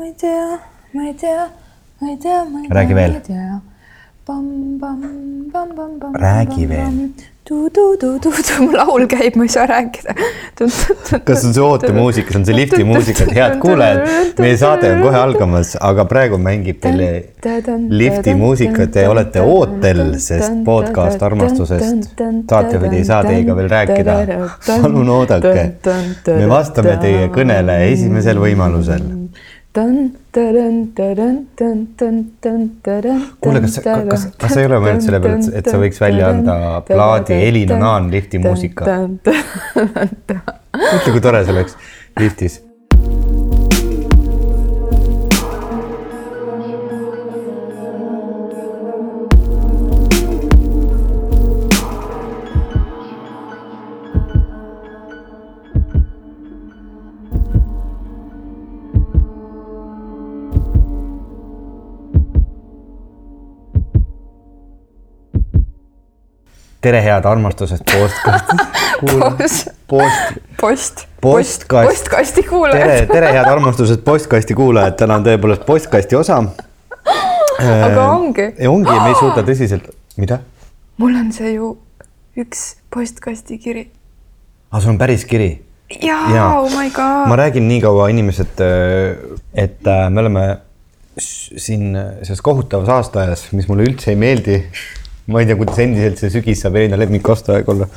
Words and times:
ma 0.00 0.06
ei 0.06 0.14
tea, 0.16 0.58
ma 0.92 1.02
ei 1.06 1.14
tea, 1.14 1.50
ma 1.98 2.08
ei 2.08 2.16
tea, 2.16 2.44
ma 2.44 2.60
ei 2.60 2.68
tea. 2.68 2.74
Räägi 2.76 2.94
veel. 2.94 3.20
Räägi 6.12 6.66
veel.. 6.66 7.10
tu-tu-tu-tu-tu, 7.50 8.62
mu 8.64 8.70
laul 8.72 9.04
käib, 9.10 9.36
ma 9.36 9.44
ei 9.44 9.52
saa 9.52 9.66
rääkida. 9.68 10.14
kas 11.26 11.44
on 11.44 11.52
see 11.52 11.64
ootemuusika, 11.66 12.32
see 12.32 12.40
on 12.40 12.48
see 12.48 12.56
lifti 12.56 12.80
muusika, 12.88 13.26
et 13.26 13.36
head 13.36 13.58
kuulajad, 13.60 14.40
meie 14.40 14.56
saade 14.56 14.88
on 14.94 15.04
kohe 15.04 15.20
algamas, 15.20 15.74
aga 15.90 16.08
praegu 16.08 16.40
mängib 16.40 16.80
teile 16.80 17.10
lifti 17.92 18.38
muusikat 18.40 18.96
ja 19.02 19.12
olete 19.12 19.44
ootel, 19.44 20.04
sest 20.16 20.62
podcast 20.64 21.28
armastusest 21.28 22.16
saatejuhid 22.48 22.96
ei 23.02 23.04
saa 23.12 23.20
teiega 23.28 23.60
veel 23.60 23.72
rääkida. 23.76 24.20
palun 24.70 25.16
oodake, 25.20 25.72
me 26.30 26.52
vastame 26.56 26.96
teie 27.04 27.28
kõnele 27.36 27.82
esimesel 27.90 28.40
võimalusel. 28.48 29.19
kuule, 33.40 33.60
kas, 33.64 33.76
kas, 33.84 34.24
kas 34.40 34.54
sa 34.54 34.62
ei 34.62 34.66
ole 34.70 34.80
mõelnud 34.82 35.04
selle 35.04 35.20
peale, 35.22 35.52
et, 35.60 35.70
sa 35.70 35.82
võiks 35.82 36.02
välja 36.02 36.32
anda 36.34 36.56
plaadi 36.88 37.38
Elina 37.46 37.78
Naan 37.78 38.10
lifti 38.10 38.40
muusika? 38.42 38.88
mõtle, 40.80 41.12
kui 41.12 41.22
tore 41.22 41.44
see 41.44 41.54
oleks 41.54 41.78
liftis. 42.18 42.60
tere, 66.80 67.00
head 67.04 67.24
armastusest 67.28 67.84
postkasti 67.92 68.56
Post- 69.00 69.68
post, 69.88 70.18
post, 70.60 71.06
Postkast. 71.20 71.88
postkasti 71.88 72.40
tere, 72.42 72.48
kuulajad. 72.48 73.06
tere, 73.12 73.32
head 73.32 73.48
armastusest 73.48 74.04
postkasti 74.04 74.54
kuulajad, 74.54 74.96
täna 75.00 75.18
on 75.20 75.24
tõepoolest 75.26 75.64
postkasti 75.68 76.16
osa. 76.16 76.38
aga 77.60 78.06
ongi, 78.12 78.46
ja 78.58 78.70
ongi, 78.70 78.92
me 78.92 79.08
ei 79.12 79.18
suuda 79.22 79.44
tõsiselt, 79.46 79.90
mida? 80.20 80.40
mul 81.00 81.16
on 81.16 81.32
see 81.32 81.54
ju 81.54 81.74
üks 82.40 82.64
postkasti 82.94 83.58
kiri. 83.60 83.86
aa, 84.70 84.80
sul 84.80 84.94
on 84.94 85.00
päris 85.00 85.24
kiri? 85.28 85.50
jaa 86.00 86.60
oh 86.60 86.68
my 86.76 86.88
god 86.94 87.28
ma. 87.28 87.36
räägin 87.40 87.68
nii 87.68 87.80
kaua 87.84 88.08
inimesed, 88.12 88.60
et 89.54 89.88
äh, 89.90 90.06
me 90.10 90.20
oleme 90.24 90.44
siin 91.20 91.90
selles 92.22 92.40
kohutavas 92.44 92.88
aastaajas, 92.88 93.48
mis 93.52 93.66
mulle 93.68 93.84
üldse 93.88 94.12
ei 94.14 94.16
meeldi. 94.16 94.60
Ma 95.30 95.42
ei 95.42 95.46
tea, 95.48 95.58
kuidas 95.58 95.78
endiselt 95.84 96.20
see 96.20 96.32
sügis 96.34 96.64
saab 96.64 96.76
Elina 96.80 96.98
lemmikkaastaeg 97.00 97.68
olla. 97.70 97.88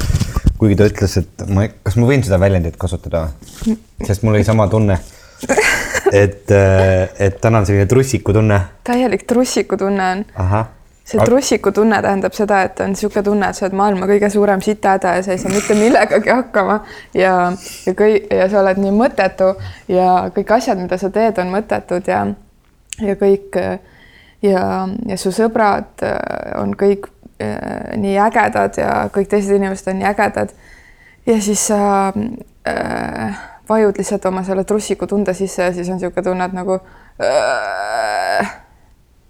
kuigi 0.58 0.78
ta 0.80 0.86
ütles, 0.88 1.18
et 1.20 1.44
ma, 1.52 1.66
kas 1.84 1.98
ma 2.00 2.08
võin 2.08 2.22
seda 2.24 2.38
väljendit 2.40 2.78
kasutada, 2.80 3.26
sest 4.06 4.24
mul 4.24 4.38
oli 4.38 4.46
sama 4.48 4.68
tunne. 4.72 5.00
et, 6.14 6.52
et 7.20 7.42
täna 7.42 7.60
on 7.60 7.66
selline 7.68 7.90
trussikutunne. 7.90 8.62
täielik 8.88 9.26
trussikutunne 9.28 10.10
on. 10.12 10.26
ahah, 10.40 10.70
see 11.04 11.20
trussikutunne 11.26 12.00
tähendab 12.06 12.36
seda, 12.38 12.62
et 12.68 12.80
on 12.80 12.94
niisugune 12.94 13.26
tunne, 13.28 13.50
et 13.50 13.58
sa 13.60 13.66
oled 13.66 13.76
maailma 13.76 14.08
kõige 14.08 14.30
suurem 14.32 14.62
sitahäda 14.64 15.18
ja 15.18 15.26
sa 15.26 15.36
ei 15.36 15.42
saa 15.42 15.52
mitte 15.52 15.76
millegagi 15.76 16.32
hakkama 16.32 16.80
ja, 17.18 17.34
ja 17.88 17.96
kõi- 17.98 18.22
ja 18.30 18.48
sa 18.50 18.62
oled 18.62 18.80
nii 18.80 18.94
mõttetu 18.96 19.52
ja 19.92 20.30
kõik 20.36 20.56
asjad, 20.56 20.80
mida 20.80 21.02
sa 21.02 21.12
teed, 21.12 21.42
on 21.44 21.52
mõttetud 21.52 22.08
ja 22.08 22.24
ja 23.02 23.16
kõik 23.18 23.58
ja, 24.44 24.64
ja 25.08 25.18
su 25.20 25.32
sõbrad 25.34 26.04
äh, 26.06 26.16
on 26.62 26.76
kõik 26.78 27.08
äh, 27.10 27.13
nii 28.04 28.18
ägedad 28.20 28.78
ja 28.78 28.92
kõik 29.14 29.32
teised 29.32 29.56
inimesed 29.56 29.90
on 29.92 30.00
nii 30.02 30.10
ägedad. 30.10 30.54
ja 31.26 31.42
siis 31.42 31.68
sa 31.68 31.82
äh, 32.68 33.40
vajud 33.70 33.98
lihtsalt 33.98 34.26
oma 34.26 34.44
selle 34.44 34.64
trussikutunde 34.64 35.34
sisse 35.34 35.64
ja 35.64 35.74
siis 35.74 35.90
on 35.90 36.00
niisugune 36.00 36.24
tunne, 36.24 36.46
et 36.46 36.56
nagu 36.56 36.80
äh, 37.24 38.54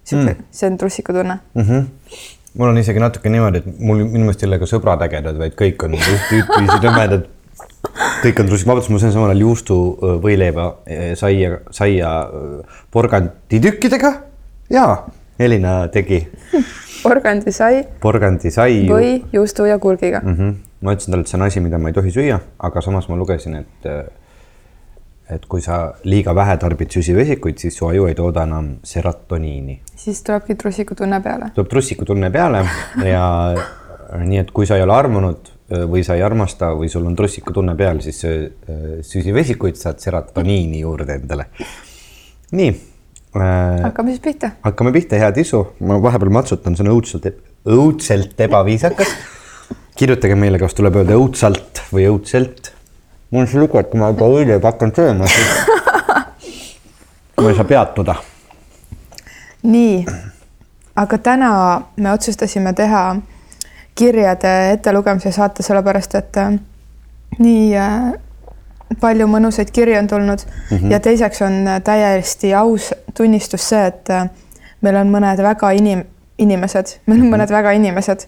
sihuke 0.03 0.33
mm., 0.33 0.49
see 0.51 0.71
on 0.71 0.77
trussikutunne. 0.77 1.39
mm. 1.53 1.61
-hmm. 1.61 1.85
mul 2.53 2.69
on 2.69 2.77
isegi 2.77 2.99
natuke 2.99 3.29
niimoodi, 3.29 3.57
et 3.63 3.79
mul 3.79 4.03
minu 4.03 4.25
meelest 4.25 4.43
ei 4.43 4.47
ole 4.47 4.59
ka 4.59 4.69
sõbrad 4.69 5.05
ägedad, 5.07 5.39
vaid 5.39 5.57
kõik 5.61 5.85
on 5.85 5.97
üht- 5.99 6.35
ühtviisi 6.39 6.81
nõmedad. 6.83 7.29
kõik 8.23 8.39
on 8.39 8.47
trussik, 8.47 8.67
vabandust, 8.67 8.89
ma 8.89 8.99
söön 8.99 9.11
samal 9.13 9.29
ajal 9.29 9.41
juustu, 9.41 9.75
võileiva, 10.23 10.69
saia, 11.19 11.57
saia 11.71 12.13
porganditükkidega 12.91 14.13
ja 14.69 14.85
Elina 15.39 15.87
tegi 15.93 16.21
porgandisai 17.03 17.83
porgandisai. 18.01 18.83
või 18.89 19.13
juustu 19.33 19.67
ja 19.69 19.79
kurgiga 19.79 20.21
mm. 20.23 20.29
mm. 20.29 20.35
-hmm. 20.39 20.57
ma 20.81 20.95
ütlesin 20.95 21.11
talle, 21.15 21.23
et 21.25 21.31
see 21.31 21.39
on 21.39 21.47
asi, 21.47 21.63
mida 21.63 21.79
ma 21.79 21.91
ei 21.91 21.97
tohi 21.97 22.11
süüa, 22.11 22.39
aga 22.59 22.81
samas 22.81 23.09
ma 23.09 23.17
lugesin, 23.19 23.55
et 23.63 23.89
et 25.33 25.45
kui 25.49 25.61
sa 25.63 25.93
liiga 26.03 26.35
vähe 26.35 26.57
tarbid 26.59 26.91
süsivesikuid, 26.91 27.57
siis 27.57 27.77
su 27.77 27.87
aju 27.87 28.05
ei 28.09 28.15
tooda 28.15 28.43
enam 28.43 28.75
seratoniini. 28.83 29.79
siis 29.95 30.23
tulebki 30.23 30.55
trussikutunne 30.55 31.21
peale. 31.21 31.51
tuleb 31.55 31.69
trussikutunne 31.69 32.29
peale 32.31 32.65
ja 33.07 33.25
nii 34.29 34.37
et 34.37 34.51
kui 34.51 34.65
sa 34.69 34.77
ei 34.77 34.83
ole 34.83 34.93
armunud 34.93 35.51
või 35.89 36.03
sa 36.05 36.15
ei 36.15 36.21
armasta 36.21 36.73
või 36.77 36.89
sul 36.91 37.05
on 37.07 37.15
trussikutunne 37.15 37.75
peal, 37.75 38.01
siis 38.03 38.19
söö 38.21 38.41
äh, 38.45 38.81
süsivesikuid, 39.01 39.79
saad 39.79 40.03
seratoniini 40.03 40.83
juurde 40.83 41.15
endale. 41.21 41.47
nii 42.51 42.92
hakkame 43.33 44.13
siis 44.13 44.21
pihta. 44.21 44.51
hakkame 44.63 44.91
pihta, 44.95 45.17
hea 45.21 45.31
Tisu, 45.35 45.63
ma 45.81 45.97
vahepeal 46.01 46.33
matsutan, 46.33 46.75
see 46.77 46.85
on 46.85 46.93
õudselt, 46.95 47.29
õudselt 47.65 48.43
ebaviisakas. 48.47 49.15
kirjutage 49.97 50.35
meile, 50.35 50.59
kas 50.61 50.73
tuleb 50.77 50.95
öelda 51.01 51.17
õudsalt 51.17 51.83
või 51.93 52.09
õudselt. 52.11 52.73
mul 53.31 53.45
on 53.45 53.49
see 53.49 53.61
lugu, 53.61 53.79
et 53.79 53.89
kui 53.89 54.01
ma 54.01 54.11
juba 54.13 54.29
õileiba 54.37 54.73
hakkan 54.73 54.93
sööma, 54.95 55.27
siis 55.27 55.49
ma 57.41 57.49
ei 57.49 57.57
saa 57.57 57.67
peatuda 57.67 58.19
nii, 59.63 60.05
aga 60.95 61.17
täna 61.17 61.51
me 61.95 62.11
otsustasime 62.11 62.73
teha 62.73 63.15
kirjade 63.95 64.53
ettelugemise 64.73 65.31
saate, 65.31 65.63
sellepärast 65.63 66.15
et 66.19 66.37
äh, 66.37 66.55
nii 67.39 67.75
äh, 67.77 68.13
palju 69.01 69.27
mõnusaid 69.27 69.71
kirju 69.71 69.97
on 69.99 70.07
tulnud. 70.07 70.39
Mm 70.71 70.77
-hmm. 70.77 70.91
ja 70.91 70.99
teiseks 70.99 71.41
on 71.41 71.67
äh, 71.67 71.81
täiesti 71.81 72.53
aus 72.55 72.93
tunnistus 73.17 73.69
see, 73.69 73.85
et 73.85 74.09
äh, 74.09 74.29
meil 74.81 74.95
on 74.95 75.11
mõned 75.11 75.41
väga 75.43 75.71
inim-, 75.71 76.05
inimesed, 76.37 76.99
meil 77.05 77.21
on 77.21 77.29
mõned 77.33 77.49
väga 77.49 77.71
inimesed, 77.71 78.27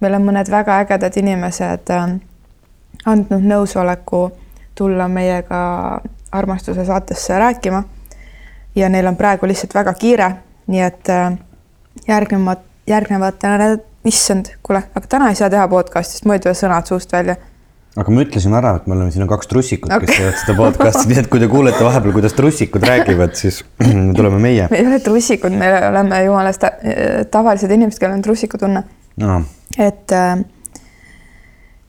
meil 0.00 0.14
on 0.14 0.22
mõned 0.22 0.50
väga 0.50 0.78
ägedad 0.78 1.16
inimesed 1.16 1.90
äh, 1.90 2.08
andnud 3.04 3.42
nõusoleku 3.42 4.30
tulla 4.74 5.08
meiega 5.08 6.00
armastuse 6.32 6.84
saatesse 6.84 7.38
rääkima. 7.38 7.82
Ja 8.74 8.88
neil 8.88 9.06
on 9.06 9.16
praegu 9.16 9.46
lihtsalt 9.46 9.74
väga 9.74 9.94
kiire 9.94 10.32
nii 10.66 10.80
et 10.80 11.08
järgnevad, 12.08 12.58
järgnevad, 12.86 13.80
issand, 14.04 14.52
kuule, 14.62 14.82
aga 14.94 15.06
täna 15.06 15.28
ei 15.30 15.38
saa 15.38 15.50
teha 15.50 15.68
podcast'i, 15.68 16.18
sest 16.18 16.26
mul 16.26 16.38
ei 16.38 16.42
tule 16.42 16.54
sõnad 16.58 16.88
suust 16.88 17.12
välja. 17.12 17.36
Aga 17.96 18.12
me 18.14 18.24
ütlesime 18.24 18.56
ära, 18.56 18.72
et 18.78 18.86
me 18.88 18.96
oleme, 18.96 19.12
siin 19.12 19.26
on 19.26 19.30
kaks 19.30 19.50
trussikut 19.50 19.92
okay., 19.92 20.06
kes 20.08 20.16
teevad 20.16 20.38
seda 20.40 20.54
podcast'i, 20.56 21.10
nii 21.10 21.20
et 21.20 21.28
kui 21.32 21.42
te 21.42 21.48
kuulete 21.52 21.82
vahepeal, 21.84 22.14
kuidas 22.16 22.36
trussikud 22.38 22.86
räägivad, 22.88 23.34
siis 23.36 23.60
tuleme 24.18 24.40
meie 24.40 24.68
me 24.72 24.80
ei 24.80 24.88
ole 24.88 25.00
trussikud, 25.04 25.52
me 25.60 25.68
oleme 25.90 26.22
jumalast 26.24 26.64
ta, 26.64 26.72
tavalised 27.34 27.76
inimesed, 27.76 28.00
kellel 28.00 28.16
on 28.16 28.24
trussikutunne. 28.24 28.82
no.. 29.20 29.38
et, 29.76 30.16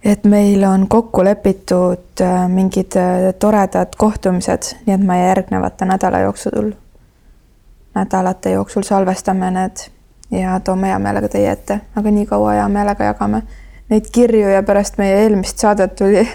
et 0.04 0.28
meil 0.28 0.68
on 0.68 0.86
kokku 0.92 1.24
lepitud 1.24 2.24
äh, 2.28 2.46
mingid 2.52 3.00
äh, 3.00 3.32
toredad 3.40 3.96
kohtumised, 3.98 4.74
nii 4.84 4.98
et 4.98 5.08
me 5.08 5.22
järgnevate 5.24 5.88
nädala 5.88 6.26
jooksul, 6.28 6.74
nädalate 7.96 8.58
jooksul 8.58 8.84
salvestame 8.84 9.56
need 9.56 9.88
ja 10.36 10.60
toome 10.60 10.92
hea 10.92 11.00
meelega 11.00 11.32
teie 11.32 11.52
ette, 11.56 11.80
aga 11.96 12.12
nii 12.12 12.28
kaua 12.28 12.58
hea 12.60 12.72
meelega 12.76 13.14
jagame 13.14 13.46
neid 13.94 14.10
kirju 14.12 14.50
ja 14.50 14.64
pärast 14.66 14.98
meie 14.98 15.24
eelmist 15.24 15.62
saadet 15.62 15.96
tuli, 15.96 16.26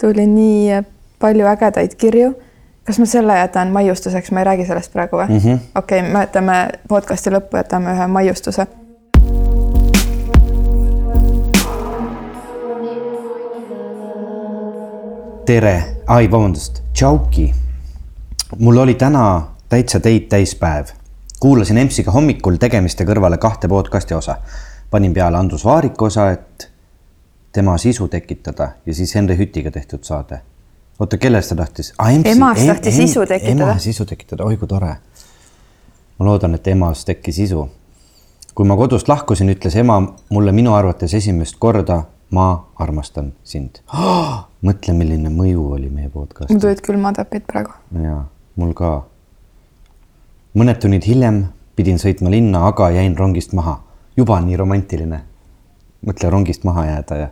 tuli 0.00 0.26
nii 0.26 0.82
palju 1.20 1.46
ägedaid 1.46 1.94
kirju. 2.00 2.34
kas 2.88 2.98
ma 2.98 3.04
selle 3.06 3.34
jätan 3.36 3.68
maiustuseks, 3.68 4.30
ma 4.32 4.40
ei 4.40 4.44
räägi 4.48 4.66
sellest 4.66 4.92
praegu 4.92 5.16
või 5.20 5.28
mm 5.28 5.38
-hmm.? 5.38 5.58
okei 5.74 6.00
okay,, 6.00 6.12
me 6.12 6.20
jätame 6.24 6.58
podcast'i 6.88 7.30
lõppu, 7.30 7.56
jätame 7.60 7.92
ühe 7.92 8.06
maiustuse 8.06 8.66
tere, 15.48 15.96
ai 16.06 16.30
vabandust, 16.30 16.82
tšauki. 16.92 17.54
mul 18.58 18.76
oli 18.76 18.94
täna 18.94 19.46
täitsa 19.68 20.00
teid 20.00 20.26
täis 20.28 20.54
päev. 20.54 20.86
kuulasin 21.40 21.78
EMS-iga 21.78 22.10
hommikul 22.10 22.56
tegemiste 22.56 23.04
kõrvale 23.04 23.38
kahte 23.38 23.68
podcast'i 23.68 24.14
osa. 24.14 24.36
panin 24.90 25.14
peale 25.14 25.36
Andrus 25.36 25.64
Vaariku 25.64 26.04
osa, 26.04 26.30
et 26.30 26.70
tema 27.52 27.78
sisu 27.78 28.08
tekitada 28.08 28.68
ja 28.86 28.94
siis 28.94 29.14
Henri 29.14 29.36
Hütiga 29.38 29.70
tehtud 29.70 30.02
saade. 30.02 30.40
oota, 30.98 31.18
kellest 31.18 31.48
ta 31.48 31.56
tahtis 31.56 31.92
ah,? 31.98 32.12
Emast 32.24 32.66
tahtis 32.66 32.98
isu 32.98 33.26
tekitada. 33.26 33.70
ema 33.70 33.78
sisu 33.78 34.04
tekitada, 34.04 34.44
oi 34.44 34.56
kui 34.56 34.68
tore. 34.68 34.96
ma 36.18 36.26
loodan, 36.26 36.54
et 36.54 36.66
emas 36.66 37.04
tekkis 37.04 37.38
isu. 37.38 37.68
kui 38.54 38.66
ma 38.66 38.76
kodust 38.76 39.08
lahkusin, 39.08 39.48
ütles 39.48 39.76
ema 39.76 40.00
mulle 40.30 40.52
minu 40.52 40.74
arvates 40.74 41.14
esimest 41.14 41.56
korda, 41.58 42.02
ma 42.30 42.64
armastan 42.76 43.32
sind 43.44 43.82
oh! 43.94 44.44
mõtle, 44.66 44.92
milline 44.92 45.30
mõju 45.30 45.68
oli 45.74 45.90
meie 45.90 46.08
mul 46.08 46.26
podcast'il. 46.26 46.60
tulid 46.60 46.82
külmatapid 46.84 47.46
praegu. 47.46 47.72
jaa, 48.02 48.24
mul 48.56 48.74
ka. 48.74 49.02
mõned 50.54 50.80
tunnid 50.82 51.06
hiljem 51.06 51.46
pidin 51.78 52.00
sõitma 52.02 52.30
linna, 52.30 52.66
aga 52.66 52.90
jäin 52.90 53.16
rongist 53.16 53.52
maha. 53.54 53.78
juba 54.16 54.40
nii 54.42 54.56
romantiline. 54.58 55.20
Mõtle 56.06 56.30
rongist 56.30 56.64
maha 56.64 56.84
jääda 56.86 57.16
ja 57.16 57.28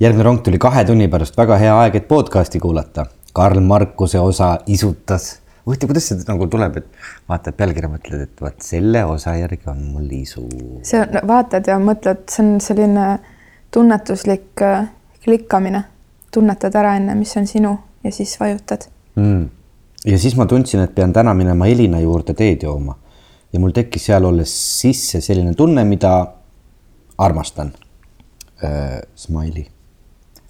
järgmine 0.00 0.24
rong 0.24 0.40
tuli 0.44 0.58
kahe 0.60 0.84
tunni 0.88 1.08
pärast, 1.12 1.36
väga 1.36 1.58
hea 1.60 1.74
aeg, 1.82 1.98
et 2.00 2.08
podcast'i 2.08 2.60
kuulata. 2.60 3.06
Karl 3.32 3.60
Markuse 3.60 4.20
osa 4.20 4.58
isutas. 4.66 5.38
huvitav, 5.66 5.90
kuidas 5.90 6.06
see 6.08 6.24
nagu 6.28 6.46
tuleb, 6.48 6.78
et 6.80 6.86
vaatad 7.28 7.56
pealkirja, 7.56 7.90
mõtled, 7.92 8.22
et 8.24 8.40
vot 8.40 8.62
selle 8.64 9.04
osa 9.04 9.34
järgi 9.36 9.68
on 9.68 9.82
mul 9.92 10.08
isu. 10.20 10.46
see 10.82 11.00
on, 11.00 11.20
vaatad 11.28 11.68
ja 11.68 11.76
mõtled, 11.82 12.24
see 12.32 12.44
on 12.46 12.60
selline 12.64 13.18
tunnetuslik 13.70 14.62
äh, 14.64 14.88
klikkamine. 15.24 15.84
tunnetad 16.32 16.74
ära 16.76 16.96
enne, 16.96 17.14
mis 17.14 17.36
on 17.36 17.46
sinu 17.46 17.78
ja 18.04 18.12
siis 18.12 18.40
vajutad. 18.40 18.88
mm.. 19.16 19.44
ja 20.06 20.18
siis 20.18 20.36
ma 20.36 20.46
tundsin, 20.46 20.80
et 20.80 20.94
pean 20.94 21.12
täna 21.12 21.34
minema 21.34 21.66
Elina 21.66 22.00
juurde 22.00 22.34
teed 22.34 22.62
jooma 22.62 22.96
ja 23.52 23.60
mul 23.60 23.76
tekkis 23.76 24.08
seal 24.08 24.24
olles 24.24 24.54
sisse 24.80 25.20
selline 25.20 25.54
tunne, 25.54 25.84
mida 25.84 26.14
armastan 27.18 27.72
äh,. 28.64 29.00
Smiley. 29.14 29.66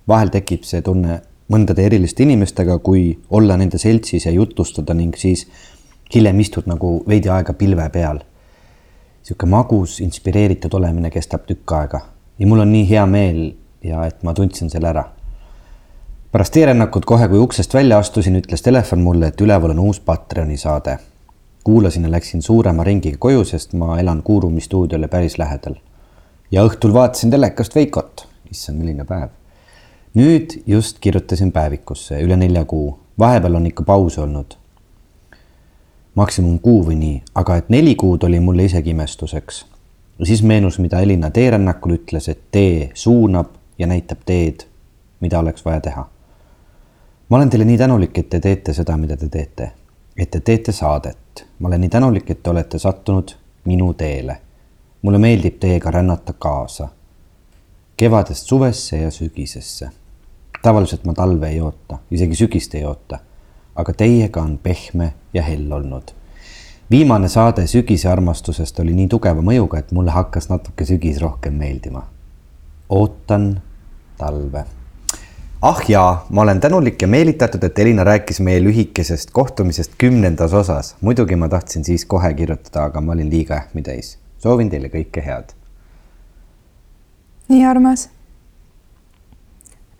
vahel 0.08 0.28
tekib 0.28 0.64
see 0.64 0.82
tunne 0.82 1.20
mõndade 1.52 1.84
eriliste 1.84 2.22
inimestega, 2.22 2.78
kui 2.78 3.18
olla 3.30 3.56
nende 3.56 3.78
seltsis 3.78 4.26
ja 4.26 4.32
jutustada 4.32 4.94
ning 4.94 5.16
siis 5.16 5.46
hiljem 6.14 6.40
istud 6.40 6.66
nagu 6.66 7.02
veidi 7.08 7.28
aega 7.28 7.52
pilve 7.52 7.88
peal. 7.90 8.20
sihuke 9.22 9.46
magus, 9.46 10.00
inspireeritud 10.00 10.74
olemine 10.74 11.10
kestab 11.10 11.46
tükk 11.46 11.72
aega 11.72 12.00
ja 12.38 12.46
mul 12.46 12.64
on 12.64 12.72
nii 12.72 12.88
hea 12.88 13.06
meel 13.06 13.54
ja 13.84 14.06
et 14.06 14.22
ma 14.22 14.34
tundsin 14.34 14.70
selle 14.70 14.88
ära 14.88 15.04
pärast 16.32 16.52
teerännakut 16.52 17.04
kohe, 17.04 17.28
kui 17.28 17.38
uksest 17.38 17.74
välja 17.74 17.98
astusin, 17.98 18.36
ütles 18.36 18.62
telefon 18.62 19.00
mulle, 19.00 19.30
et 19.32 19.40
üleval 19.40 19.72
on 19.72 19.78
uus 19.88 20.00
Patreoni 20.00 20.56
saade. 20.56 20.98
kuulasin 21.64 22.04
ja 22.04 22.10
läksin 22.10 22.42
suurema 22.42 22.84
ringiga 22.84 23.16
koju, 23.18 23.44
sest 23.44 23.72
ma 23.72 23.98
elan 24.00 24.22
Kuurumi 24.22 24.60
stuudiole 24.60 25.08
päris 25.08 25.38
lähedal. 25.38 25.74
Ja 26.50 26.64
õhtul 26.64 26.92
vaatasin 26.92 27.30
telekast 27.30 27.74
Veikot. 27.74 28.26
issand, 28.50 28.78
milline 28.78 29.04
päev. 29.04 29.28
nüüd 30.14 30.62
just 30.66 30.98
kirjutasin 31.00 31.52
päevikusse 31.52 32.20
üle 32.22 32.36
nelja 32.36 32.64
kuu, 32.64 32.98
vahepeal 33.18 33.54
on 33.54 33.66
ikka 33.66 33.82
paus 33.82 34.18
olnud. 34.18 34.56
maksimum 36.14 36.58
kuu 36.58 36.84
või 36.86 36.96
nii, 36.96 37.22
aga 37.34 37.56
et 37.56 37.68
neli 37.68 37.94
kuud 37.94 38.22
oli 38.22 38.40
mulle 38.40 38.64
isegi 38.64 38.90
imestuseks. 38.90 39.66
siis 40.22 40.42
meenus, 40.42 40.78
mida 40.78 41.00
Elina 41.00 41.30
teerännakul 41.30 41.96
ütles, 41.96 42.28
et 42.28 42.40
tee 42.50 42.90
suunab 42.94 43.46
ja 43.78 43.86
näitab 43.86 44.18
teed, 44.26 44.64
mida 45.20 45.38
oleks 45.38 45.64
vaja 45.64 45.80
teha 45.80 46.08
ma 47.28 47.36
olen 47.36 47.50
teile 47.50 47.64
nii 47.64 47.78
tänulik, 47.78 48.18
et 48.18 48.30
te 48.30 48.40
teete 48.40 48.72
seda, 48.72 48.96
mida 48.96 49.16
te 49.16 49.28
teete, 49.28 49.70
et 50.16 50.30
te 50.30 50.40
teete 50.40 50.72
saadet. 50.72 51.16
ma 51.58 51.68
olen 51.68 51.80
nii 51.80 51.90
tänulik, 51.90 52.30
et 52.30 52.42
te 52.42 52.50
olete 52.50 52.78
sattunud 52.78 53.34
minu 53.64 53.92
teele. 53.94 54.36
Mulle 55.02 55.18
meeldib 55.18 55.58
teiega 55.60 55.90
rännata 55.90 56.32
kaasa. 56.32 56.88
kevadest 57.96 58.46
suvesse 58.46 58.96
ja 58.96 59.10
sügisesse. 59.10 59.90
tavaliselt 60.62 61.04
ma 61.04 61.14
talve 61.14 61.48
ei 61.48 61.60
oota, 61.60 61.98
isegi 62.10 62.34
sügist 62.34 62.74
ei 62.74 62.84
oota. 62.84 63.18
aga 63.76 63.92
teiega 63.92 64.42
on 64.42 64.58
pehme 64.58 65.12
ja 65.34 65.42
hell 65.42 65.72
olnud. 65.72 66.10
viimane 66.90 67.28
saade 67.28 67.66
sügise 67.66 68.08
armastusest 68.08 68.80
oli 68.80 68.94
nii 68.94 69.08
tugeva 69.08 69.42
mõjuga, 69.42 69.78
et 69.78 69.92
mulle 69.92 70.10
hakkas 70.10 70.48
natuke 70.48 70.84
sügis 70.84 71.20
rohkem 71.20 71.54
meeldima. 71.54 72.02
ootan 72.88 73.62
talve 74.18 74.64
ah 75.62 75.80
jaa, 75.88 76.26
ma 76.30 76.42
olen 76.42 76.60
tänulik 76.60 77.02
ja 77.02 77.08
meelitatud, 77.08 77.62
et 77.64 77.78
Elina 77.78 78.04
rääkis 78.04 78.40
meie 78.40 78.62
lühikesest 78.62 79.30
kohtumisest 79.32 79.92
kümnendas 79.98 80.54
osas. 80.54 80.96
muidugi 81.00 81.36
ma 81.36 81.48
tahtsin 81.48 81.84
siis 81.84 82.04
kohe 82.04 82.34
kirjutada, 82.34 82.84
aga 82.84 83.00
ma 83.00 83.12
olin 83.12 83.30
liiga 83.30 83.54
ähmitäis. 83.54 84.18
Soovin 84.38 84.70
teile 84.70 84.90
kõike 84.92 85.24
head. 85.24 85.54
nii 87.48 87.64
armas. 87.66 88.08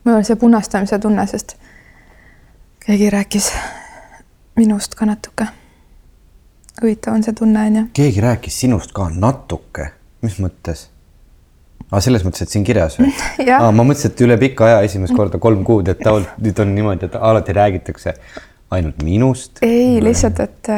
mul 0.05 0.21
on 0.21 0.25
see 0.25 0.37
punastamise 0.37 0.99
tunne, 0.99 1.27
sest 1.27 1.57
keegi 2.87 3.11
rääkis 3.11 3.53
minust 4.57 4.95
ka 4.95 5.07
natuke. 5.07 5.47
huvitav 6.83 7.15
on 7.15 7.23
see 7.23 7.33
tunne, 7.33 7.67
onju. 7.67 7.89
keegi 7.93 8.21
rääkis 8.21 8.61
sinust 8.61 8.93
ka 8.97 9.09
natuke, 9.15 9.91
mis 10.23 10.39
mõttes? 10.43 10.89
aa, 11.91 12.01
selles 12.05 12.25
mõttes, 12.27 12.45
et 12.45 12.53
siin 12.53 12.67
kirjas 12.67 12.99
või? 13.01 13.11
Aa, 13.49 13.73
ma 13.73 13.85
mõtlesin, 13.85 14.13
et 14.13 14.23
üle 14.27 14.39
pika 14.41 14.69
aja 14.69 14.85
esimest 14.87 15.17
korda 15.19 15.41
kolm 15.43 15.65
kuud, 15.67 15.89
et 15.89 16.01
tavaliselt 16.05 16.41
nüüd 16.45 16.63
on 16.65 16.75
niimoodi, 16.77 17.09
et 17.09 17.19
alati 17.31 17.57
räägitakse 17.57 18.15
ainult 18.77 19.03
minust. 19.03 19.63
ei, 19.63 19.99
lihtsalt, 20.05 20.41
et, 20.45 20.73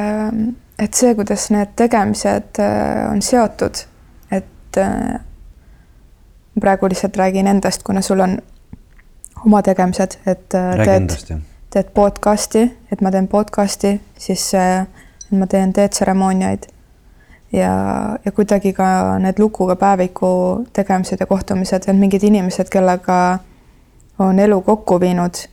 et 0.80 0.94
see, 0.96 1.14
kuidas 1.14 1.50
need 1.52 1.74
tegemised 1.76 2.58
äh, 2.58 3.10
on 3.10 3.20
seotud, 3.22 3.82
et 4.32 4.78
äh, 4.80 5.20
praegu 6.60 6.88
lihtsalt 6.88 7.16
räägin 7.16 7.46
endast, 7.46 7.82
kuna 7.84 8.00
sul 8.02 8.20
on 8.20 8.38
oma 9.44 9.62
tegemised, 9.62 10.18
et 10.26 10.54
äh, 10.54 10.74
räägi 10.74 10.84
teed, 10.84 11.02
endast 11.02 11.30
jah. 11.30 11.40
teed 11.70 11.92
podcast'i, 11.94 12.64
et 12.92 13.00
ma 13.00 13.12
teen 13.12 13.28
podcast'i, 13.28 13.98
siis 14.18 14.50
ma 15.30 15.46
teen 15.46 15.72
teetseremooniaid 15.72 16.66
ja, 17.52 17.72
ja 18.24 18.32
kuidagi 18.32 18.72
ka 18.72 19.18
need 19.22 19.38
lukuga 19.38 19.76
päeviku 19.76 20.32
tegemised 20.72 21.20
ja 21.20 21.26
kohtumised, 21.26 21.86
et 21.86 21.98
mingid 21.98 22.24
inimesed, 22.26 22.72
kellega 22.72 23.20
on 24.18 24.38
elu 24.38 24.60
kokku 24.62 25.00
viinud 25.00 25.44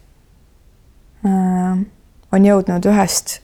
on 1.27 2.45
jõudnud 2.45 2.85
ühest 2.89 3.39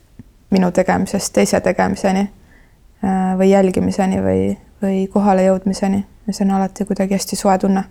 minu 0.54 0.70
tegemisest 0.74 1.34
teise 1.34 1.60
tegemiseni 1.64 2.24
äh, 2.24 3.34
või 3.38 3.50
jälgimiseni 3.50 4.22
või, 4.22 4.42
või 4.82 5.04
kohale 5.12 5.48
jõudmiseni 5.48 6.04
ja 6.26 6.32
see 6.32 6.46
on 6.46 6.54
alati 6.56 6.86
kuidagi 6.88 7.18
hästi 7.18 7.36
soe 7.36 7.58
tunne. 7.58 7.84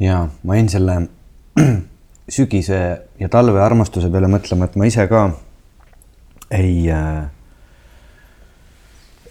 ja 0.00 0.26
ma 0.42 0.56
jäin 0.56 0.68
selle 0.72 0.96
sügise 2.38 2.80
ja 3.20 3.28
talve 3.28 3.62
armastuse 3.62 4.10
peale 4.10 4.28
mõtlema, 4.30 4.66
et 4.66 4.76
ma 4.76 4.88
ise 4.88 5.06
ka 5.10 5.28
ei 6.50 6.90
äh,, 6.90 7.24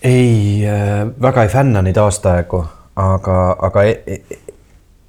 ei 0.03 0.66
äh,, 0.68 1.06
väga 1.21 1.44
ei 1.44 1.52
fänna 1.52 1.81
neid 1.81 1.97
aastaaegu, 1.97 2.64
aga, 2.95 3.40
aga 3.68 3.83
e 3.83 3.95
e 4.06 4.21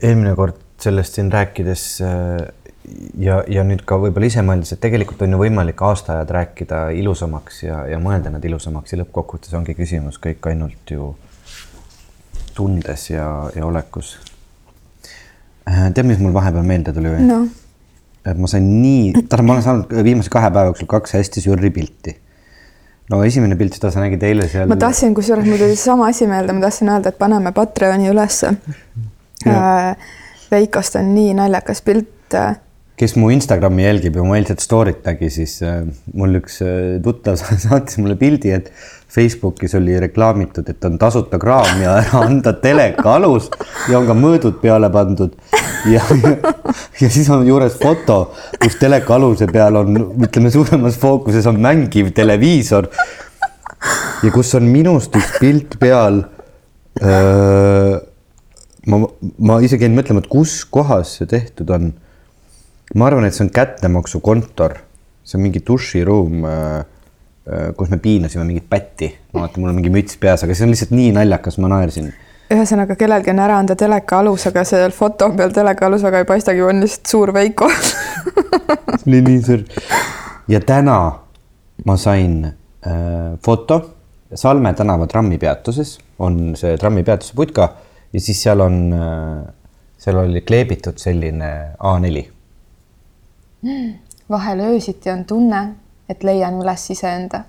eelmine 0.03 0.35
kord 0.37 0.61
sellest 0.81 1.17
siin 1.17 1.33
rääkides 1.33 1.85
äh, 2.05 2.66
ja, 3.19 3.41
ja 3.49 3.65
nüüd 3.67 3.83
ka 3.89 3.99
võib-olla 4.01 4.29
ise 4.31 4.43
mõeldes, 4.47 4.73
et 4.75 4.83
tegelikult 4.83 5.23
on 5.27 5.35
ju 5.35 5.41
võimalik 5.41 5.83
aastaajad 5.83 6.31
rääkida 6.37 6.81
ilusamaks 6.97 7.63
ja, 7.65 7.83
ja 7.91 8.01
mõelda 8.03 8.33
nad 8.35 8.45
ilusamaks 8.45 8.95
ja 8.95 9.01
lõppkokkuvõttes 9.03 9.55
ongi 9.59 9.77
küsimus 9.79 10.21
kõik 10.23 10.47
ainult 10.51 10.93
ju 10.93 11.13
tundes 12.57 13.11
ja, 13.11 13.27
ja 13.57 13.67
olekus. 13.67 14.17
tead, 15.67 16.05
mis 16.09 16.21
mul 16.23 16.35
vahepeal 16.37 16.67
meelde 16.67 16.95
tuli 16.97 17.13
või? 17.13 17.25
noh, 17.27 17.49
et 18.27 18.39
ma 18.39 18.51
sain 18.51 18.67
nii, 18.67 19.13
tähendab, 19.17 19.47
ma 19.47 19.57
olen 19.57 19.67
saanud 19.67 19.97
viimase 20.07 20.33
kahe 20.33 20.51
päeva 20.51 20.71
jooksul 20.71 20.91
kaks 20.91 21.17
hästi 21.19 21.45
sürri 21.45 21.71
pilti. 21.75 22.17
no 23.13 23.23
esimene 23.25 23.59
pilt, 23.59 23.77
seda 23.79 23.93
sa 23.95 24.05
nägid 24.05 24.23
eile 24.27 24.49
seal. 24.53 24.71
ma 24.71 24.79
tahtsin, 24.81 25.15
kusjuures 25.17 25.49
mul 25.49 25.61
tuli 25.61 25.77
sama 25.81 26.11
asi 26.13 26.29
meelde, 26.31 26.55
ma 26.57 26.69
tahtsin 26.69 26.93
öelda, 26.95 27.13
et 27.13 27.19
paneme 27.19 27.53
Patreoni 27.57 28.11
ülesse. 28.13 28.55
Veikost 30.51 30.97
on 30.97 31.11
nii 31.15 31.35
naljakas 31.35 31.83
pilt. 31.83 32.35
Kes 32.97 33.13
mu 33.21 33.29
Instagrami 33.31 33.85
jälgib 33.85 34.17
ja 34.17 34.25
mu 34.25 34.35
eilset 34.37 34.63
story't 34.65 35.05
nägi, 35.05 35.29
siis 35.33 35.59
äh, 35.65 35.83
mul 36.17 36.39
üks 36.41 36.61
äh, 36.65 36.97
tuttav 37.05 37.37
saatis 37.67 37.99
mulle 38.01 38.17
pildi, 38.21 38.55
et 38.57 38.71
Facebookis 39.13 39.77
oli 39.79 39.99
reklaamitud, 40.01 40.67
et 40.69 40.85
on 40.89 40.97
tasuta 41.01 41.39
kraam 41.41 41.83
ja 41.85 41.99
ära 42.01 42.23
anda 42.29 42.55
teleka 42.63 43.17
alus 43.19 43.51
ja 43.91 44.01
on 44.01 44.09
ka 44.09 44.17
mõõdud 44.17 44.59
peale 44.63 44.91
pandud. 44.93 45.37
ja, 45.93 46.01
ja, 46.25 46.55
ja 47.03 47.11
siis 47.11 47.29
on 47.33 47.47
juures 47.49 47.77
foto, 47.83 48.33
kus 48.63 48.81
teleka 48.81 49.19
aluse 49.19 49.49
peal 49.53 49.77
on, 49.83 50.03
ütleme, 50.25 50.51
suuremas 50.55 50.97
fookuses 51.01 51.47
on 51.53 51.61
mängiv 51.61 52.15
televiisor. 52.17 52.89
ja 54.25 54.33
kus 54.33 54.55
on 54.57 54.69
minust 54.73 55.15
üks 55.17 55.37
pilt 55.41 55.77
peal 55.81 56.25
ma, 58.87 59.01
ma 59.39 59.59
isegi 59.65 59.87
jäin 59.87 59.97
mõtlema, 59.97 60.23
et 60.23 60.31
kus 60.33 60.63
kohas 60.65 61.19
see 61.19 61.29
tehtud 61.31 61.71
on. 61.77 61.93
Ma 62.95 63.09
arvan, 63.09 63.27
et 63.27 63.35
see 63.35 63.47
on 63.47 63.51
kättemaksukontor, 63.55 64.77
see 65.27 65.39
on 65.39 65.45
mingi 65.47 65.63
duširuum, 65.67 66.47
kus 67.79 67.91
me 67.91 67.99
piinasime 68.03 68.45
mingit 68.47 68.69
pätti. 68.71 69.11
ma 69.33 69.45
vaatan, 69.45 69.63
mul 69.63 69.73
on 69.73 69.81
mingi 69.81 69.93
müts 69.95 70.19
peas, 70.21 70.45
aga 70.45 70.55
see 70.55 70.67
on 70.67 70.75
lihtsalt 70.75 70.95
nii 70.95 71.13
naljakas, 71.17 71.59
ma 71.63 71.71
naersin. 71.73 72.13
ühesõnaga, 72.55 72.95
kellelgi 72.99 73.33
on 73.35 73.43
ära 73.43 73.59
anda 73.59 73.77
teleka 73.79 74.21
alus, 74.23 74.47
aga 74.51 74.65
seal 74.67 74.95
foto 74.95 75.33
peal 75.37 75.55
teleka 75.55 75.87
alus 75.87 76.07
väga 76.07 76.23
ei 76.23 76.29
paistagi, 76.29 76.63
on 76.63 76.83
lihtsalt 76.85 77.11
suur 77.11 77.35
Veiko. 77.35 77.71
see 77.75 79.11
oli 79.11 79.23
nii 79.27 79.43
sõrm. 79.47 79.85
ja 80.51 80.63
täna 80.63 80.99
ma 81.85 81.97
sain 82.01 82.41
äh, 82.47 83.37
foto 83.45 83.83
Salme 84.35 84.73
tänava 84.75 85.07
trammipeatuses 85.07 85.99
on 86.19 86.57
see 86.59 86.75
trammipeatuse 86.81 87.35
putka 87.39 87.69
ja 88.13 88.21
siis 88.21 88.41
seal 88.43 88.61
on 88.65 88.81
äh,, 88.93 89.45
seal 90.03 90.19
oli 90.19 90.43
kleebitud 90.43 90.99
selline 90.99 91.51
A4 91.79 92.25
vahel 94.31 94.61
öösiti 94.61 95.11
on 95.11 95.25
tunne, 95.25 95.63
et 96.09 96.25
leian 96.25 96.61
üles 96.63 96.91
iseenda. 96.91 97.45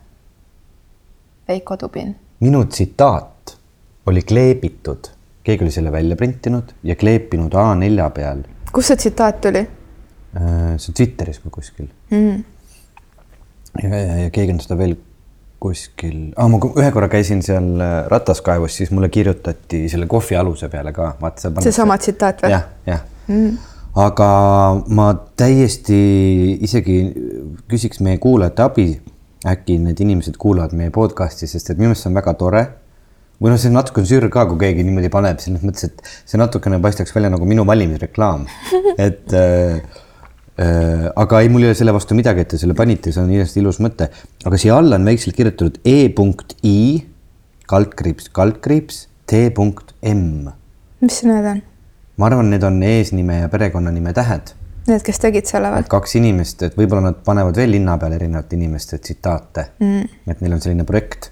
Veiko 1.48 1.78
Tubin. 1.78 2.16
minu 2.40 2.66
tsitaat 2.66 3.58
oli 4.06 4.22
kleebitud, 4.22 5.08
keegi 5.44 5.64
oli 5.64 5.72
selle 5.72 5.92
välja 5.92 6.16
printinud 6.16 6.74
ja 6.84 6.96
kleepinud 6.96 7.54
A4 7.54 8.10
peal. 8.14 8.44
kust 8.72 8.88
see 8.88 8.98
tsitaat 8.98 9.42
tuli? 9.42 9.64
Äh, 10.38 10.76
see 10.78 10.92
on 10.92 10.98
Twitteris 11.00 11.40
või 11.46 11.54
kuskil 11.56 11.88
mm.. 12.12 12.44
ja, 13.84 13.90
ja, 13.90 14.18
ja 14.26 14.30
keegi 14.30 14.54
on 14.54 14.60
seda 14.60 14.78
veel 14.78 14.98
kuskil 15.60 16.34
ah,, 16.36 16.50
ma 16.52 16.60
ühe 16.68 16.92
korra 16.94 17.08
käisin 17.10 17.42
seal 17.46 17.80
äh, 17.82 17.96
rataskaevus, 18.12 18.76
siis 18.78 18.92
mulle 18.92 19.10
kirjutati 19.10 19.86
selle 19.90 20.06
kohvi 20.12 20.38
aluse 20.38 20.70
peale 20.70 20.94
ka, 20.94 21.14
vaata. 21.22 21.56
seesama 21.64 21.98
tsitaat 21.98 22.44
või? 22.44 22.54
jah, 22.54 22.68
jah 22.86 23.02
mm.. 23.32 23.58
Aga 23.98 24.32
ma 24.94 25.12
täiesti 25.40 26.00
isegi 26.66 26.98
küsiks 27.70 28.02
meie 28.06 28.22
kuulajate 28.22 28.66
abi, 28.66 28.90
äkki 29.48 29.78
need 29.82 30.02
inimesed 30.04 30.38
kuulavad 30.42 30.76
meie 30.78 30.94
podcast'i, 30.94 31.50
sest 31.50 31.72
et 31.72 31.80
minu 31.80 31.92
meelest 31.92 32.06
see 32.06 32.12
on 32.12 32.20
väga 32.20 32.34
tore. 32.38 32.66
või 33.42 33.52
noh, 33.54 33.60
see 33.62 33.70
on 33.70 33.78
natuke 33.78 34.02
sür 34.06 34.26
ka, 34.34 34.48
kui 34.50 34.58
keegi 34.64 34.86
niimoodi 34.86 35.12
paneb, 35.14 35.38
selles 35.42 35.62
mõttes, 35.62 35.92
et 35.92 36.14
see 36.26 36.40
natukene 36.42 36.80
paistaks 36.82 37.14
välja 37.14 37.30
nagu 37.30 37.46
minu 37.46 37.66
valimisreklaam, 37.70 38.48
et 39.08 39.36
äh, 39.38 39.82
Äh, 40.58 41.12
aga 41.14 41.44
ei, 41.44 41.50
mul 41.54 41.62
ei 41.62 41.70
ole 41.70 41.78
selle 41.78 41.94
vastu 41.94 42.16
midagi, 42.18 42.42
et 42.42 42.50
te 42.50 42.58
selle 42.58 42.74
panite, 42.78 43.12
see 43.14 43.22
on 43.22 43.30
kindlasti 43.30 43.60
ilus 43.62 43.78
mõte, 43.86 44.08
aga 44.42 44.58
siia 44.58 44.80
alla 44.82 44.98
on 44.98 45.06
väikselt 45.06 45.38
kirjutatud 45.38 45.78
e.i 45.86 46.80
kaldkriips, 47.70 48.32
kaldkriips 48.34 49.04
t.m. 49.30 50.50
mis 51.06 51.20
need 51.30 51.50
on? 51.52 51.62
Ma 52.18 52.30
arvan, 52.30 52.52
need 52.54 52.64
on 52.68 52.82
eesnime 52.84 53.42
ja 53.44 53.50
perekonnanime 53.54 54.14
tähed. 54.18 54.54
Need, 54.88 55.04
kes 55.04 55.20
tegid 55.20 55.50
selle 55.50 55.72
või? 55.74 55.88
kaks 55.92 56.16
inimest, 56.20 56.64
et 56.64 56.78
võib-olla 56.80 57.10
nad 57.10 57.24
panevad 57.26 57.58
veel 57.60 57.74
linna 57.76 57.98
peale 58.00 58.16
erinevate 58.20 58.56
inimeste 58.56 59.02
tsitaate 59.04 59.66
mm., 59.80 60.30
et 60.32 60.44
neil 60.44 60.56
on 60.56 60.64
selline 60.64 60.86
projekt. 60.88 61.32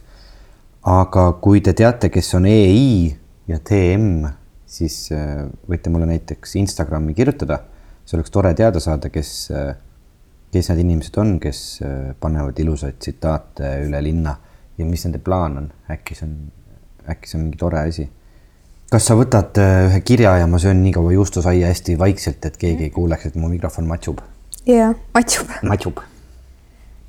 aga 0.86 1.30
kui 1.42 1.62
te 1.66 1.74
teate, 1.74 2.10
kes 2.14 2.34
on 2.38 2.46
EI 2.46 3.16
ja 3.48 3.58
TM, 3.58 4.28
siis 4.66 5.08
äh, 5.16 5.48
võite 5.70 5.90
mulle 5.90 6.10
näiteks 6.10 6.58
Instagrami 6.60 7.16
kirjutada 7.18 7.64
see 8.06 8.18
oleks 8.20 8.34
tore 8.34 8.54
teada 8.58 8.82
saada, 8.82 9.10
kes, 9.10 9.32
kes 10.54 10.70
need 10.72 10.84
inimesed 10.84 11.18
on, 11.22 11.38
kes 11.42 11.62
panevad 12.22 12.60
ilusaid 12.62 13.00
tsitaate 13.02 13.72
üle 13.88 14.02
linna 14.06 14.36
ja 14.78 14.86
mis 14.86 15.06
nende 15.08 15.22
plaan 15.24 15.58
on, 15.62 15.72
äkki 15.92 16.18
see 16.18 16.28
on, 16.28 16.36
äkki 17.10 17.32
see 17.32 17.40
on 17.40 17.48
mingi 17.48 17.62
tore 17.62 17.82
asi. 17.82 18.08
Kas 18.92 19.08
sa 19.10 19.18
võtad 19.18 19.58
ühe 19.60 20.02
kirja 20.06 20.38
ja 20.38 20.48
ma 20.48 20.60
söön 20.62 20.84
nii 20.84 20.94
kaua 20.94 21.12
juustusaia 21.12 21.68
hästi 21.68 21.98
vaikselt, 22.00 22.46
et 22.46 22.58
keegi 22.58 22.84
ei 22.84 22.90
kuuleks, 22.90 23.26
et 23.26 23.36
mu 23.36 23.50
mikrofon 23.50 23.88
matšub? 23.88 24.20
jaa, 24.66 24.94
matšub. 25.14 25.50
matšub. 25.64 26.00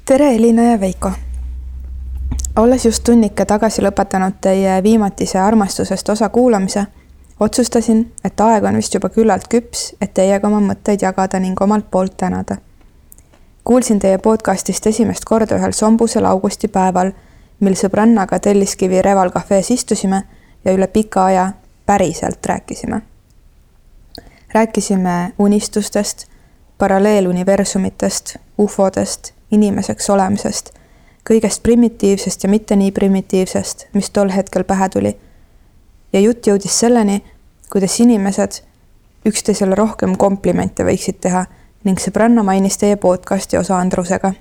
tere, 0.04 0.35
Elina 0.35 0.71
ja 0.71 0.80
Veiko. 0.80 1.12
olles 2.56 2.85
just 2.85 3.04
tunnike 3.04 3.45
tagasi 3.45 3.83
lõpetanud 3.83 4.40
teie 4.40 4.83
viimatise 4.83 5.38
armastusest 5.38 6.09
osa 6.09 6.28
kuulamise 6.28 6.87
otsustasin, 7.40 8.12
et 8.25 8.40
aeg 8.40 8.64
on 8.64 8.76
vist 8.76 8.95
juba 8.95 9.09
küllalt 9.12 9.49
küps, 9.52 9.90
et 10.00 10.14
teiega 10.14 10.49
oma 10.49 10.62
mõtteid 10.73 11.02
jagada 11.02 11.40
ning 11.40 11.61
omalt 11.61 11.90
poolt 11.90 12.16
tänada. 12.16 12.56
kuulsin 13.64 13.99
teie 13.99 14.18
podcastist 14.18 14.87
esimest 14.87 15.25
korda 15.25 15.56
ühel 15.56 15.73
sombusel 15.73 16.25
augustipäeval, 16.25 17.12
mil 17.61 17.75
sõbrannaga 17.75 18.38
Telliskivi 18.38 19.02
Reval 19.02 19.30
Cafe's 19.30 19.71
istusime 19.71 20.23
ja 20.64 20.73
üle 20.73 20.87
pika 20.87 21.25
aja 21.25 21.52
päriselt 21.86 22.46
rääkisime. 22.46 23.02
rääkisime 24.54 25.32
unistustest, 25.38 26.26
paralleeluniversumitest, 26.78 28.36
ufodest, 28.58 29.32
inimeseks 29.50 30.10
olemisest, 30.10 30.70
kõigest 31.30 31.62
primitiivsest 31.62 32.42
ja 32.42 32.48
mitte 32.48 32.76
nii 32.76 32.92
primitiivsest, 32.92 33.86
mis 33.92 34.10
tol 34.10 34.30
hetkel 34.30 34.64
pähe 34.64 34.88
tuli 34.88 35.16
ja 36.12 36.20
jutt 36.20 36.46
jõudis 36.46 36.78
selleni, 36.80 37.22
kuidas 37.72 38.00
inimesed 38.00 38.62
üksteisele 39.26 39.74
rohkem 39.74 40.16
komplimente 40.16 40.84
võiksid 40.86 41.20
teha 41.20 41.44
ning 41.84 42.00
sõbranna 42.02 42.42
mainis 42.46 42.78
teie 42.78 42.96
podcasti 42.96 43.58
osa 43.58 43.78
Andrusega. 43.78 44.32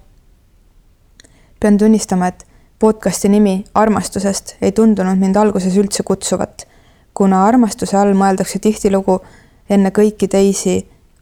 pean 1.60 1.78
tunnistama, 1.78 2.28
et 2.28 2.46
podcasti 2.80 3.30
nimi 3.30 3.64
Armastusest 3.74 4.56
ei 4.62 4.72
tundunud 4.72 5.18
mind 5.18 5.36
alguses 5.36 5.78
üldse 5.78 6.04
kutsuvat, 6.04 6.68
kuna 7.16 7.46
armastuse 7.46 7.98
all 7.98 8.14
mõeldakse 8.14 8.60
tihtilugu 8.60 9.22
enne 9.70 9.90
kõiki 9.90 10.28
teisi 10.28 10.76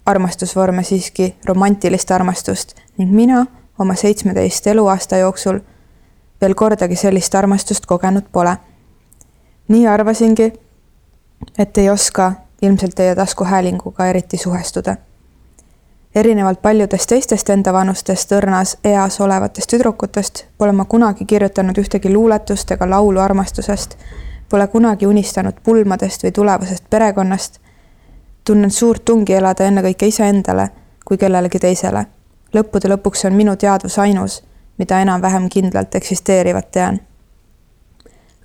armastusvorme 0.06 0.84
siiski 0.84 1.36
romantilist 1.46 2.12
armastust 2.12 2.76
ning 2.98 3.12
mina 3.12 3.46
oma 3.80 3.96
seitsmeteist 3.96 4.68
eluaasta 4.68 5.18
jooksul 5.18 5.60
veel 6.42 6.56
kordagi 6.56 6.96
sellist 6.96 7.36
armastust 7.36 7.86
kogenud 7.86 8.26
pole 8.32 8.58
nii 9.68 9.88
arvasingi, 9.88 10.54
et 11.58 11.78
ei 11.78 11.90
oska 11.90 12.32
ilmselt 12.62 12.96
teie 12.96 13.16
taskuhäälinguga 13.16 14.06
eriti 14.06 14.38
suhestuda. 14.38 14.96
erinevalt 16.16 16.62
paljudest 16.62 17.10
teistest 17.10 17.50
endavanustest 17.50 18.32
õrnas 18.32 18.78
eas 18.84 19.22
olevatest 19.22 19.70
tüdrukutest 19.70 20.44
pole 20.58 20.72
ma 20.72 20.86
kunagi 20.86 21.26
kirjutanud 21.26 21.78
ühtegi 21.78 22.14
luuletust 22.14 22.72
ega 22.72 22.90
laulu 22.90 23.20
armastusest, 23.20 23.98
pole 24.54 24.68
kunagi 24.68 25.08
unistanud 25.10 25.54
pulmadest 25.64 26.24
või 26.24 26.32
tulevasest 26.32 26.84
perekonnast. 26.90 27.60
tunnen 28.46 28.72
suurt 28.72 29.06
tungi 29.06 29.34
elada 29.34 29.66
ennekõike 29.66 30.06
iseendale 30.08 30.68
kui 31.06 31.18
kellelegi 31.18 31.60
teisele. 31.60 32.06
lõppude 32.54 32.92
lõpuks 32.92 33.26
on 33.26 33.34
minu 33.34 33.56
teadvus 33.56 33.98
ainus, 34.00 34.44
mida 34.78 35.00
enam-vähem 35.02 35.50
kindlalt 35.50 35.96
eksisteerivat 35.96 36.72
tean. 36.72 37.00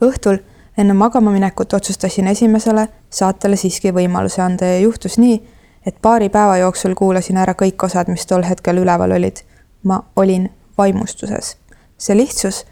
õhtul 0.00 0.38
enne 0.78 0.94
magama 0.94 1.30
minekut 1.30 1.72
otsustasin 1.72 2.26
esimesele 2.26 2.88
saatele 3.10 3.56
siiski 3.56 3.92
võimaluse 3.92 4.42
anda 4.42 4.64
ja 4.64 4.78
juhtus 4.80 5.18
nii, 5.18 5.42
et 5.86 5.96
paari 6.02 6.28
päeva 6.28 6.56
jooksul 6.56 6.94
kuulasin 6.94 7.36
ära 7.36 7.52
kõik 7.52 7.84
osad, 7.84 8.08
mis 8.08 8.26
tol 8.26 8.42
hetkel 8.42 8.78
üleval 8.78 9.12
olid. 9.12 9.44
ma 9.82 10.02
olin 10.16 10.48
vaimustuses. 10.78 11.56
see 11.98 12.16
lihtsus, 12.16 12.64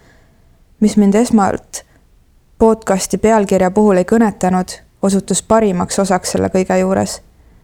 mis 0.80 0.96
mind 0.96 1.14
esmalt 1.14 1.85
podcasti 2.58 3.18
pealkirja 3.18 3.70
puhul 3.70 3.96
ei 3.96 4.04
kõnetanud, 4.04 4.68
osutus 5.02 5.42
parimaks 5.42 5.98
osaks 5.98 6.32
selle 6.32 6.48
kõige 6.48 6.78
juures. 6.78 7.20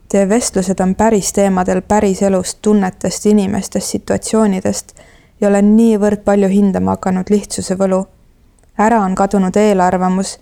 Teie 0.08 0.28
vestlused 0.28 0.80
on 0.80 0.94
päris 0.94 1.32
teemadel 1.32 1.82
päriselust, 1.82 2.58
tunnetest, 2.62 3.26
inimestest, 3.26 3.87
situatsioonidest 3.87 4.96
ja 5.40 5.49
olen 5.49 5.76
niivõrd 5.76 6.25
palju 6.25 6.49
hindama 6.49 6.99
hakanud 6.99 7.30
lihtsuse 7.30 7.78
võlu 7.78 8.04
ära 8.78 9.00
on 9.00 9.14
kadunud 9.14 9.56
eelarvamus, 9.56 10.38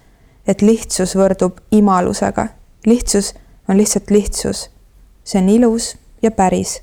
et 0.47 0.63
lihtsus 0.63 1.17
võrdub 1.17 1.59
imalusega. 1.71 2.47
lihtsus 2.87 3.35
on 3.69 3.77
lihtsalt 3.77 4.11
lihtsus. 4.11 4.71
see 5.25 5.43
on 5.43 5.49
ilus 5.49 5.97
ja 6.23 6.31
päris. 6.31 6.83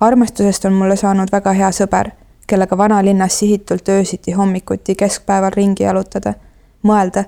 armastusest 0.00 0.64
on 0.64 0.72
mulle 0.72 0.96
saanud 0.96 1.28
väga 1.32 1.52
hea 1.52 1.70
sõber, 1.70 2.10
kellega 2.46 2.78
vanalinnas 2.78 3.38
sihitult 3.38 3.88
öösiti 3.88 4.32
hommikuti 4.32 4.94
keskpäeval 4.94 5.50
ringi 5.56 5.82
jalutada, 5.82 6.34
mõelda, 6.82 7.24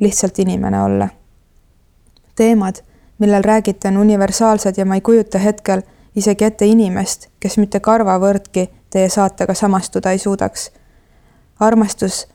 lihtsalt 0.00 0.38
inimene 0.38 0.82
olla. 0.82 1.08
teemad, 2.36 2.74
millel 3.18 3.44
räägite, 3.44 3.88
on 3.88 3.96
universaalsed 3.96 4.76
ja 4.76 4.86
ma 4.86 4.94
ei 4.94 5.00
kujuta 5.00 5.38
hetkel 5.38 5.82
isegi 6.16 6.44
ette 6.44 6.66
inimest, 6.66 7.28
kes 7.40 7.58
mitte 7.58 7.80
karvavõrdki 7.80 8.68
teie 8.90 9.08
saatega 9.08 9.54
samastuda 9.54 10.10
ei 10.10 10.18
suudaks. 10.18 10.70
armastus 11.60 12.28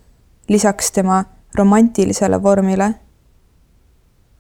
lisaks 0.48 0.92
tema 0.92 1.24
romantilisele 1.56 2.44
vormile 2.44 2.94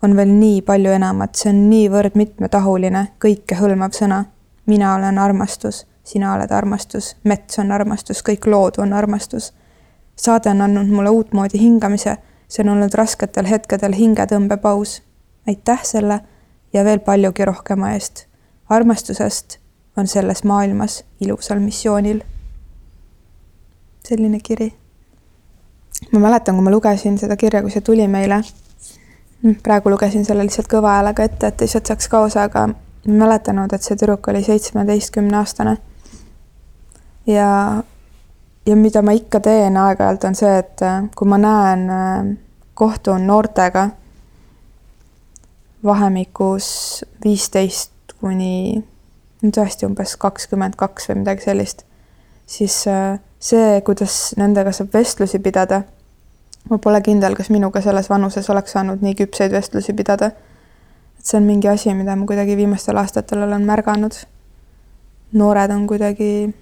on 0.03 0.15
veel 0.15 0.29
nii 0.29 0.61
palju 0.61 0.91
enamat, 0.91 1.35
see 1.35 1.49
on 1.49 1.61
niivõrd 1.69 2.15
mitmetahuline, 2.15 3.07
kõikehõlmav 3.19 3.95
sõna. 3.97 4.25
mina 4.65 4.95
olen 4.95 5.17
armastus, 5.19 5.85
sina 6.05 6.33
oled 6.35 6.51
armastus, 6.51 7.15
mets 7.23 7.59
on 7.59 7.71
armastus, 7.71 8.21
kõik 8.23 8.47
lood 8.47 8.77
on 8.77 8.93
armastus. 8.93 9.53
saade 10.15 10.49
on 10.49 10.61
andnud 10.61 10.87
mulle 10.87 11.09
uutmoodi 11.09 11.59
hingamise, 11.59 12.17
see 12.47 12.63
on 12.63 12.69
olnud 12.69 12.93
rasketel 12.93 13.45
hetkedel 13.45 13.93
hingetõmbepaus. 13.93 15.01
aitäh 15.47 15.83
selle 15.83 16.19
ja 16.73 16.83
veel 16.83 16.99
paljugi 16.99 17.45
rohkema 17.45 17.91
eest. 17.91 18.25
armastusest 18.69 19.59
on 19.97 20.07
selles 20.07 20.43
maailmas 20.43 21.03
ilusal 21.19 21.59
missioonil. 21.59 22.23
selline 24.07 24.39
kiri 24.39 24.85
ma 26.11 26.19
mäletan, 26.19 26.55
kui 26.55 26.63
ma 26.63 26.71
lugesin 26.71 27.17
seda 27.17 27.37
kirja, 27.37 27.61
kui 27.61 27.71
see 27.71 27.81
tuli 27.81 28.07
meile. 28.07 28.41
praegu 29.63 29.89
lugesin 29.89 30.25
selle 30.25 30.45
lihtsalt 30.45 30.67
kõva 30.71 30.95
häälega 30.97 31.25
ette, 31.27 31.47
et 31.47 31.57
teised 31.57 31.85
saaks 31.85 32.07
ka 32.09 32.23
osa, 32.25 32.47
aga 32.49 32.67
mäletanud, 33.05 33.73
et 33.73 33.85
see 33.85 33.97
tüdruk 33.97 34.27
oli 34.31 34.43
seitsmeteistkümne 34.43 35.37
aastane. 35.37 35.77
Ja, 37.27 37.83
ja 38.65 38.75
mida 38.75 39.01
ma 39.01 39.15
ikka 39.15 39.39
teen 39.39 39.77
aeg-ajalt, 39.77 40.23
on 40.23 40.35
see, 40.35 40.57
et 40.61 40.81
äh, 40.85 41.03
kui 41.15 41.29
ma 41.29 41.39
näen, 41.41 41.85
äh, 41.89 42.33
kohtun 42.75 43.27
noortega 43.27 43.89
vahemikus 45.85 46.67
viisteist 47.23 48.15
kuni 48.19 48.83
tõesti 49.45 49.85
umbes 49.85 50.15
kakskümmend 50.17 50.77
kaks 50.79 51.09
või 51.11 51.21
midagi 51.21 51.45
sellist, 51.45 51.83
siis 52.49 52.79
äh, 52.89 53.19
see, 53.39 53.81
kuidas 53.85 54.33
nendega 54.39 54.73
saab 54.73 54.93
vestlusi 54.95 55.39
pidada, 55.43 55.83
ma 56.69 56.79
pole 56.81 57.01
kindel, 57.05 57.37
kas 57.37 57.51
minuga 57.53 57.81
selles 57.85 58.09
vanuses 58.09 58.49
oleks 58.49 58.73
saanud 58.73 59.05
nii 59.05 59.17
küpseid 59.21 59.53
vestlusi 59.53 59.93
pidada. 59.93 60.31
et 61.19 61.25
see 61.25 61.37
on 61.37 61.45
mingi 61.45 61.69
asi, 61.69 61.93
mida 61.93 62.15
ma 62.15 62.25
kuidagi 62.25 62.57
viimastel 62.57 62.97
aastatel 62.97 63.43
olen 63.45 63.65
märganud. 63.65 64.15
noored 65.33 65.71
on 65.71 65.87
kuidagi 65.87 66.53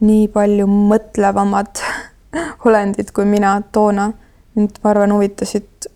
nii 0.00 0.28
palju 0.28 0.66
mõtlevamad 0.66 1.82
olendid 2.66 3.10
kui 3.14 3.24
mina 3.24 3.62
toona. 3.72 4.12
mind, 4.54 4.80
ma 4.82 4.90
arvan, 4.90 5.12
huvitasid 5.12 5.88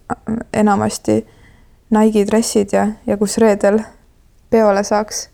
enamasti 0.53 1.27
Nike'i 1.93 2.27
dressid 2.27 2.73
ja, 2.73 2.87
ja 3.07 3.17
kus 3.17 3.37
reedel 3.39 3.81
peole 4.51 4.85
saaks. 4.85 5.29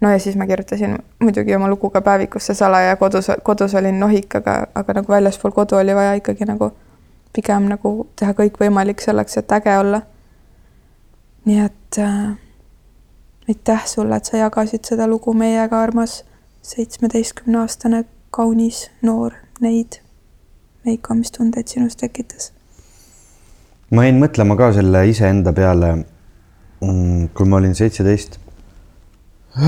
no 0.00 0.10
ja 0.10 0.18
siis 0.18 0.36
ma 0.36 0.46
kirjutasin 0.46 0.98
muidugi 1.20 1.54
oma 1.54 1.68
lugu 1.68 1.90
ka 1.90 2.00
päevikusse 2.00 2.54
salaja, 2.54 2.96
kodus, 2.96 3.30
kodus 3.42 3.74
olin 3.74 4.00
nohik, 4.00 4.34
aga, 4.34 4.66
aga 4.74 4.92
nagu 4.92 5.12
väljaspool 5.12 5.52
kodu 5.52 5.76
oli 5.76 5.94
vaja 5.94 6.14
ikkagi 6.14 6.44
nagu 6.44 6.72
pigem 7.32 7.68
nagu 7.68 7.92
teha 8.16 8.34
kõik 8.36 8.58
võimalik 8.60 9.00
selleks, 9.00 9.36
et 9.36 9.52
äge 9.52 9.78
olla. 9.78 10.02
nii 11.44 11.60
et 11.60 11.98
äh, 11.98 12.34
aitäh 13.48 13.86
sulle, 13.86 14.16
et 14.16 14.24
sa 14.24 14.36
jagasid 14.36 14.84
seda 14.84 15.06
lugu 15.06 15.34
meiega, 15.34 15.82
armas 15.82 16.24
seitsmeteistkümneaastane 16.62 18.04
kaunis 18.30 18.86
noor 19.02 19.34
neid. 19.60 19.98
Veiko, 20.86 21.14
mis 21.14 21.30
tundeid 21.34 21.70
sinus 21.70 21.98
tekitas? 21.98 22.52
ma 23.92 24.06
jäin 24.06 24.16
mõtlema 24.22 24.54
ka 24.56 24.70
selle 24.72 25.02
iseenda 25.10 25.52
peale, 25.52 25.90
mm, 26.80 27.26
kui 27.36 27.48
ma 27.48 27.58
olin 27.58 27.74
seitseteist. 27.76 28.38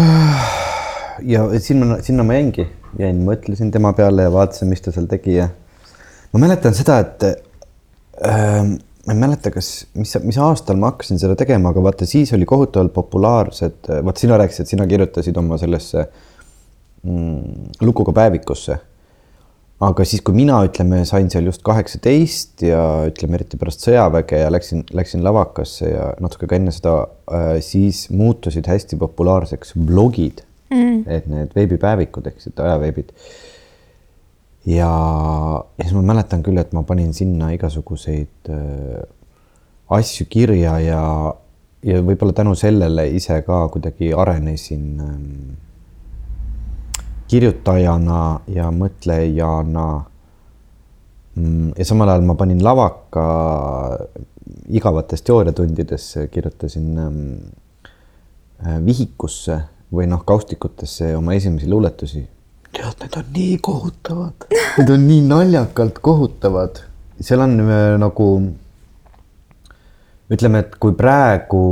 ja 1.34 1.44
sinna, 1.60 1.98
sinna 2.02 2.24
ma 2.24 2.38
jäingi, 2.38 2.64
jäin, 2.98 3.20
mõtlesin 3.26 3.68
tema 3.74 3.92
peale 3.92 4.24
ja 4.24 4.32
vaatasin, 4.32 4.70
mis 4.72 4.80
ta 4.80 4.94
seal 4.94 5.10
tegi 5.10 5.36
ja 5.36 5.50
ma 6.32 6.40
mäletan 6.46 6.72
seda, 6.78 7.02
et 7.04 7.26
äh, 7.28 8.62
ma 9.04 9.12
ei 9.12 9.20
mäleta, 9.26 9.52
kas, 9.52 9.74
mis, 9.98 10.16
mis 10.24 10.40
aastal 10.40 10.80
ma 10.80 10.94
hakkasin 10.94 11.20
seda 11.20 11.36
tegema, 11.36 11.74
aga 11.74 11.84
vaata, 11.84 12.08
siis 12.08 12.32
oli 12.32 12.48
kohutavalt 12.48 12.94
populaarsed, 12.96 13.92
vaata, 13.92 14.24
sina 14.24 14.40
rääkisid, 14.40 14.72
sina 14.72 14.88
kirjutasid 14.88 15.36
oma 15.36 15.60
sellesse 15.60 16.06
mm, 16.06 16.33
lukuga 17.04 18.12
päevikusse 18.16 18.78
aga 19.82 20.04
siis, 20.06 20.22
kui 20.24 20.36
mina, 20.36 20.58
ütleme, 20.66 21.02
sain 21.08 21.28
seal 21.32 21.48
just 21.48 21.64
kaheksateist 21.66 22.62
ja 22.66 22.80
ütleme, 23.08 23.38
eriti 23.40 23.58
pärast 23.60 23.84
sõjaväge 23.84 24.38
ja 24.44 24.50
läksin, 24.52 24.84
läksin 24.94 25.24
lavakasse 25.26 25.90
ja 25.90 26.10
natuke 26.22 26.48
ka 26.50 26.58
enne 26.58 26.74
seda 26.74 26.94
äh,, 27.04 27.56
siis 27.64 28.06
muutusid 28.14 28.68
hästi 28.70 28.98
populaarseks 29.00 29.74
blogid 29.88 30.44
mm., 30.72 31.02
et 31.10 31.26
need 31.30 31.56
veebipäevikud 31.56 32.30
ehk 32.30 32.40
siis 32.42 32.54
ajaveebid. 32.54 33.10
ja, 34.70 34.88
ja 34.88 35.82
siis 35.82 35.96
ma 35.96 36.04
mäletan 36.14 36.44
küll, 36.46 36.60
et 36.62 36.72
ma 36.76 36.84
panin 36.86 37.12
sinna 37.16 37.50
igasuguseid 37.56 38.52
äh, 38.54 39.02
asju 39.98 40.28
kirja 40.30 40.78
ja, 40.84 41.02
ja 41.84 42.00
võib-olla 42.06 42.36
tänu 42.36 42.54
sellele 42.58 43.08
ise 43.18 43.42
ka 43.46 43.66
kuidagi 43.74 44.14
arenesin 44.14 44.86
äh, 45.02 45.18
kirjutajana 47.28 48.40
ja 48.52 48.70
mõtlejana. 48.74 49.88
Mm, 51.34 51.72
ja 51.78 51.86
samal 51.86 52.12
ajal 52.12 52.26
ma 52.28 52.36
panin 52.38 52.62
lavaka 52.62 53.24
igavates 54.68 55.24
teooriatundides, 55.26 56.06
kirjutasin 56.30 56.90
mm, 56.94 57.38
äh, 58.66 58.78
vihikusse 58.84 59.58
või 59.94 60.08
noh, 60.10 60.24
kaustikutesse 60.26 61.14
oma 61.16 61.34
esimesi 61.34 61.68
luuletusi. 61.70 62.26
tead, 62.74 62.98
need 63.00 63.16
on 63.18 63.32
nii 63.36 63.58
kohutavad, 63.62 64.46
need 64.78 64.90
on 64.90 65.08
nii 65.08 65.24
naljakalt 65.28 65.98
kohutavad, 66.02 66.82
seal 67.20 67.44
on 67.44 67.58
äh, 67.62 67.96
nagu 68.02 68.28
ütleme, 70.34 70.64
et 70.64 70.78
kui 70.80 70.94
praegu 70.98 71.64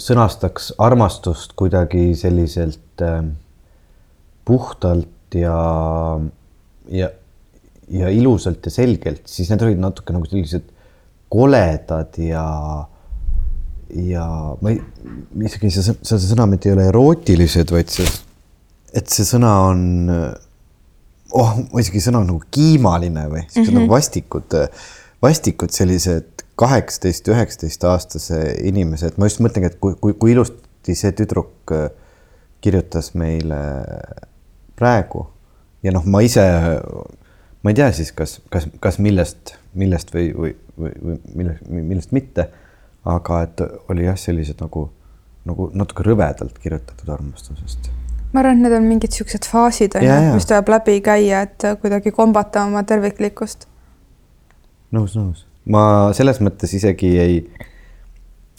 sõnastaks 0.00 0.72
armastust 0.78 1.56
kuidagi 1.58 2.14
selliselt 2.18 3.04
äh, 3.04 3.24
puhtalt 4.46 5.34
ja, 5.34 5.58
ja, 6.92 7.10
ja 7.90 8.10
ilusalt 8.14 8.66
ja 8.66 8.72
selgelt, 8.72 9.24
siis 9.30 9.50
need 9.50 9.64
olid 9.66 9.80
natuke 9.82 10.14
nagu 10.14 10.28
sellised 10.30 10.68
koledad 11.32 12.14
ja, 12.22 12.44
ja 13.90 14.26
ma 14.62 14.72
ei, 14.72 14.78
isegi 15.48 15.72
see, 15.74 15.96
see 15.98 16.20
sõna 16.28 16.46
mitte 16.50 16.70
ei 16.70 16.76
ole 16.76 16.86
erootilised, 16.92 17.72
vaid 17.74 17.90
see, 17.92 18.06
et 18.96 19.10
see 19.10 19.26
sõna 19.26 19.50
on, 19.72 19.82
oh, 21.34 21.58
isegi 21.82 22.04
sõna 22.06 22.22
on 22.22 22.30
nagu 22.30 22.54
kiimaline 22.54 23.26
või 23.32 23.42
siuksed 23.48 23.58
mm 23.58 23.66
-hmm. 23.66 23.80
nagu 23.82 23.96
vastikud, 23.96 24.58
vastikud 25.26 25.74
sellised 25.74 26.46
kaheksateist, 26.56 27.26
üheksateist 27.28 27.84
aastase 27.84 28.40
inimesed, 28.64 29.18
ma 29.18 29.26
just 29.28 29.42
mõtlengi, 29.44 29.74
et 29.74 29.80
kui, 29.82 29.98
kui, 30.00 30.14
kui 30.14 30.32
ilusti 30.32 30.94
see 30.96 31.12
tüdruk 31.12 31.74
kirjutas 32.64 33.12
meile 33.18 33.58
praegu 34.76 35.26
ja 35.86 35.92
noh, 35.94 36.06
ma 36.10 36.22
ise, 36.24 36.44
ma 37.62 37.72
ei 37.72 37.78
tea 37.78 37.90
siis, 37.94 38.12
kas, 38.16 38.38
kas, 38.52 38.68
kas 38.82 38.98
millest, 39.02 39.56
millest 39.78 40.12
või, 40.14 40.30
või, 40.36 40.54
või, 40.78 40.94
või 41.02 41.18
millest, 41.34 41.68
millest 41.70 42.16
mitte. 42.16 42.48
aga 43.06 43.42
et 43.46 43.60
oli 43.92 44.02
jah, 44.02 44.16
sellised 44.18 44.58
nagu, 44.58 44.88
nagu 45.46 45.68
natuke 45.78 46.02
rõvedalt 46.02 46.56
kirjutatud 46.58 47.12
armastusest. 47.14 47.90
ma 48.32 48.42
arvan, 48.42 48.58
et 48.58 48.66
need 48.66 48.74
on 48.78 48.88
mingid 48.88 49.14
siuksed 49.14 49.46
faasid 49.46 49.94
on 49.98 50.06
ju, 50.06 50.34
mis 50.34 50.48
tuleb 50.50 50.72
läbi 50.74 50.98
käia, 51.00 51.44
et 51.46 51.68
kuidagi 51.82 52.10
kombata 52.10 52.64
oma 52.66 52.82
terviklikkust. 52.82 53.68
nõus, 54.96 55.14
nõus, 55.14 55.46
ma 55.64 56.12
selles 56.18 56.42
mõttes 56.42 56.74
isegi 56.74 57.16
ei 57.22 57.40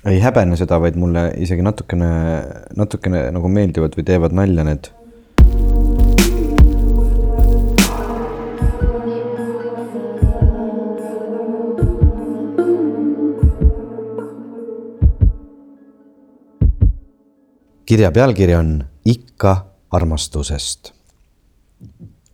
ei 0.08 0.22
häbene 0.22 0.56
seda, 0.56 0.78
vaid 0.80 0.96
mulle 0.96 1.32
isegi 1.42 1.64
natukene, 1.66 2.10
natukene 2.78 3.26
nagu 3.36 3.50
meeldivad 3.52 3.98
või 3.98 4.06
teevad 4.08 4.36
nalja 4.38 4.64
need 4.64 4.92
kirja 17.88 18.12
pealkiri 18.12 18.56
on 18.56 18.84
Ikka 19.06 19.66
armastusest. 19.92 20.92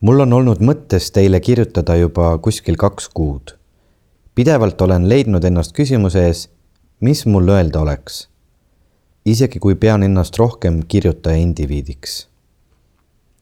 mul 0.01 0.19
on 0.19 0.33
olnud 0.33 0.63
mõttes 0.65 1.11
teile 1.13 1.39
kirjutada 1.39 1.95
juba 1.95 2.37
kuskil 2.37 2.75
kaks 2.75 3.09
kuud. 3.13 3.53
pidevalt 4.35 4.81
olen 4.81 5.05
leidnud 5.09 5.43
ennast 5.43 5.75
küsimuse 5.77 6.25
ees, 6.25 6.49
mis 6.99 7.25
mul 7.25 7.53
öelda 7.53 7.79
oleks. 7.85 8.29
isegi 9.25 9.59
kui 9.59 9.75
pean 9.75 10.03
ennast 10.03 10.37
rohkem 10.41 10.81
kirjutaja 10.87 11.37
indiviidiks. 11.37 12.27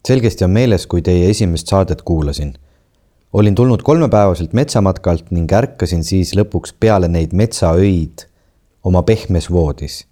selgesti 0.07 0.43
on 0.43 0.51
meeles, 0.51 0.87
kui 0.87 1.01
teie 1.01 1.29
esimest 1.29 1.67
saadet 1.67 2.01
kuulasin. 2.01 2.53
olin 3.33 3.55
tulnud 3.55 3.81
kolmepäevaselt 3.81 4.53
metsamatkalt 4.53 5.31
ning 5.31 5.53
ärkasin 5.53 6.03
siis 6.03 6.35
lõpuks 6.35 6.75
peale 6.79 7.07
neid 7.07 7.31
metsaöid 7.31 8.27
oma 8.83 9.03
pehmes 9.03 9.51
voodis 9.51 10.10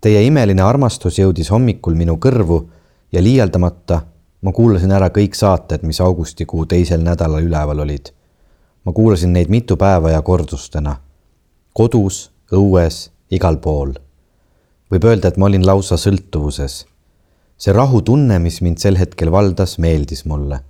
Teie 0.00 0.22
imeline 0.26 0.62
armastus 0.62 1.18
jõudis 1.18 1.50
hommikul 1.50 1.94
minu 1.98 2.18
kõrvu 2.22 2.60
ja 3.12 3.22
liialdamata 3.22 4.02
ma 4.42 4.52
kuulasin 4.54 4.92
ära 4.94 5.10
kõik 5.14 5.34
saated, 5.34 5.82
mis 5.82 6.00
augustikuu 6.00 6.66
teisel 6.70 7.02
nädalal 7.02 7.46
üleval 7.46 7.82
olid. 7.82 8.12
ma 8.84 8.92
kuulasin 8.92 9.32
neid 9.32 9.50
mitu 9.50 9.76
päeva 9.76 10.10
ja 10.10 10.22
kordustena. 10.22 10.96
kodus, 11.72 12.30
õues, 12.52 13.10
igal 13.30 13.56
pool. 13.56 13.92
võib 14.90 15.04
öelda, 15.04 15.28
et 15.28 15.36
ma 15.36 15.46
olin 15.46 15.66
lausa 15.66 15.96
sõltuvuses. 15.96 16.86
see 17.58 17.72
rahutunne, 17.72 18.38
mis 18.38 18.60
mind 18.60 18.78
sel 18.78 18.96
hetkel 18.96 19.30
valdas, 19.30 19.78
meeldis 19.78 20.24
mulle. 20.24 20.60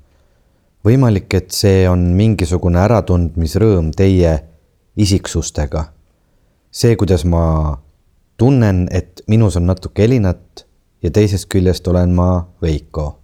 võimalik, 0.84 1.34
et 1.34 1.50
see 1.50 1.88
on 1.88 1.98
mingisugune 2.16 2.78
äratundmisrõõm 2.78 3.92
teie 3.92 4.38
isiksustega. 4.96 5.84
see, 6.70 6.96
kuidas 6.96 7.24
ma 7.24 7.78
tunnen, 8.38 8.86
et 8.90 9.22
minus 9.26 9.56
on 9.56 9.66
natuke 9.66 10.04
Elinat 10.04 10.66
ja 11.02 11.10
teisest 11.10 11.48
küljest 11.50 11.88
olen 11.88 12.14
ma 12.14 12.46
Veiko. 12.62 13.18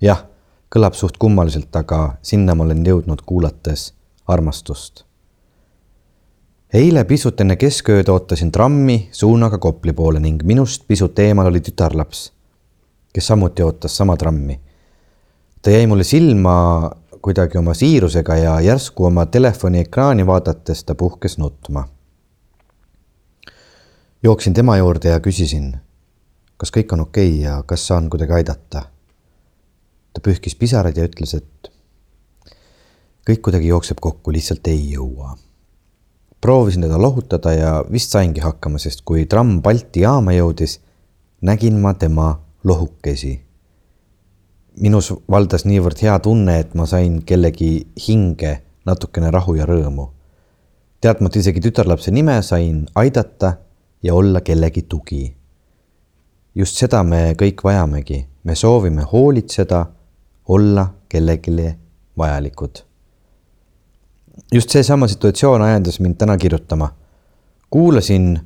jah, 0.00 0.24
kõlab 0.72 0.96
suht 0.96 1.16
kummaliselt, 1.20 1.76
aga 1.76 2.16
sinna 2.22 2.54
ma 2.54 2.64
olen 2.64 2.84
jõudnud 2.86 3.22
kuulates 3.26 3.92
armastust. 4.26 5.04
eile 6.72 7.04
pisut 7.04 7.40
enne 7.40 7.56
keskööd 7.56 8.08
ootasin 8.08 8.52
trammi 8.52 9.08
suunaga 9.12 9.58
Kopli 9.58 9.92
poole 9.92 10.20
ning 10.20 10.42
minust 10.42 10.88
pisut 10.88 11.18
eemal 11.18 11.46
oli 11.46 11.60
tütarlaps, 11.60 12.32
kes 13.12 13.26
samuti 13.26 13.62
ootas 13.62 13.96
sama 13.96 14.16
trammi. 14.16 14.60
ta 15.62 15.70
jäi 15.70 15.86
mulle 15.86 16.04
silma 16.04 16.90
kuidagi 17.22 17.58
oma 17.58 17.74
siirusega 17.74 18.36
ja 18.36 18.60
järsku 18.60 19.04
oma 19.04 19.26
telefoni 19.26 19.80
ekraani 19.80 20.26
vaadates 20.26 20.84
ta 20.84 20.94
puhkes 20.94 21.38
nutma. 21.38 21.88
Jooksin 24.24 24.54
tema 24.54 24.76
juurde 24.76 25.08
ja 25.08 25.20
küsisin, 25.20 25.74
kas 26.56 26.72
kõik 26.72 26.92
on 26.96 27.00
okei 27.00 27.28
okay 27.28 27.42
ja 27.44 27.62
kas 27.66 27.86
saan 27.86 28.10
kuidagi 28.10 28.32
aidata. 28.32 28.86
ta 30.12 30.20
pühkis 30.22 30.54
pisaraid 30.54 30.96
ja 30.96 31.04
ütles, 31.04 31.34
et 31.34 31.72
kõik 33.26 33.40
kuidagi 33.42 33.68
jookseb 33.68 34.00
kokku, 34.00 34.32
lihtsalt 34.32 34.66
ei 34.66 34.92
jõua 34.92 35.34
proovisin 36.44 36.82
teda 36.82 37.02
lohutada 37.02 37.52
ja 37.52 37.84
vist 37.92 38.12
saingi 38.12 38.42
hakkama, 38.44 38.76
sest 38.78 39.00
kui 39.08 39.22
tramm 39.24 39.62
Balti 39.64 40.02
jaama 40.02 40.34
jõudis, 40.34 40.74
nägin 41.40 41.78
ma 41.80 41.94
tema 41.94 42.40
lohukesi. 42.64 43.40
minus 44.80 45.12
valdas 45.30 45.64
niivõrd 45.64 46.02
hea 46.02 46.18
tunne, 46.18 46.58
et 46.60 46.74
ma 46.74 46.84
sain 46.86 47.22
kellegi 47.22 47.86
hinge 48.08 48.60
natukene 48.84 49.30
rahu 49.30 49.54
ja 49.54 49.64
rõõmu. 49.64 50.10
teadmata 51.00 51.38
isegi 51.38 51.60
tütarlapse 51.60 52.10
nime, 52.10 52.42
sain 52.42 52.86
aidata 52.94 53.56
ja 54.04 54.14
olla 54.14 54.40
kellegi 54.40 54.82
tugi. 54.82 55.36
just 56.54 56.76
seda 56.76 57.02
me 57.02 57.34
kõik 57.34 57.64
vajamegi, 57.64 58.26
me 58.44 58.54
soovime 58.54 59.02
hoolitseda, 59.12 59.86
olla 60.48 60.88
kellelegi 61.08 61.74
vajalikud 62.18 62.84
just 64.52 64.70
seesama 64.70 65.08
situatsioon 65.08 65.62
ajendas 65.62 66.00
mind 66.00 66.14
täna 66.14 66.36
kirjutama. 66.36 66.94
kuulasin 67.70 68.40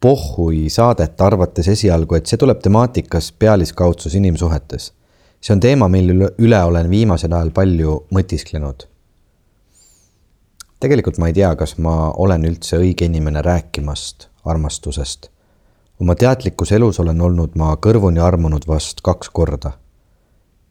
Pohhui 0.00 0.70
saadet, 0.70 1.20
arvates 1.20 1.68
esialgu, 1.68 2.14
et 2.14 2.26
see 2.26 2.36
tuleb 2.36 2.58
temaatikas 2.58 3.32
pealiskaudsus 3.32 4.14
inimsuhetes. 4.14 4.92
see 5.40 5.54
on 5.54 5.60
teema, 5.60 5.88
mille 5.88 6.28
üle 6.38 6.62
olen 6.62 6.90
viimasel 6.90 7.32
ajal 7.32 7.50
palju 7.50 8.06
mõtisklenud. 8.14 8.88
tegelikult 10.80 11.18
ma 11.18 11.26
ei 11.26 11.32
tea, 11.32 11.54
kas 11.56 11.78
ma 11.78 12.10
olen 12.10 12.44
üldse 12.44 12.76
õige 12.76 13.04
inimene 13.04 13.42
rääkimast 13.42 14.28
armastusest. 14.44 15.30
oma 16.00 16.14
teadlikus 16.14 16.72
elus 16.72 17.00
olen 17.00 17.20
olnud 17.20 17.54
ma 17.54 17.76
kõrvuni 17.86 18.20
armunud 18.20 18.66
vast 18.68 19.00
kaks 19.00 19.30
korda. 19.30 19.72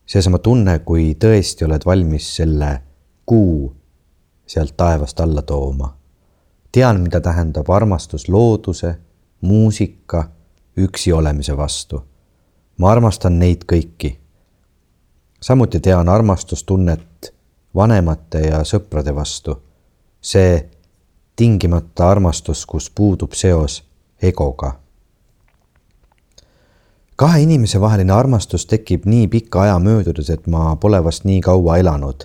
seesama 0.05 0.38
tunne, 0.38 0.79
kui 0.79 1.15
tõesti 1.25 1.65
oled 1.65 1.86
valmis 1.86 2.36
selle 2.36 2.81
kuu 3.25 3.75
sealt 4.45 4.77
taevast 4.77 5.19
alla 5.19 5.41
tooma. 5.41 5.97
tean, 6.71 7.01
mida 7.01 7.21
tähendab 7.21 7.69
armastus 7.69 8.29
looduse, 8.29 8.95
muusika, 9.41 10.29
üksi 10.77 11.13
olemise 11.13 11.57
vastu. 11.57 12.03
ma 12.77 12.91
armastan 12.91 13.39
neid 13.39 13.63
kõiki. 13.73 14.17
samuti 15.41 15.79
tean 15.79 16.10
armastustunnet 16.10 17.34
vanemate 17.75 18.39
ja 18.39 18.63
sõprade 18.63 19.15
vastu. 19.15 19.62
see 20.21 20.69
tingimata 21.36 22.10
armastus, 22.10 22.65
kus 22.65 22.89
puudub 22.89 23.32
seos 23.34 23.84
egoga. 24.22 24.74
kahe 27.15 27.41
inimese 27.41 27.82
vaheline 27.82 28.13
armastus 28.13 28.65
tekib 28.65 29.06
nii 29.06 29.28
pika 29.28 29.62
aja 29.62 29.80
möödudes, 29.80 30.30
et 30.30 30.48
ma 30.48 30.76
pole 30.76 31.04
vast 31.04 31.24
nii 31.24 31.41
kaua 31.41 31.78
elanud 31.78 32.24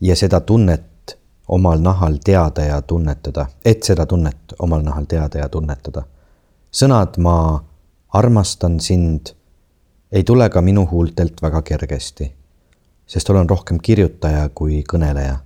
ja 0.00 0.16
seda 0.16 0.40
tunnet 0.40 1.18
omal 1.48 1.78
nahal 1.80 2.18
teada 2.24 2.64
ja 2.64 2.82
tunnetada, 2.82 3.46
et 3.64 3.82
seda 3.82 4.06
tunnet 4.06 4.54
omal 4.58 4.82
nahal 4.82 5.04
teada 5.04 5.38
ja 5.38 5.48
tunnetada. 5.48 6.02
sõnad 6.72 7.16
ma 7.18 7.64
armastan 8.12 8.80
sind 8.80 9.32
ei 10.12 10.24
tule 10.24 10.48
ka 10.48 10.60
minu 10.60 10.86
huultelt 10.90 11.42
väga 11.42 11.62
kergesti, 11.62 12.32
sest 13.06 13.30
olen 13.30 13.48
rohkem 13.48 13.78
kirjutaja 13.82 14.48
kui 14.54 14.84
kõneleja. 14.92 15.36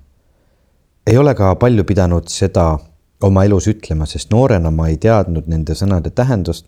ei 1.07 1.19
ole 1.19 1.35
ka 1.35 1.55
palju 1.55 1.85
pidanud 1.85 2.29
seda 2.29 2.79
oma 3.23 3.45
elus 3.45 3.69
ütlema, 3.69 4.07
sest 4.07 4.31
noorena 4.31 4.71
ma 4.71 4.89
ei 4.89 4.97
teadnud 4.97 5.49
nende 5.51 5.75
sõnade 5.75 6.11
tähendust 6.11 6.67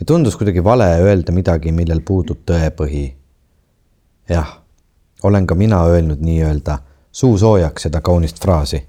ja 0.00 0.06
tundus 0.06 0.36
kuidagi 0.36 0.64
vale 0.64 0.88
öelda 1.02 1.32
midagi, 1.32 1.72
millel 1.72 2.00
puudub 2.00 2.42
tõepõhi. 2.46 3.12
jah, 4.28 4.58
olen 5.22 5.46
ka 5.46 5.54
mina 5.54 5.84
öelnud 5.86 6.20
nii-öelda 6.20 6.78
suu 7.12 7.38
soojaks 7.38 7.82
seda 7.82 8.00
kaunist 8.00 8.40
fraasi. 8.42 8.88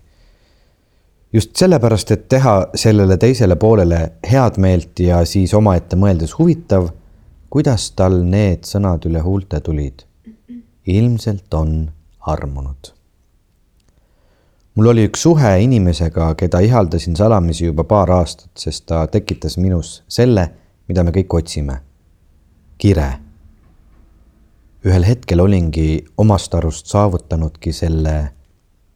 just 1.33 1.55
sellepärast, 1.55 2.11
et 2.11 2.27
teha 2.29 2.67
sellele 2.75 3.17
teisele 3.17 3.55
poolele 3.55 4.11
head 4.31 4.57
meelt 4.57 4.99
ja 4.99 5.25
siis 5.25 5.53
omaette 5.53 5.95
mõeldes 5.95 6.37
huvitav, 6.39 6.89
kuidas 7.49 7.91
tal 7.91 8.21
need 8.23 8.65
sõnad 8.65 9.05
üle 9.05 9.19
huulte 9.19 9.59
tulid. 9.59 10.03
ilmselt 10.87 11.53
on 11.53 11.91
armunud. 12.19 12.92
Mul 14.75 14.85
oli 14.85 15.05
üks 15.07 15.21
suhe 15.21 15.59
inimesega, 15.63 16.35
keda 16.35 16.59
ihaldasin 16.59 17.15
salamisi 17.15 17.65
juba 17.65 17.83
paar 17.83 18.11
aastat, 18.11 18.51
sest 18.57 18.85
ta 18.85 19.07
tekitas 19.07 19.57
minus 19.57 20.03
selle, 20.07 20.49
mida 20.87 21.03
me 21.03 21.11
kõik 21.11 21.37
otsime. 21.41 21.81
kire 22.77 23.23
ühel 24.83 25.05
hetkel 25.07 25.39
olingi 25.39 26.05
omast 26.17 26.55
arust 26.55 26.89
saavutanudki 26.91 27.71
selle 27.73 28.15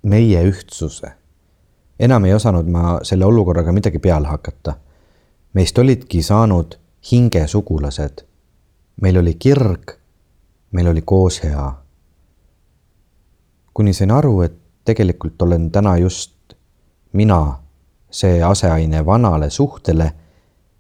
meie 0.04 0.44
ühtsuse. 0.44 1.12
enam 2.00 2.26
ei 2.26 2.34
osanud 2.34 2.68
ma 2.68 3.00
selle 3.04 3.26
olukorraga 3.26 3.72
midagi 3.72 4.00
peale 4.00 4.28
hakata. 4.28 4.76
meist 5.54 5.78
olidki 5.78 6.22
saanud 6.24 6.76
hingesugulased. 7.12 8.26
meil 9.02 9.18
oli 9.18 9.34
kirg, 9.34 9.92
meil 10.72 10.88
oli 10.88 11.02
koos 11.02 11.44
hea. 11.44 11.74
kuni 13.74 13.94
sain 13.94 14.12
aru, 14.12 14.42
et 14.42 14.60
tegelikult 14.88 15.42
olen 15.42 15.70
täna 15.72 15.98
just 15.98 16.56
mina 17.14 17.60
see 18.12 18.42
aseaine 18.44 19.06
vanale 19.06 19.50
suhtele 19.50 20.12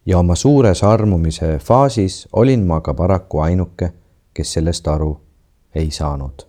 ja 0.05 0.19
oma 0.19 0.35
suures 0.35 0.83
armumise 0.83 1.57
faasis 1.59 2.27
olin 2.33 2.65
ma 2.65 2.81
ka 2.81 2.93
paraku 2.93 3.39
ainuke 3.43 3.91
kes 4.37 4.53
sellest 4.53 4.87
aru 4.87 5.21
ei 5.75 5.91
saanud. 5.91 6.47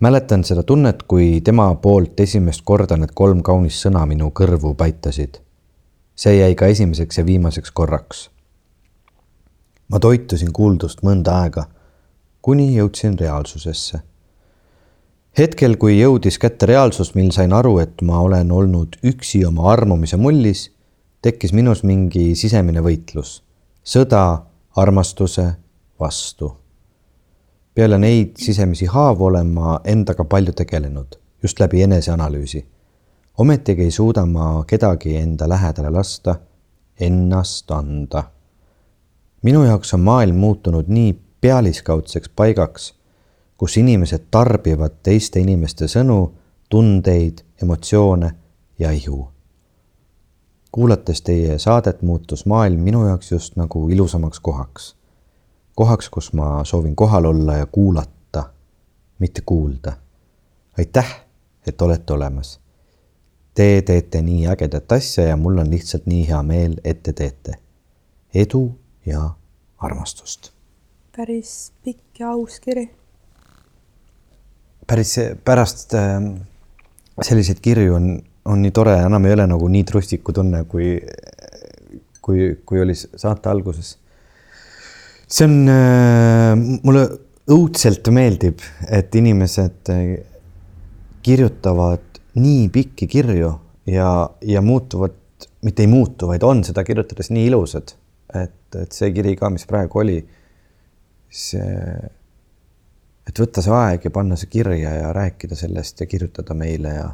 mäletan 0.00 0.44
seda 0.44 0.62
tunnet, 0.62 1.02
kui 1.02 1.40
tema 1.44 1.74
poolt 1.74 2.20
esimest 2.20 2.60
korda 2.64 2.96
need 3.00 3.14
kolm 3.14 3.40
kaunist 3.42 3.86
sõna 3.86 4.04
minu 4.06 4.28
kõrvu 4.40 4.74
paitasid. 4.76 5.40
see 6.14 6.34
jäi 6.36 6.54
ka 6.54 6.66
esimeseks 6.66 7.18
ja 7.18 7.26
viimaseks 7.26 7.70
korraks. 7.70 8.30
ma 9.88 9.98
toitusin 9.98 10.52
kuuldust 10.52 11.02
mõnda 11.02 11.40
aega, 11.42 11.64
kuni 12.42 12.68
jõudsin 12.76 13.18
reaalsusesse. 13.18 14.00
Hetkel, 15.38 15.76
kui 15.76 15.98
jõudis 15.98 16.38
kätte 16.38 16.66
reaalsus, 16.66 17.14
mil 17.14 17.32
sain 17.34 17.52
aru, 17.52 17.78
et 17.82 18.02
ma 18.02 18.20
olen 18.20 18.52
olnud 18.52 19.00
üksi 19.04 19.44
oma 19.46 19.68
armumise 19.72 20.16
mullis, 20.16 20.68
tekkis 21.22 21.52
minus 21.52 21.82
mingi 21.82 22.32
sisemine 22.38 22.80
võitlus, 22.84 23.42
sõda 23.82 24.24
armastuse 24.78 25.50
vastu 26.00 26.54
peale 27.78 27.98
neid 27.98 28.32
sisemisi 28.42 28.88
haavu 28.90 29.28
olen 29.28 29.52
ma 29.54 29.76
endaga 29.86 30.24
palju 30.26 30.50
tegelenud, 30.52 31.14
just 31.42 31.60
läbi 31.60 31.82
eneseanalüüsi. 31.82 32.66
ometigi 33.38 33.82
ei 33.82 33.90
suuda 33.90 34.24
ma 34.26 34.64
kedagi 34.66 35.14
enda 35.16 35.48
lähedale 35.48 35.90
lasta, 35.90 36.34
ennast 37.00 37.70
anda. 37.70 38.22
minu 39.42 39.62
jaoks 39.64 39.94
on 39.94 40.00
maailm 40.00 40.36
muutunud 40.36 40.88
nii 40.88 41.12
pealiskaudseks 41.40 42.28
paigaks, 42.28 42.94
kus 43.58 43.76
inimesed 43.76 44.30
tarbivad 44.30 45.00
teiste 45.02 45.40
inimeste 45.40 45.88
sõnu, 45.90 46.32
tundeid, 46.68 47.42
emotsioone 47.62 48.30
ja 48.78 48.90
ihu. 48.90 49.28
kuulates 50.72 51.22
teie 51.22 51.58
saadet, 51.58 52.02
muutus 52.02 52.46
maailm 52.46 52.80
minu 52.80 53.06
jaoks 53.06 53.32
just 53.32 53.56
nagu 53.56 53.88
ilusamaks 53.88 54.40
kohaks 54.40 54.94
kohaks, 55.78 56.08
kus 56.10 56.32
ma 56.32 56.64
soovin 56.64 56.96
kohal 56.96 57.24
olla 57.24 57.56
ja 57.56 57.66
kuulata, 57.66 58.50
mitte 59.18 59.42
kuulda. 59.46 59.92
aitäh, 60.78 61.20
et 61.66 61.82
olete 61.82 62.12
olemas. 62.12 62.60
Te 63.54 63.82
teete 63.86 64.22
nii 64.22 64.46
ägedat 64.46 64.92
asja 64.92 65.24
ja 65.24 65.36
mul 65.36 65.58
on 65.58 65.70
lihtsalt 65.70 66.06
nii 66.06 66.28
hea 66.28 66.42
meel, 66.42 66.74
et 66.84 67.02
te 67.02 67.12
teete. 67.12 67.52
edu 68.34 68.74
ja 69.06 69.30
armastust. 69.78 70.50
päris 71.16 71.72
pikk 71.84 72.18
ja 72.18 72.30
aus 72.30 72.60
kiri. 72.60 72.90
Päris 74.88 75.14
pärast 75.44 75.94
äh, 75.98 76.16
selliseid 77.22 77.60
kirju 77.62 77.96
on, 77.98 78.10
on 78.48 78.62
nii 78.64 78.72
tore, 78.74 78.96
enam 79.04 79.26
ei 79.28 79.36
ole 79.36 79.46
nagu 79.50 79.68
nii 79.72 79.84
trustiku 79.88 80.32
tunne, 80.36 80.64
kui, 80.70 80.96
kui, 82.24 82.50
kui 82.64 82.82
oli 82.82 82.96
saate 82.96 83.50
alguses. 83.52 83.96
See 85.28 85.44
on 85.44 85.56
äh,, 85.68 86.54
mulle 86.56 87.04
õudselt 87.52 88.08
meeldib, 88.12 88.64
et 88.88 89.14
inimesed 89.20 89.92
äh, 89.92 90.04
kirjutavad 91.24 92.20
nii 92.38 92.68
pikki 92.72 93.08
kirju 93.10 93.52
ja, 93.90 94.10
ja 94.40 94.62
muutuvad 94.64 95.16
mitte 95.64 95.82
ei 95.82 95.90
muutu, 95.90 96.28
vaid 96.30 96.44
on 96.46 96.62
seda 96.64 96.84
kirjutades 96.86 97.32
nii 97.34 97.48
ilusad, 97.50 97.92
et, 98.36 98.60
et 98.78 98.94
see 98.94 99.10
kiri 99.12 99.34
ka, 99.36 99.50
mis 99.52 99.66
praegu 99.68 100.00
oli, 100.04 100.18
see, 101.28 101.68
et 103.28 103.38
võtta 103.38 103.62
see 103.62 103.72
aeg 103.74 104.04
ja 104.04 104.10
panna 104.10 104.36
see 104.36 104.50
kirja 104.50 104.94
ja 104.94 105.12
rääkida 105.12 105.56
sellest 105.56 106.00
ja 106.00 106.06
kirjutada 106.06 106.54
meile 106.54 106.94
ja, 106.94 107.08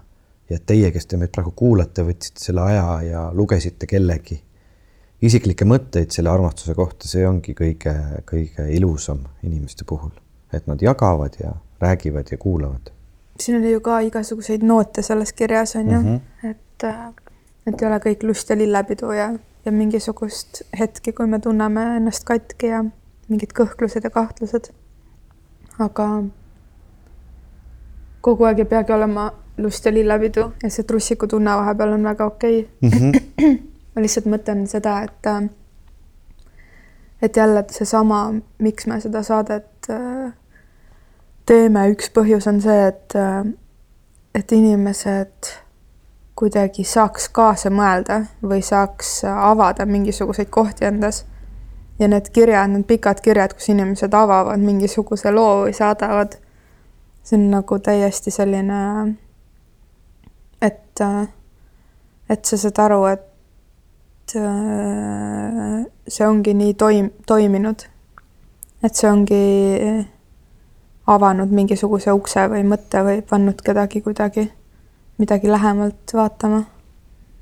ja 0.51 0.59
teie, 0.67 0.91
kes 0.95 1.07
te 1.07 1.17
meid 1.21 1.33
praegu 1.35 1.53
kuulate, 1.57 2.07
võtsite 2.07 2.41
selle 2.41 2.61
aja 2.61 2.89
ja 3.03 3.29
lugesite 3.35 3.87
kellegi 3.91 4.41
isiklikke 5.25 5.67
mõtteid 5.69 6.13
selle 6.15 6.33
armastuse 6.33 6.75
kohta, 6.77 7.09
see 7.09 7.25
ongi 7.27 7.55
kõige, 7.57 7.95
kõige 8.29 8.67
ilusam 8.75 9.25
inimeste 9.47 9.87
puhul, 9.89 10.13
et 10.53 10.67
nad 10.71 10.83
jagavad 10.83 11.39
ja 11.41 11.55
räägivad 11.81 12.31
ja 12.31 12.39
kuulavad. 12.39 12.91
siin 13.41 13.59
oli 13.59 13.73
ju 13.73 13.81
ka 13.81 13.99
igasuguseid 14.01 14.63
noote 14.63 15.03
selles 15.03 15.33
kirjas 15.33 15.77
on 15.77 15.91
ju 15.91 16.01
mm, 16.01 16.21
-hmm. 16.43 16.51
et, 16.51 16.85
äh, 16.85 17.09
et 17.67 17.83
ei 17.83 17.89
ole 17.89 17.99
kõik 17.99 18.23
lust 18.23 18.51
ja 18.51 18.57
lillepidu 18.57 19.11
ja, 19.13 19.33
ja 19.65 19.73
mingisugust 19.73 20.63
hetki, 20.79 21.13
kui 21.13 21.27
me 21.27 21.39
tunneme 21.39 21.97
ennast 21.97 22.25
katki 22.25 22.67
ja 22.67 22.85
mingid 23.29 23.53
kõhklused 23.53 24.05
ja 24.05 24.11
kahtlused. 24.11 24.73
Aga 25.79 26.09
kogu 28.21 28.45
aeg 28.45 28.59
ei 28.59 28.65
peagi 28.65 28.93
olema 28.93 29.31
lust 29.59 29.85
ja 29.85 29.93
lillepidu 29.93 30.53
ja 30.63 30.71
see 30.71 30.85
trussiku 30.85 31.27
tunne 31.27 31.57
vahepeal 31.57 31.93
on 31.93 32.05
väga 32.05 32.27
okei 32.27 32.69
okay. 32.83 32.91
mm. 32.91 33.13
-hmm. 33.13 33.59
ma 33.95 34.03
lihtsalt 34.03 34.27
mõtlen 34.27 34.67
seda, 34.67 35.03
et 35.03 35.51
et 37.23 37.37
jälle 37.37 37.65
seesama, 37.71 38.35
miks 38.59 38.87
me 38.87 39.01
seda 39.01 39.23
saadet 39.23 39.89
teeme, 41.47 41.89
üks 41.93 42.11
põhjus 42.15 42.49
on 42.49 42.61
see, 42.65 42.89
et, 42.89 43.17
et 44.35 44.53
inimesed 44.53 45.53
kuidagi 46.35 46.85
saaks 46.85 47.29
kaasa 47.35 47.71
mõelda 47.71 48.25
või 48.43 48.63
saaks 48.65 49.23
avada 49.31 49.87
mingisuguseid 49.87 50.51
kohti 50.51 50.89
endas. 50.89 51.25
Ja 51.99 52.09
need 52.09 52.31
kirjad, 52.33 52.71
need 52.71 52.87
pikad 52.89 53.21
kirjad, 53.23 53.55
kus 53.55 53.69
inimesed 53.73 54.15
avavad 54.15 54.61
mingisuguse 54.61 55.33
loo 55.33 55.65
või 55.65 55.75
saadavad, 55.77 56.39
see 57.23 57.39
on 57.39 57.51
nagu 57.53 57.79
täiesti 57.79 58.33
selline, 58.35 58.81
et, 60.63 61.05
et 62.31 62.45
sa 62.45 62.59
saad 62.59 62.81
aru, 62.87 63.05
et 63.13 63.31
see 66.09 66.27
ongi 66.27 66.55
nii 66.57 66.75
toim-, 66.81 67.13
toiminud. 67.27 67.87
et 68.85 68.95
see 68.95 69.09
ongi 69.09 69.45
avanud 71.07 71.53
mingisuguse 71.53 72.13
ukse 72.13 72.49
või 72.53 72.65
mõtte 72.69 73.01
või 73.05 73.23
pannud 73.29 73.61
kedagi 73.65 74.01
kuidagi 74.05 74.51
midagi 75.21 75.51
lähemalt 75.51 76.15
vaatama, 76.15 76.65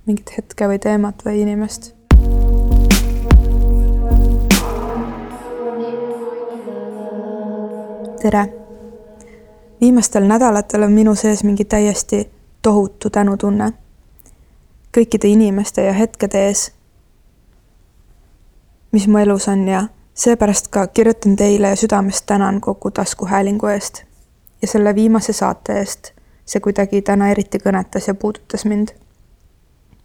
mingit 0.06 0.34
hetke 0.36 0.68
või 0.68 0.78
teemat 0.82 1.24
või 1.24 1.42
inimest. 1.42 1.92
Tere! 8.22 8.52
viimastel 9.80 10.24
nädalatel 10.24 10.82
on 10.82 10.92
minu 10.92 11.14
sees 11.14 11.44
mingi 11.44 11.64
täiesti 11.64 12.30
tohutu 12.62 13.10
tänutunne 13.10 13.72
kõikide 14.96 15.26
inimeste 15.26 15.82
ja 15.82 15.92
hetkede 15.92 16.44
ees, 16.46 16.68
mis 18.92 19.08
mu 19.08 19.18
elus 19.18 19.48
on 19.48 19.64
ja 19.68 19.80
seepärast 20.14 20.68
ka 20.70 20.86
kirjutan 20.86 21.36
teile 21.36 21.72
ja 21.72 21.76
südamest 21.76 22.26
tänan 22.26 22.60
kogu 22.60 22.90
taskuhäälingu 22.90 23.66
eest 23.66 24.02
ja 24.62 24.68
selle 24.68 24.94
viimase 24.94 25.32
saate 25.32 25.78
eest. 25.78 26.12
see 26.46 26.60
kuidagi 26.60 27.02
täna 27.02 27.30
eriti 27.30 27.58
kõnetas 27.58 28.06
ja 28.08 28.14
puudutas 28.14 28.64
mind. 28.64 28.88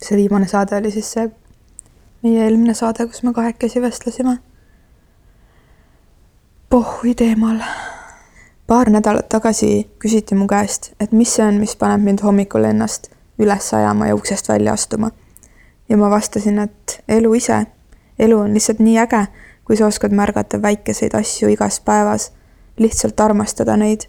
see 0.01 0.17
viimane 0.17 0.47
saade 0.47 0.75
oli 0.77 0.91
siis 0.91 1.11
see 1.11 1.29
meie 2.23 2.43
eelmine 2.43 2.73
saade, 2.73 3.05
kus 3.05 3.23
me 3.23 3.33
kahekesi 3.33 3.81
vestlesime. 3.81 4.37
pohhui 6.69 7.15
teemal. 7.15 7.61
Paar 8.67 8.89
nädalat 8.89 9.29
tagasi 9.29 9.89
küsiti 9.99 10.35
mu 10.35 10.47
käest, 10.47 10.91
et 10.99 11.11
mis 11.11 11.35
see 11.35 11.45
on, 11.45 11.59
mis 11.59 11.75
paneb 11.75 12.03
mind 12.03 12.23
hommikul 12.23 12.63
ennast 12.67 13.11
üles 13.39 13.73
ajama 13.73 14.07
ja 14.07 14.15
uksest 14.15 14.49
välja 14.49 14.73
astuma. 14.73 15.11
ja 15.89 15.97
ma 15.97 16.09
vastasin, 16.09 16.59
et 16.59 17.03
elu 17.07 17.33
ise, 17.33 17.65
elu 18.19 18.39
on 18.39 18.53
lihtsalt 18.53 18.79
nii 18.79 18.97
äge 18.99 19.27
kui 19.67 19.77
sa 19.77 19.85
oskad 19.85 20.11
märgata 20.15 20.61
väikeseid 20.61 21.15
asju 21.15 21.49
igas 21.51 21.81
päevas, 21.83 22.31
lihtsalt 22.79 23.19
armastada 23.19 23.75
neid. 23.77 24.07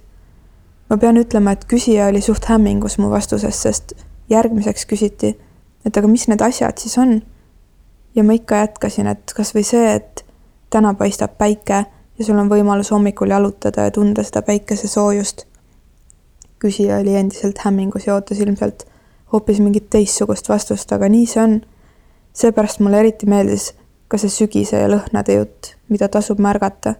ma 0.90 0.96
pean 0.96 1.18
ütlema, 1.18 1.52
et 1.52 1.64
küsija 1.68 2.06
oli 2.08 2.20
suht 2.20 2.46
hämmingus 2.48 2.98
mu 2.98 3.10
vastuses, 3.10 3.62
sest 3.62 3.92
järgmiseks 4.30 4.86
küsiti, 4.86 5.34
et 5.84 5.96
aga 5.96 6.08
mis 6.08 6.28
need 6.28 6.40
asjad 6.40 6.78
siis 6.78 6.94
on? 6.98 7.22
ja 8.14 8.24
ma 8.24 8.38
ikka 8.38 8.62
jätkasin, 8.62 9.06
et 9.06 9.34
kas 9.34 9.50
või 9.54 9.66
see, 9.66 9.94
et 9.94 10.24
täna 10.70 10.94
paistab 10.94 11.34
päike 11.38 11.84
ja 12.18 12.24
sul 12.24 12.38
on 12.38 12.50
võimalus 12.50 12.90
hommikul 12.90 13.30
jalutada 13.30 13.86
ja 13.86 13.90
tunda 13.90 14.22
seda 14.22 14.42
päikese 14.42 14.88
soojust. 14.88 15.46
küsija 16.58 16.98
oli 16.98 17.14
endiselt 17.14 17.58
hämmingus 17.64 18.06
ja 18.06 18.14
ootas 18.14 18.38
ilmselt 18.38 18.86
hoopis 19.32 19.60
mingit 19.60 19.90
teistsugust 19.90 20.48
vastust, 20.48 20.92
aga 20.92 21.08
nii 21.08 21.26
see 21.26 21.42
on. 21.42 21.60
seepärast 22.32 22.80
mulle 22.80 23.00
eriti 23.00 23.26
meeldis 23.26 23.74
ka 24.08 24.18
see 24.18 24.30
sügise 24.30 24.80
ja 24.80 24.88
lõhnade 24.88 25.36
jutt, 25.36 25.74
mida 25.88 26.08
tasub 26.08 26.38
märgata. 26.38 26.94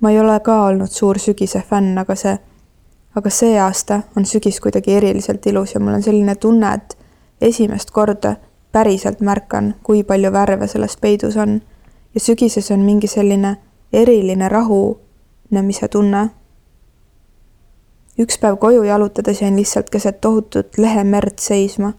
ma 0.00 0.10
ei 0.10 0.20
ole 0.20 0.40
ka 0.40 0.64
olnud 0.66 0.90
suur 0.90 1.18
sügise 1.18 1.62
fänn, 1.70 1.98
aga 1.98 2.14
see, 2.14 2.38
aga 3.14 3.30
see 3.30 3.58
aasta 3.60 4.02
on 4.16 4.26
sügis 4.26 4.60
kuidagi 4.60 4.94
eriliselt 4.94 5.46
ilus 5.46 5.74
ja 5.74 5.80
mul 5.80 5.94
on 5.94 6.02
selline 6.02 6.34
tunne, 6.34 6.74
et 6.74 6.98
esimest 7.40 7.90
korda 7.90 8.36
päriselt 8.72 9.20
märkan, 9.20 9.74
kui 9.82 10.02
palju 10.04 10.32
värve 10.32 10.66
selles 10.66 10.96
peidus 10.96 11.36
on. 11.36 11.62
ja 12.14 12.20
sügises 12.20 12.70
on 12.70 12.80
mingi 12.80 13.06
selline 13.06 13.56
eriline 13.92 14.48
rahunemise 14.48 15.88
tunne. 15.88 16.30
üks 18.18 18.38
päev 18.38 18.56
koju 18.56 18.82
jalutades 18.82 19.42
jäin 19.42 19.56
lihtsalt 19.56 19.90
keset 19.90 20.20
tohutut 20.20 20.78
lehemerd 20.78 21.38
seisma 21.38 21.92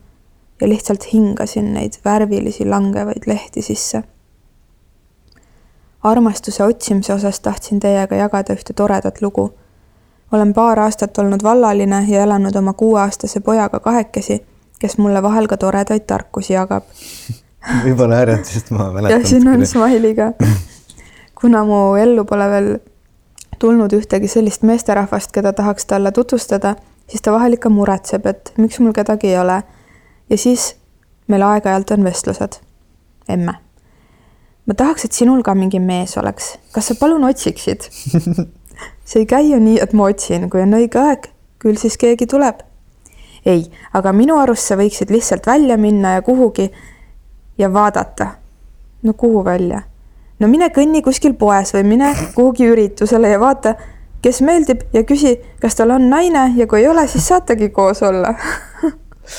ja 0.62 0.69
lihtsalt 0.69 1.13
hingasin 1.13 1.73
neid 1.73 2.00
värvilisi 2.06 2.65
langevaid 2.65 3.28
lehti 3.28 3.62
sisse 3.62 4.04
armastuse 6.04 6.63
otsimise 6.63 7.13
osas 7.13 7.39
tahtsin 7.39 7.80
teiega 7.80 8.15
jagada 8.15 8.54
ühte 8.54 8.73
toredat 8.73 9.21
lugu. 9.21 9.54
olen 10.32 10.54
paar 10.54 10.80
aastat 10.80 11.17
olnud 11.17 11.43
vallaline 11.43 12.06
ja 12.08 12.23
elanud 12.23 12.56
oma 12.56 12.73
kuueaastase 12.73 13.39
pojaga 13.39 13.80
kahekesi, 13.80 14.45
kes 14.80 14.97
mulle 14.97 15.23
vahel 15.23 15.47
ka 15.47 15.58
toredaid 15.58 16.06
tarkusi 16.08 16.54
jagab 16.54 16.84
võib-olla 17.86 18.23
ärjatusest 18.23 18.71
ma 18.71 18.89
mäletan. 18.95 19.19
jah, 19.19 19.30
siin 19.30 19.47
on 19.47 19.65
smiley 19.65 20.15
ka. 20.15 20.32
kuna 21.41 21.63
mu 21.65 21.95
ellu 21.95 22.26
pole 22.26 22.50
veel 22.50 22.71
tulnud 23.60 23.93
ühtegi 23.93 24.28
sellist 24.28 24.65
meesterahvast, 24.65 25.32
keda 25.32 25.54
tahaks 25.54 25.86
talle 25.86 26.12
tutvustada, 26.12 26.76
siis 27.10 27.21
ta 27.21 27.32
vahel 27.32 27.58
ikka 27.58 27.69
muretseb, 27.69 28.26
et 28.26 28.54
miks 28.58 28.80
mul 28.80 28.93
kedagi 28.93 29.34
ei 29.34 29.39
ole. 29.39 29.62
ja 30.30 30.38
siis 30.38 30.76
meil 31.28 31.41
aeg-ajalt 31.41 31.91
on 31.91 32.04
vestlused. 32.04 32.60
emme 33.30 33.56
ma 34.67 34.73
tahaks, 34.76 35.06
et 35.06 35.15
sinul 35.15 35.43
ka 35.43 35.56
mingi 35.56 35.80
mees 35.80 36.17
oleks, 36.19 36.58
kas 36.76 36.91
sa 36.91 36.95
palun 37.00 37.23
otsiksid? 37.23 37.88
see 39.08 39.23
ei 39.23 39.26
käi 39.26 39.52
ju 39.52 39.60
nii, 39.63 39.80
et 39.82 39.93
ma 39.95 40.10
otsin, 40.12 40.50
kui 40.52 40.62
on 40.62 40.76
õige 40.78 41.00
aeg, 41.02 41.30
küll 41.63 41.80
siis 41.80 41.97
keegi 41.97 42.28
tuleb. 42.28 42.63
ei, 43.47 43.63
aga 43.95 44.12
minu 44.12 44.36
arust 44.41 44.67
sa 44.67 44.76
võiksid 44.76 45.12
lihtsalt 45.13 45.47
välja 45.47 45.78
minna 45.80 46.17
ja 46.17 46.21
kuhugi 46.21 46.67
ja 47.58 47.71
vaadata. 47.73 48.34
no 49.04 49.13
kuhu 49.13 49.45
välja? 49.45 49.82
No 50.39 50.47
mine 50.47 50.69
kõnni 50.73 51.02
kuskil 51.06 51.34
poes 51.39 51.73
või 51.76 51.84
mine 51.84 52.13
kuhugi 52.36 52.69
üritusele 52.73 53.32
ja 53.34 53.39
vaata, 53.39 53.76
kes 54.21 54.41
meeldib 54.41 54.86
ja 54.93 55.04
küsi, 55.08 55.38
kas 55.62 55.76
tal 55.76 55.95
on 55.95 56.10
naine 56.10 56.52
ja 56.58 56.67
kui 56.67 56.84
ei 56.84 56.88
ole, 56.88 57.08
siis 57.08 57.28
saategi 57.28 57.69
koos 57.69 58.04
olla 58.04 58.36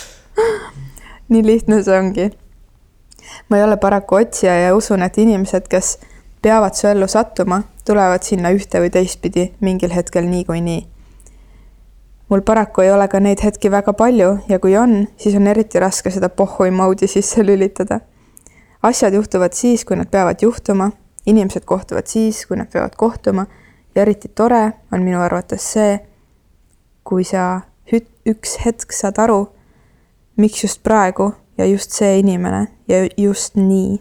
nii 1.31 1.45
lihtne 1.45 1.83
see 1.83 1.99
ongi 1.99 2.31
ma 3.49 3.57
ei 3.57 3.65
ole 3.65 3.77
paraku 3.77 4.15
otsija 4.15 4.55
ja 4.55 4.77
usun, 4.77 5.03
et 5.03 5.19
inimesed, 5.19 5.69
kes 5.69 5.99
peavad 6.43 6.75
su 6.75 6.87
ellu 6.87 7.09
sattuma, 7.09 7.63
tulevad 7.87 8.23
sinna 8.23 8.53
ühte 8.55 8.81
või 8.83 8.93
teistpidi 8.93 9.53
mingil 9.61 9.95
hetkel 9.95 10.29
niikuinii. 10.29 10.87
mul 12.29 12.41
paraku 12.41 12.81
ei 12.85 12.91
ole 12.93 13.09
ka 13.09 13.21
neid 13.21 13.41
hetki 13.41 13.71
väga 13.71 13.93
palju 13.93 14.39
ja 14.49 14.59
kui 14.59 14.77
on, 14.77 15.07
siis 15.17 15.35
on 15.37 15.47
eriti 15.47 15.81
raske 15.81 16.11
seda 16.11 16.29
pohhui 16.29 16.71
moodi 16.71 17.07
sisse 17.09 17.47
lülitada. 17.47 18.01
Asjad 18.83 19.15
juhtuvad 19.15 19.53
siis, 19.53 19.85
kui 19.85 19.97
nad 19.97 20.11
peavad 20.11 20.43
juhtuma, 20.43 20.91
inimesed 21.27 21.65
kohtuvad 21.65 22.07
siis, 22.07 22.47
kui 22.47 22.57
nad 22.57 22.71
peavad 22.73 22.97
kohtuma 22.97 23.47
ja 23.95 24.03
eriti 24.03 24.29
tore 24.29 24.73
on 24.93 25.03
minu 25.03 25.21
arvates 25.21 25.73
see, 25.73 25.99
kui 27.05 27.25
sa 27.25 27.61
üks 28.29 28.59
hetk 28.65 28.93
saad 28.93 29.19
aru, 29.23 29.47
miks 30.37 30.63
just 30.65 30.83
praegu 30.85 31.33
ja 31.59 31.67
just 31.67 31.95
see 31.97 32.19
inimene 32.21 32.67
ja 32.89 33.07
just 33.17 33.57
nii. 33.57 33.99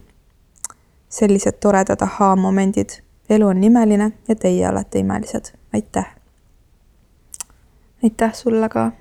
sellised 1.10 1.56
toredad 1.64 2.02
ahaa-momendid. 2.04 2.90
elu 3.30 3.48
on 3.48 3.64
imeline 3.64 4.12
ja 4.28 4.36
teie 4.36 4.70
olete 4.70 5.00
imelised. 5.00 5.54
aitäh. 5.74 6.16
aitäh 8.04 8.34
sulle 8.34 8.70
ka. 8.70 8.92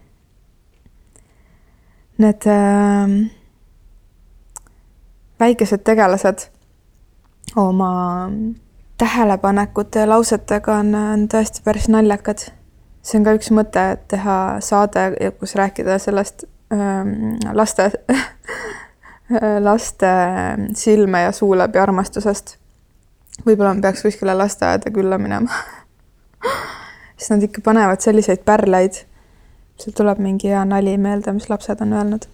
Need 2.19 2.47
äh, 2.47 3.31
väikesed 5.41 5.85
tegelased 5.85 6.49
oma 7.57 8.31
tähelepanekute 8.99 10.01
ja 10.01 10.09
lausetega 10.09 10.79
on, 10.81 10.95
on 10.95 11.27
tõesti 11.33 11.63
päris 11.65 11.89
naljakad. 11.93 12.49
see 13.03 13.19
on 13.21 13.25
ka 13.25 13.37
üks 13.39 13.53
mõte, 13.55 13.83
et 13.93 14.07
teha 14.09 14.37
saade, 14.61 15.11
kus 15.39 15.55
rääkida 15.55 15.99
sellest 16.03 16.45
ähm, 16.73 17.37
laste 17.53 17.91
laste 19.69 20.13
silme 20.75 21.23
ja 21.23 21.33
suu 21.33 21.59
läbi 21.59 21.79
armastusest. 21.79 22.57
võib-olla 23.47 23.75
ma 23.75 23.85
peaks 23.89 24.03
kuskile 24.03 24.35
lasteaeda 24.35 24.91
külla 24.91 25.19
minema 25.19 25.51
sest 27.17 27.31
nad 27.35 27.43
ikka 27.43 27.61
panevad 27.65 28.01
selliseid 28.01 28.45
pärleid. 28.45 29.05
sul 29.81 29.93
tuleb 29.93 30.19
mingi 30.19 30.49
hea 30.49 30.65
nali 30.65 30.97
meelde, 30.99 31.33
mis 31.37 31.51
lapsed 31.51 31.81
on 31.85 31.93
öelnud 31.93 32.29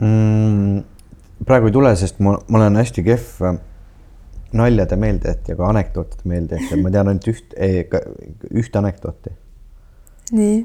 mm,? 0.00 0.82
Praegu 1.46 1.70
ei 1.70 1.74
tule, 1.74 1.92
sest 1.96 2.20
ma, 2.24 2.36
ma 2.48 2.60
olen 2.60 2.78
hästi 2.80 3.04
kehv 3.06 3.42
äh, 3.48 3.58
naljade 4.52 4.96
meeldejät 4.96 5.48
ja 5.48 5.56
ka 5.56 5.68
anekdootide 5.70 6.28
meeldejät, 6.30 6.72
et 6.72 6.82
ma 6.82 6.90
tean 6.90 7.10
ainult 7.12 7.28
üht, 7.30 7.54
ühte 8.50 8.80
anekdooti. 8.82 9.34
nii 10.32 10.56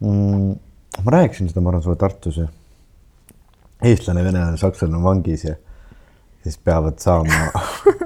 mm,? 0.00 0.54
ma 1.04 1.18
rääkisin 1.18 1.50
seda, 1.50 1.60
ma 1.60 1.74
arvan, 1.74 1.84
sulle 1.84 2.00
Tartus 2.00 2.40
eestlane, 3.82 4.24
venelane, 4.24 4.56
sakslane 4.56 4.96
on 4.96 5.04
vangis 5.04 5.44
ja 5.44 5.54
siis 6.42 6.58
peavad 6.58 6.98
saama 6.98 7.50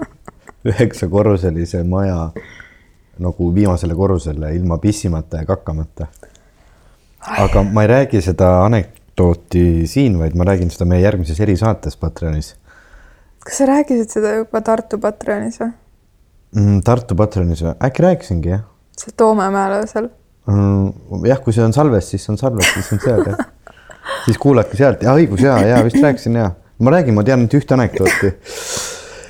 üheksakorruselise 0.70 1.82
maja 1.86 2.30
nagu 3.20 3.54
viimasele 3.54 3.94
korrusele 3.94 4.54
ilma 4.56 4.78
pissimata 4.78 5.36
ja 5.36 5.46
kakkamata. 5.46 6.06
aga 7.38 7.62
ma 7.62 7.82
ei 7.82 7.88
räägi 7.88 8.22
seda 8.24 8.64
anekdooti 9.20 9.86
siin, 9.86 10.18
vaid 10.18 10.34
ma 10.36 10.44
räägin 10.48 10.70
seda 10.72 10.86
meie 10.88 11.02
järgmises 11.02 11.40
erisaates 11.40 11.96
Patreonis. 11.96 12.54
kas 13.44 13.58
sa 13.58 13.66
rääkisid 13.66 14.10
seda 14.10 14.34
juba 14.38 14.60
Tartu 14.60 14.98
Patreonis 14.98 15.60
või 15.60 15.70
mm,? 16.56 16.80
Tartu 16.84 17.16
Patreonis 17.16 17.62
või, 17.64 17.74
äkki 17.84 18.02
rääkisingi 18.04 18.52
jah. 18.52 18.64
see 18.96 19.12
Toomemäel 19.16 19.80
öösel 19.80 20.08
mm,? 20.46 21.26
jah, 21.26 21.40
kui 21.40 21.52
see 21.52 21.64
on 21.64 21.72
salves, 21.76 22.10
siis 22.10 22.28
on 22.32 22.38
salves, 22.38 22.72
siis 22.74 22.92
on 22.92 23.02
seal 23.04 23.24
jah. 23.26 23.44
siis 24.24 24.38
kuulake 24.40 24.76
sealt, 24.76 25.02
ja 25.02 25.14
õigus 25.16 25.44
ja, 25.44 25.58
ja 25.66 25.82
vist 25.84 26.00
rääkisin 26.00 26.40
ja. 26.40 26.50
ma 26.78 26.96
räägin, 26.96 27.16
ma 27.16 27.24
tean 27.26 27.42
ainult 27.42 27.58
ühte 27.60 27.76
anekdooti 27.76 28.32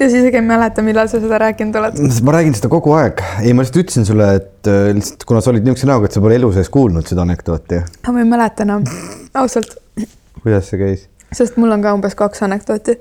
ja 0.00 0.08
siis 0.08 0.22
isegi 0.22 0.40
ei 0.40 0.44
mäleta, 0.46 0.82
millal 0.84 1.10
sa 1.12 1.20
seda 1.20 1.38
rääkinud 1.42 1.76
oled. 1.80 2.00
ma 2.24 2.34
räägin 2.38 2.56
seda 2.56 2.70
kogu 2.72 2.94
aeg, 2.96 3.20
ei, 3.42 3.52
ma 3.52 3.64
lihtsalt 3.64 3.82
ütlesin 3.82 4.08
sulle, 4.08 4.28
et 4.40 4.70
äh, 4.70 4.90
lihtsalt 4.96 5.26
kuna 5.28 5.42
sa 5.44 5.52
olid 5.52 5.66
niisuguse 5.66 5.90
näoga, 5.90 6.08
et 6.08 6.16
sa 6.16 6.24
pole 6.24 6.38
elu 6.40 6.50
sees 6.56 6.72
kuulnud 6.72 7.08
seda 7.10 7.24
anekdooti. 7.26 7.82
ma 8.08 8.24
ei 8.24 8.28
mäleta 8.28 8.66
enam, 8.66 8.86
ausalt. 9.42 9.76
kuidas 10.40 10.70
see 10.72 10.80
käis? 10.80 11.06
sest 11.36 11.60
mul 11.60 11.76
on 11.76 11.84
ka 11.84 11.94
umbes 11.96 12.16
kaks 12.18 12.44
anekdooti, 12.46 12.96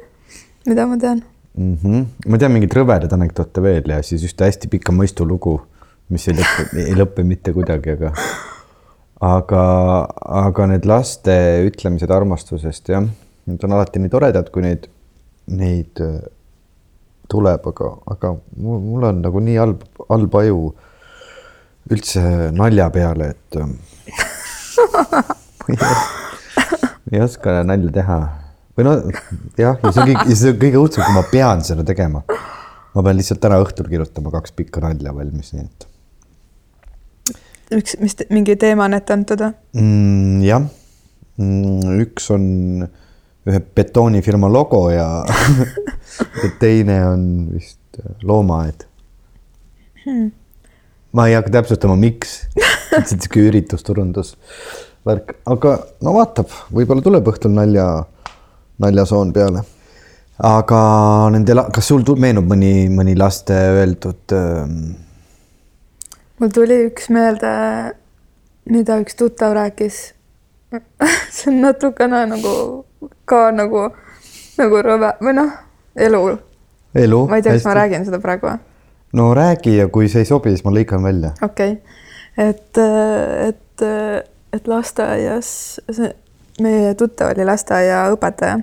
mida 0.67 0.87
ma 0.89 0.99
tean 1.01 1.23
mm. 1.55 1.75
-hmm. 1.83 2.05
ma 2.27 2.41
tean 2.41 2.55
mingeid 2.55 2.75
rõvedaid 2.77 3.15
anekdoote 3.15 3.63
veel 3.63 3.95
ja 3.95 4.01
siis 4.03 4.25
ühte 4.27 4.47
hästi 4.49 4.71
pikka 4.71 4.95
mõistulugu, 4.95 5.59
mis 6.09 6.27
ei 6.27 6.39
lõpe, 6.39 6.67
ei 6.83 6.97
lõpe 6.99 7.23
mitte 7.23 7.53
kuidagi, 7.55 7.95
aga 7.95 8.11
aga, 9.19 9.63
aga 10.43 10.67
need 10.73 10.87
laste 10.89 11.37
ütlemised 11.67 12.11
armastusest 12.11 12.91
jah, 12.91 13.07
need 13.47 13.63
on 13.63 13.77
alati 13.77 14.03
nii 14.03 14.11
toredad, 14.11 14.51
kui 14.51 14.67
neid, 14.67 14.87
neid 15.47 16.03
tuleb, 17.29 17.65
aga, 17.71 17.89
aga 18.13 18.33
mul 18.57 19.05
on 19.09 19.21
nagu 19.23 19.41
nii 19.43 19.57
halb, 19.61 19.83
halb 20.09 20.37
aju 20.41 20.61
üldse 21.93 22.21
nalja 22.53 22.89
peale, 22.93 23.31
et 23.33 23.57
ähm, 23.61 23.75
ei 27.11 27.21
oska 27.23 27.59
nalja 27.65 27.91
teha. 27.99 28.19
või 28.77 28.87
no 28.87 28.95
jah, 29.59 29.77
ja 29.81 29.91
see 29.91 30.03
on 30.03 30.09
kõik, 30.11 30.33
see 30.33 30.53
on 30.53 30.59
kõige 30.63 30.81
õudsem, 30.81 31.05
kui 31.05 31.17
ma 31.17 31.25
pean 31.31 31.63
seda 31.65 31.85
tegema. 31.85 32.23
ma 32.95 33.05
pean 33.05 33.17
lihtsalt 33.19 33.41
täna 33.43 33.61
õhtul 33.63 33.89
kirjutama 33.91 34.33
kaks 34.33 34.55
pikka 34.57 34.83
nalja 34.85 35.13
valmis, 35.15 35.53
nii 35.55 35.65
et. 35.65 35.87
üks, 37.79 37.97
mis, 38.01 38.17
mingi 38.33 38.57
teema 38.61 38.89
on 38.89 38.97
ette 38.97 39.17
antud 39.17 39.45
või 39.45 39.53
mm,? 39.81 40.41
jah, 40.47 40.65
mm, 41.41 41.99
üks 42.05 42.29
on 42.35 42.45
ühe 43.47 43.61
betoonifirma 43.75 44.49
logo 44.51 44.89
ja 44.91 45.07
ja 46.43 46.51
teine 46.59 46.99
on 47.07 47.23
vist 47.53 47.99
äh, 47.99 48.11
loomaaed 48.23 48.85
hmm.. 50.05 50.31
ma 51.11 51.27
ei 51.27 51.37
hakka 51.37 51.59
täpsustama, 51.59 51.95
miks, 51.99 52.41
lihtsalt 52.57 53.23
sihuke 53.23 53.47
üritusturundus 53.49 54.35
värk, 55.07 55.35
aga 55.49 55.75
no 56.03 56.13
vaatab, 56.17 56.51
võib-olla 56.75 57.03
tuleb 57.05 57.29
õhtul 57.31 57.53
nalja, 57.55 57.87
naljasoon 58.83 59.33
peale. 59.35 59.63
aga 60.43 60.81
nende, 61.33 61.55
kas 61.75 61.89
sul 61.91 62.03
meenub 62.17 62.47
mõni, 62.49 62.89
mõni 62.91 63.15
laste 63.17 63.55
öeldud 63.79 64.35
ähm...? 64.35 64.77
mul 66.39 66.53
tuli 66.55 66.83
üks 66.87 67.09
meelde, 67.11 67.51
mida 68.69 68.99
üks 69.03 69.17
tuttav 69.19 69.55
rääkis 69.57 70.13
see 71.35 71.49
on 71.51 71.61
natukene 71.63 72.25
nagu 72.29 72.78
ka 73.29 73.49
nagu, 73.55 73.89
nagu 74.59 74.81
rõve 74.85 75.13
või 75.23 75.35
noh 75.37 75.51
elu. 75.95 76.23
elu. 76.95 77.21
ma 77.27 77.39
ei 77.39 77.45
tea, 77.45 77.53
kas 77.57 77.67
ma 77.69 77.77
räägin 77.79 78.07
seda 78.07 78.19
praegu 78.23 78.49
või? 78.49 78.57
no 79.19 79.33
räägi 79.33 79.77
ja 79.77 79.87
kui 79.87 80.09
see 80.09 80.25
ei 80.25 80.29
sobi, 80.29 80.53
siis 80.53 80.65
ma 80.65 80.73
lõikan 80.75 81.03
välja. 81.03 81.33
okei 81.41 81.77
okay., 81.77 82.49
et, 82.49 82.81
et, 83.47 83.85
et 84.53 84.67
lasteaias, 84.67 85.51
see 85.91 86.11
meie 86.63 86.93
tuttav 86.99 87.33
oli 87.33 87.45
lasteaiaõpetaja 87.47 88.59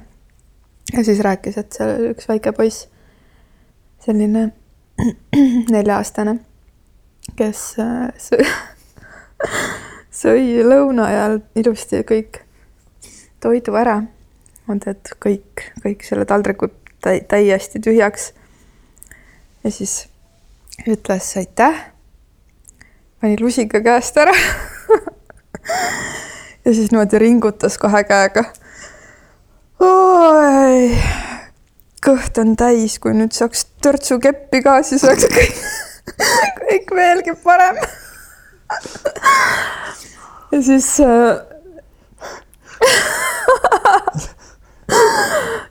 ja 0.92 1.04
siis 1.04 1.20
rääkis, 1.24 1.58
et 1.58 1.72
seal 1.72 1.94
oli 1.96 2.12
üks 2.14 2.28
väike 2.28 2.52
poiss, 2.56 2.86
selline 4.04 4.50
nelja-aastane, 5.74 6.38
kes 7.36 7.62
sõi, 8.22 8.46
sõi 10.22 10.44
lõuna 10.64 11.10
ajal 11.10 11.40
ilusti 11.58 12.04
kõik 12.06 12.42
toidu 13.42 13.76
ära. 13.76 14.00
On 14.68 14.80
tead 14.82 15.12
kõik, 15.22 15.62
kõik 15.82 16.04
selle 16.06 16.26
taldrikud 16.28 16.74
täiesti 17.02 17.80
tühjaks. 17.82 18.32
ja 19.64 19.70
siis 19.70 20.08
ütles 20.88 21.36
aitäh, 21.38 21.84
pani 23.20 23.36
lusika 23.40 23.80
käest 23.80 24.16
ära 24.18 24.34
ja 26.64 26.74
siis 26.74 26.90
niimoodi 26.90 27.18
ringutas 27.18 27.78
kahe 27.78 28.04
käega. 28.04 28.44
kõht 32.06 32.38
on 32.38 32.56
täis, 32.56 32.98
kui 33.02 33.14
nüüd 33.14 33.32
saaks 33.34 33.66
törtsukeppi 33.82 34.62
ka, 34.62 34.82
siis 34.86 35.04
oleks 35.04 35.26
kõik, 35.36 35.54
kõik 36.62 36.94
veelgi 36.94 37.34
parem 37.42 37.76
ja 40.52 40.62
siis 40.62 41.00
äh, 41.00 41.36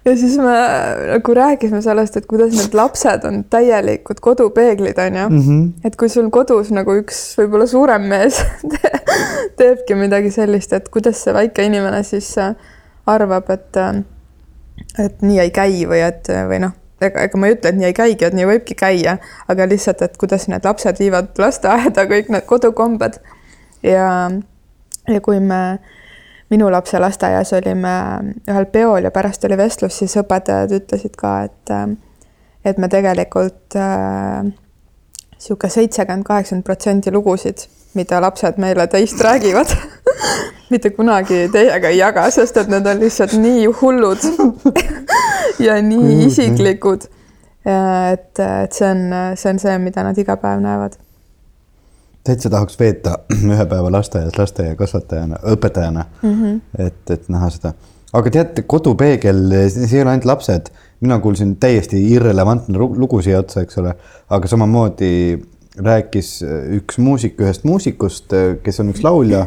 ja 0.06 0.16
siis 0.18 0.38
me 0.38 0.56
nagu 1.12 1.34
rääkisime 1.34 1.82
sellest, 1.82 2.18
et 2.18 2.26
kuidas 2.26 2.54
need 2.54 2.76
lapsed 2.78 3.26
on 3.28 3.44
täielikud 3.50 4.20
kodupeeglid, 4.22 4.98
on 5.00 5.16
ju 5.16 5.30
mm. 5.30 5.42
-hmm. 5.42 5.70
et 5.84 5.96
kui 5.96 6.10
sul 6.10 6.30
kodus 6.30 6.72
nagu 6.72 6.98
üks 7.02 7.22
võib-olla 7.40 7.68
suurem 7.68 8.08
mees 8.12 8.42
teebki 9.60 9.96
midagi 9.96 10.32
sellist, 10.32 10.74
et 10.74 10.90
kuidas 10.90 11.24
see 11.24 11.34
väike 11.34 11.66
inimene 11.66 12.04
siis 12.04 12.38
äh, 12.38 12.56
arvab, 13.06 13.50
et, 13.50 13.78
äh, 13.78 14.04
et 15.06 15.22
nii 15.22 15.40
ei 15.40 15.52
käi 15.52 15.86
või 15.90 16.04
et 16.08 16.30
või 16.50 16.60
noh, 16.60 16.76
ega, 17.02 17.26
ega 17.28 17.38
ma 17.38 17.48
ei 17.48 17.56
ütle, 17.58 17.70
et 17.70 17.80
nii 17.80 17.90
ei 17.90 17.98
käigi, 17.98 18.26
et 18.26 18.34
nii 18.34 18.48
võibki 18.50 18.76
käia, 18.76 19.18
aga 19.48 19.68
lihtsalt, 19.70 20.02
et 20.02 20.18
kuidas 20.18 20.48
need 20.52 20.66
lapsed 20.66 21.00
viivad 21.00 21.34
lasteaeda 21.38 22.06
kõik 22.12 22.32
need 22.34 22.46
kodukombed 22.50 23.20
ja, 23.84 24.32
ja 25.08 25.22
kui 25.22 25.40
me 25.40 25.62
minu 26.50 26.70
lapse 26.72 27.00
lasteaias 27.00 27.54
olime 27.58 27.94
ühel 28.50 28.66
peol 28.72 29.08
ja 29.08 29.12
pärast 29.12 29.46
oli 29.48 29.58
vestlus, 29.58 29.98
siis 29.98 30.18
õpetajad 30.22 30.76
ütlesid 30.80 31.16
ka, 31.18 31.38
et 31.48 31.74
et 32.66 32.78
me 32.82 32.90
tegelikult 32.90 33.76
niisugune 33.78 35.70
äh, 35.70 35.74
seitsekümmend, 35.78 36.26
kaheksakümmend 36.26 36.66
protsenti 36.66 37.14
lugusid, 37.14 37.66
mida 37.94 38.22
lapsed 38.22 38.58
meile 38.62 38.88
teist 38.90 39.22
räägivad 39.22 39.76
mitte 40.74 40.90
kunagi 40.90 41.50
teiega 41.54 41.92
ei 41.94 42.00
jaga, 42.00 42.30
sest 42.34 42.58
et 42.58 42.72
need 42.74 42.88
on 42.90 43.02
lihtsalt 43.02 43.36
nii 43.38 43.66
hullud 43.82 44.26
ja 45.68 45.78
nii 45.82 46.26
isiklikud. 46.26 47.08
et, 47.66 48.40
et 48.40 48.74
see 48.74 48.90
on, 48.90 49.08
see 49.38 49.50
on 49.54 49.60
see, 49.62 49.78
mida 49.82 50.04
nad 50.06 50.18
iga 50.22 50.38
päev 50.42 50.62
näevad 50.66 50.98
täitsa 52.26 52.50
tahaks 52.50 52.80
veeta 52.80 53.18
ühe 53.54 53.66
päeva 53.70 53.92
lasteaias 53.94 54.38
lasteaiakasvatajana, 54.38 55.42
õpetajana 55.54 56.06
mm, 56.22 56.32
-hmm. 56.32 56.62
et, 56.88 57.12
et 57.12 57.30
näha 57.30 57.50
seda. 57.54 57.74
aga 58.14 58.32
teate, 58.32 58.64
kodupeegel, 58.68 59.44
see 59.70 59.98
ei 59.98 60.02
ole 60.02 60.16
ainult 60.16 60.30
lapsed, 60.32 60.72
mina 61.06 61.20
kuulsin 61.20 61.56
täiesti 61.62 62.00
irrelevantne 62.14 62.78
lugu 62.80 63.22
siia 63.22 63.40
otsa, 63.44 63.62
eks 63.66 63.78
ole, 63.82 63.94
aga 64.30 64.48
samamoodi 64.48 65.12
rääkis 65.76 66.40
üks 66.80 66.98
muusik 67.04 67.40
ühest 67.42 67.66
muusikust, 67.68 68.34
kes 68.64 68.80
on 68.80 68.94
üks 68.94 69.04
laulja, 69.04 69.46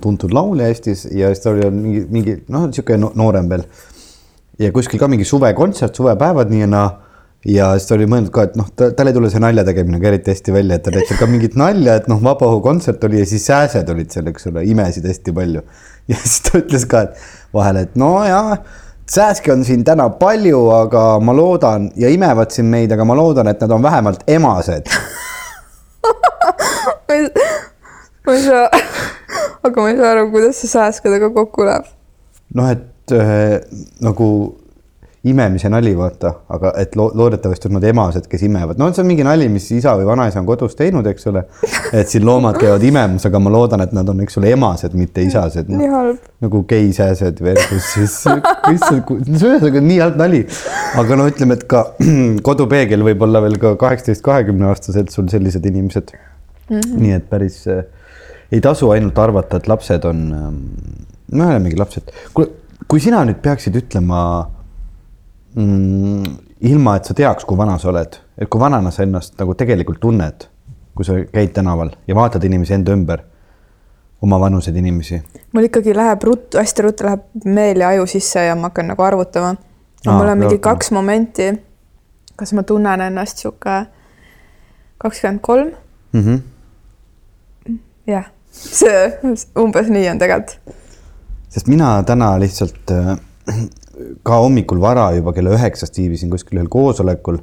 tuntud 0.00 0.32
laulja 0.32 0.70
Eestis 0.72 1.04
ja 1.12 1.28
siis 1.28 1.44
ta 1.44 1.50
oli 1.52 1.70
mingi, 1.70 2.06
mingi 2.10 2.36
noh, 2.48 2.64
niisugune 2.70 3.10
noorem 3.14 3.48
veel. 3.48 3.66
ja 4.58 4.72
kuskil 4.72 4.98
ka 4.98 5.08
mingi 5.08 5.24
suvekontsert, 5.24 5.94
suvepäevad 5.94 6.50
nii 6.50 6.60
ja 6.64 6.70
naa 6.70 6.88
ja 7.46 7.68
siis 7.76 7.86
ta 7.88 7.94
oli 7.94 8.06
mõelnud 8.10 8.32
ka, 8.34 8.46
et 8.48 8.56
noh, 8.58 8.68
tal 8.74 9.10
ei 9.10 9.14
tule 9.14 9.30
see 9.30 9.42
nalja 9.42 9.64
tegemine 9.66 10.00
ka 10.02 10.10
eriti 10.10 10.32
hästi 10.32 10.54
välja, 10.54 10.78
et 10.78 10.84
ta 10.86 10.94
teeb 10.94 11.06
seal 11.06 11.20
ka 11.20 11.28
mingit 11.30 11.54
nalja, 11.58 11.94
et 12.00 12.08
noh, 12.10 12.18
vabaõhukontsert 12.24 13.04
oli 13.06 13.20
ja 13.20 13.28
siis 13.28 13.46
sääsed 13.46 13.92
olid 13.92 14.10
seal, 14.14 14.26
eks 14.32 14.50
ole, 14.50 14.64
imesid 14.66 15.06
hästi 15.06 15.34
palju. 15.36 15.62
ja 16.10 16.18
siis 16.22 16.40
ta 16.46 16.58
ütles 16.62 16.86
ka, 16.90 17.06
et 17.06 17.54
vahel, 17.54 17.76
et 17.84 17.94
no 18.00 18.10
jaa, 18.26 18.58
sääske 19.10 19.52
on 19.54 19.62
siin 19.66 19.84
täna 19.86 20.08
palju, 20.18 20.64
aga 20.74 21.04
ma 21.22 21.36
loodan 21.36 21.90
ja 21.98 22.10
imevad 22.10 22.50
siin 22.54 22.68
meid, 22.72 22.90
aga 22.92 23.06
ma 23.06 23.14
loodan, 23.18 23.52
et 23.52 23.62
nad 23.62 23.70
on 23.78 23.82
vähemalt 23.84 24.26
emased 24.26 24.90
ma 28.26 28.34
ei 28.34 28.42
saa, 28.42 28.66
aga 29.62 29.82
ma 29.82 29.90
ei 29.92 29.98
saa 30.00 30.12
aru, 30.16 30.30
kuidas 30.34 30.58
see 30.62 30.70
sääskedega 30.72 31.30
kokku 31.34 31.66
läheb. 31.68 31.86
noh, 32.58 32.70
et 32.74 33.14
äh, 33.14 33.60
nagu 34.02 34.28
imemise 35.24 35.68
nali, 35.72 35.90
vaata, 35.96 36.30
aga 36.54 36.70
et 36.78 36.94
lo 36.98 37.08
loodetavasti 37.14 37.68
on 37.68 37.76
nad 37.78 37.84
emased, 37.88 38.28
kes 38.30 38.42
imevad. 38.46 38.78
no 38.78 38.88
see 38.92 39.02
on 39.02 39.08
mingi 39.08 39.24
nali, 39.26 39.48
mis 39.50 39.66
isa 39.74 39.96
või 39.98 40.06
vanaisa 40.06 40.38
on 40.38 40.46
kodus 40.46 40.76
teinud, 40.78 41.06
eks 41.10 41.26
ole. 41.30 41.42
et 41.96 42.08
siin 42.10 42.26
loomad 42.26 42.58
käivad 42.60 42.84
imemas, 42.86 43.26
aga 43.26 43.40
ma 43.42 43.52
loodan, 43.54 43.82
et 43.82 43.94
nad 43.96 44.08
on, 44.12 44.20
eks 44.22 44.38
ole, 44.40 44.52
emased, 44.54 44.94
mitte 44.98 45.24
isased 45.26 45.72
no.. 45.72 45.80
nii 45.80 45.90
halb. 45.90 46.30
nagu 46.46 46.62
geisääsed 46.70 47.42
versus 47.42 47.90
siis, 47.94 48.16
ühesõnaga 48.70 49.82
nii 49.88 49.98
halb 50.04 50.20
nali. 50.20 50.44
aga 51.02 51.18
no 51.18 51.28
ütleme, 51.32 51.58
et 51.58 51.66
ka 51.70 51.84
kodupeegel 52.48 53.02
võib 53.06 53.26
olla 53.26 53.42
veel 53.46 53.58
ka 53.62 53.74
kaheksateist, 53.80 54.22
kahekümne 54.26 54.70
aastased 54.70 55.10
sul 55.14 55.30
sellised 55.32 55.66
inimesed 55.66 56.14
mm. 56.14 56.76
-hmm. 56.76 56.98
nii 57.02 57.16
et 57.18 57.30
päris 57.30 57.64
äh, 57.72 57.82
ei 58.52 58.60
tasu 58.62 58.90
ainult 58.94 59.18
arvata, 59.18 59.58
et 59.58 59.66
lapsed 59.66 60.04
on 60.06 60.26
äh,, 60.32 60.52
me 61.32 61.46
olemegi 61.50 61.78
lapsed. 61.78 62.14
kuule, 62.34 62.52
kui 62.86 63.02
sina 63.02 63.24
nüüd 63.26 63.42
peaksid 63.42 63.74
ütlema 63.82 64.20
mm, 65.56 66.36
ilma, 66.60 66.96
et 66.96 67.08
sa 67.08 67.14
teaks, 67.16 67.44
kui 67.44 67.58
vana 67.58 67.78
sa 67.80 67.90
oled, 67.92 68.18
et 68.38 68.50
kui 68.50 68.60
vanana 68.60 68.92
sa 68.94 69.04
ennast 69.06 69.36
nagu 69.40 69.54
tegelikult 69.58 70.00
tunned, 70.02 70.48
kui 70.96 71.04
sa 71.04 71.18
käid 71.32 71.54
tänaval 71.56 71.92
ja 72.08 72.16
vaatad 72.16 72.44
inimesi 72.44 72.76
enda 72.76 72.94
ümber, 72.96 73.24
oma 74.22 74.40
vanuseid 74.40 74.76
inimesi? 74.76 75.20
mul 75.52 75.68
ikkagi 75.68 75.94
läheb 75.96 76.24
ruttu, 76.24 76.58
hästi 76.60 76.86
ruttu 76.86 77.06
läheb 77.08 77.24
meel 77.44 77.80
ja 77.84 77.92
aju 77.94 78.06
sisse 78.10 78.44
ja 78.46 78.56
ma 78.56 78.70
hakkan 78.70 78.92
nagu 78.92 79.02
arvutama. 79.02 79.56
mul 80.06 80.28
on 80.28 80.38
mingi 80.38 80.58
kaks 80.58 80.90
momenti, 80.90 81.50
kas 82.36 82.52
ma 82.52 82.62
tunnen 82.62 83.00
ennast 83.00 83.42
sihuke 83.42 83.84
kakskümmend 84.98 85.40
kolm. 85.40 85.72
Mhm. 86.12 86.36
jah, 88.06 88.28
see 88.50 89.12
umbes 89.62 89.88
nii 89.92 90.08
on 90.10 90.18
tegelikult. 90.18 90.76
sest 91.48 91.68
mina 91.68 92.02
täna 92.02 92.36
lihtsalt 92.40 92.92
äh, 92.92 93.16
ka 94.26 94.40
hommikul 94.42 94.80
vara 94.80 95.10
juba 95.16 95.32
kella 95.36 95.54
üheksast 95.56 95.96
viibisin 95.96 96.32
kuskil 96.32 96.58
ühel 96.58 96.68
koosolekul 96.72 97.38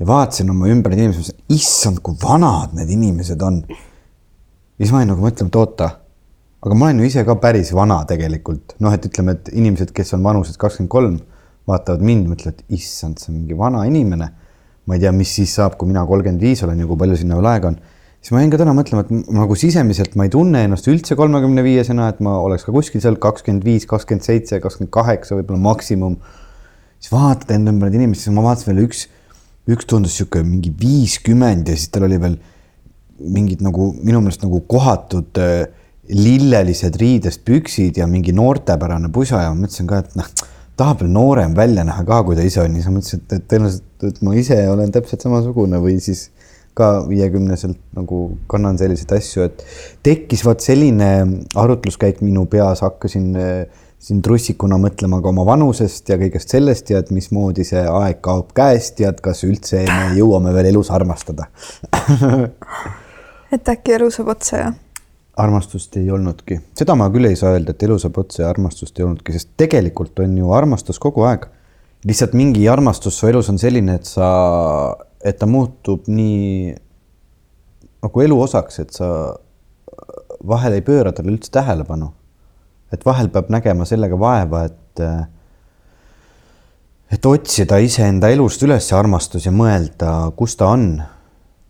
ja 0.00 0.06
vaatasin 0.08 0.50
oma 0.50 0.68
ümber 0.72 0.94
neid 0.94 1.04
inimesi, 1.04 1.34
issand, 1.52 2.00
kui 2.04 2.16
vanad 2.22 2.72
need 2.76 2.90
inimesed 2.94 3.42
on. 3.44 3.60
ja 3.68 4.80
siis 4.82 4.92
ma 4.92 5.02
olin 5.02 5.12
nagu 5.12 5.24
mõtlema, 5.24 5.52
et 5.52 5.58
oota, 5.60 5.90
aga 6.64 6.78
ma 6.78 6.88
olen 6.88 7.02
ju 7.02 7.10
ise 7.10 7.24
ka 7.28 7.36
päris 7.42 7.74
vana 7.76 8.00
tegelikult, 8.08 8.76
noh, 8.82 8.94
et 8.96 9.04
ütleme, 9.10 9.36
et 9.36 9.52
inimesed, 9.52 9.92
kes 9.94 10.16
on 10.16 10.24
vanuses 10.24 10.56
kakskümmend 10.60 10.92
kolm, 10.92 11.18
vaatavad 11.68 12.04
mind, 12.04 12.26
mõtlevad, 12.32 12.64
issand, 12.76 13.20
see 13.20 13.30
on 13.32 13.42
mingi 13.42 13.58
vana 13.58 13.84
inimene. 13.88 14.30
ma 14.84 14.98
ei 14.98 15.00
tea, 15.00 15.14
mis 15.16 15.30
siis 15.32 15.54
saab, 15.56 15.78
kui 15.80 15.88
mina 15.88 16.02
kolmkümmend 16.04 16.42
viis 16.44 16.60
olen 16.60 16.80
ja 16.82 16.86
kui 16.86 16.98
palju 17.00 17.16
sinna 17.16 17.38
veel 17.38 17.46
aega 17.48 17.70
on 17.70 17.78
siis 18.24 18.32
ma 18.32 18.40
jäin 18.40 18.52
ka 18.54 18.56
täna 18.56 18.72
mõtlema, 18.72 19.02
et 19.04 19.32
nagu 19.36 19.56
sisemiselt 19.58 20.14
ma 20.16 20.24
ei 20.24 20.32
tunne 20.32 20.62
ennast 20.64 20.86
üldse 20.88 21.12
kolmekümne 21.18 21.60
viiesena, 21.66 22.06
et 22.08 22.22
ma 22.24 22.38
oleks 22.40 22.64
ka 22.64 22.72
kuskil 22.72 23.02
seal 23.04 23.18
kakskümmend 23.20 23.66
viis, 23.66 23.84
kakskümmend 23.90 24.24
seitse, 24.24 24.62
kakskümmend 24.64 24.92
kaheksa 24.96 25.36
võib-olla 25.36 25.60
maksimum. 25.66 26.16
siis 26.96 27.12
vaatad 27.12 27.52
enda 27.52 27.74
ümber 27.74 27.90
neid 27.90 28.00
inimesi, 28.00 28.24
siis 28.24 28.32
ma 28.32 28.46
vaatasin 28.46 28.72
veel 28.72 28.86
üks, 28.86 29.04
üks 29.68 29.88
tundus 29.90 30.16
sihuke 30.16 30.40
mingi 30.40 30.72
viiskümmend 30.80 31.68
ja 31.68 31.76
siis 31.76 31.92
tal 31.92 32.08
oli 32.08 32.16
veel 32.22 32.38
mingid 33.20 33.60
nagu 33.62 33.90
minu 34.00 34.22
meelest 34.24 34.42
nagu 34.42 34.62
kohatud 34.72 35.36
äh, 35.44 35.68
lillelised 36.08 36.96
riidest 37.00 37.44
püksid 37.44 38.00
ja 38.00 38.08
mingi 38.08 38.32
noortepärane 38.32 39.12
pusa 39.12 39.44
ja 39.44 39.52
ma 39.52 39.66
mõtlesin 39.66 39.88
ka, 39.88 40.00
et 40.00 40.16
noh, 40.16 40.32
tahab 40.80 41.04
veel 41.04 41.12
noorem 41.12 41.52
välja 41.56 41.84
näha 41.84 42.04
ka, 42.08 42.22
kui 42.24 42.40
ta 42.40 42.44
ise 42.44 42.64
on, 42.64 42.72
siis 42.72 42.88
ma 42.88 42.98
mõtlesin, 42.98 43.20
et, 43.20 43.36
et 43.36 43.46
tõenäoliselt, 43.52 44.08
et 44.08 44.24
ma 44.24 44.34
ise 44.40 44.58
olen 44.72 44.96
täpselt 44.96 45.24
samasugune 45.24 45.80
või 45.84 46.00
siis 46.04 46.30
ka 46.74 46.90
viiekümneselt 47.08 47.78
nagu 47.94 48.24
kannan 48.50 48.78
selliseid 48.80 49.12
asju, 49.16 49.46
et 49.46 49.64
tekkis 50.06 50.44
vot 50.46 50.60
selline 50.60 51.10
arutluskäik 51.54 52.20
minu 52.24 52.46
peas, 52.50 52.82
hakkasin 52.82 53.30
äh, 53.38 53.84
siin 54.04 54.20
trussikuna 54.24 54.76
mõtlema 54.80 55.20
ka 55.24 55.30
oma 55.30 55.46
vanusest 55.48 56.10
ja 56.12 56.18
kõigest 56.20 56.52
sellest 56.52 56.90
ja 56.92 57.00
et 57.00 57.12
mismoodi 57.14 57.64
see 57.64 57.84
aeg 57.88 58.20
kaob 58.24 58.52
käest 58.56 59.00
ja 59.00 59.14
et 59.14 59.22
kas 59.24 59.44
üldse 59.46 59.84
me 59.88 60.12
jõuame 60.18 60.52
veel 60.56 60.72
elus 60.74 60.90
armastada 60.92 61.48
et 63.54 63.70
äkki 63.70 63.96
elu 63.96 64.10
saab 64.12 64.34
otsa 64.34 64.60
ja? 64.60 64.72
armastust 65.40 65.96
ei 65.98 66.10
olnudki, 66.14 66.60
seda 66.78 66.94
ma 66.98 67.08
küll 67.10 67.30
ei 67.30 67.38
saa 67.38 67.56
öelda, 67.56 67.74
et 67.74 67.82
elu 67.82 67.96
saab 67.98 68.20
otsa 68.22 68.44
ja 68.44 68.50
armastust 68.52 69.00
ei 69.00 69.06
olnudki, 69.06 69.34
sest 69.34 69.54
tegelikult 69.58 70.20
on 70.22 70.36
ju 70.38 70.52
armastus 70.54 71.00
kogu 71.02 71.24
aeg. 71.26 71.48
lihtsalt 72.06 72.36
mingi 72.38 72.68
armastus 72.68 73.18
su 73.18 73.26
elus 73.30 73.48
on 73.50 73.58
selline, 73.58 73.96
et 73.98 74.06
sa 74.06 74.28
et 75.24 75.38
ta 75.40 75.46
muutub 75.48 76.08
nii 76.12 76.74
nagu 78.04 78.20
elu 78.20 78.40
osaks, 78.44 78.82
et 78.82 78.92
sa 78.92 79.08
vahel 80.44 80.76
ei 80.76 80.84
pööra 80.84 81.12
talle 81.12 81.32
üldse 81.32 81.52
tähelepanu. 81.54 82.12
et 82.92 83.02
vahel 83.04 83.28
peab 83.32 83.48
nägema 83.50 83.84
sellega 83.88 84.18
vaeva, 84.18 84.64
et 84.68 85.00
et 87.10 87.26
otsida 87.26 87.78
iseenda 87.82 88.28
elust 88.30 88.62
üles 88.62 88.86
armastus 88.94 89.46
ja 89.46 89.52
mõelda, 89.52 90.30
kus 90.36 90.56
ta 90.56 90.68
on. 90.76 91.02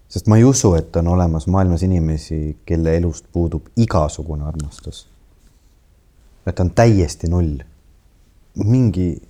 sest 0.09 0.29
ma 0.31 0.37
ei 0.37 0.45
usu, 0.45 0.75
et 0.75 0.97
on 0.97 1.09
olemas 1.15 1.47
maailmas 1.47 1.83
inimesi, 1.83 2.59
kelle 2.67 2.97
elust 2.97 3.27
puudub 3.33 3.71
igasugune 3.77 4.45
armastus. 4.45 5.07
et 6.47 6.61
on 6.61 6.71
täiesti 6.71 7.29
null. 7.29 7.63
mingi, 8.55 9.23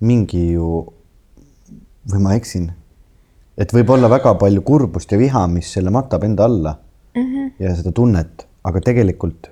mingi 0.00 0.52
ju, 0.52 0.86
või 2.10 2.20
ma 2.20 2.34
eksin 2.34 2.72
et 3.58 3.72
võib 3.74 3.90
olla 3.94 4.10
väga 4.10 4.34
palju 4.38 4.62
kurbust 4.66 5.12
ja 5.12 5.18
viha, 5.18 5.46
mis 5.50 5.72
selle 5.76 5.92
matab 5.94 6.24
enda 6.24 6.44
alla 6.44 6.76
mm 7.14 7.22
-hmm. 7.22 7.50
ja 7.58 7.74
seda 7.76 7.92
tunnet, 7.92 8.46
aga 8.64 8.80
tegelikult 8.80 9.50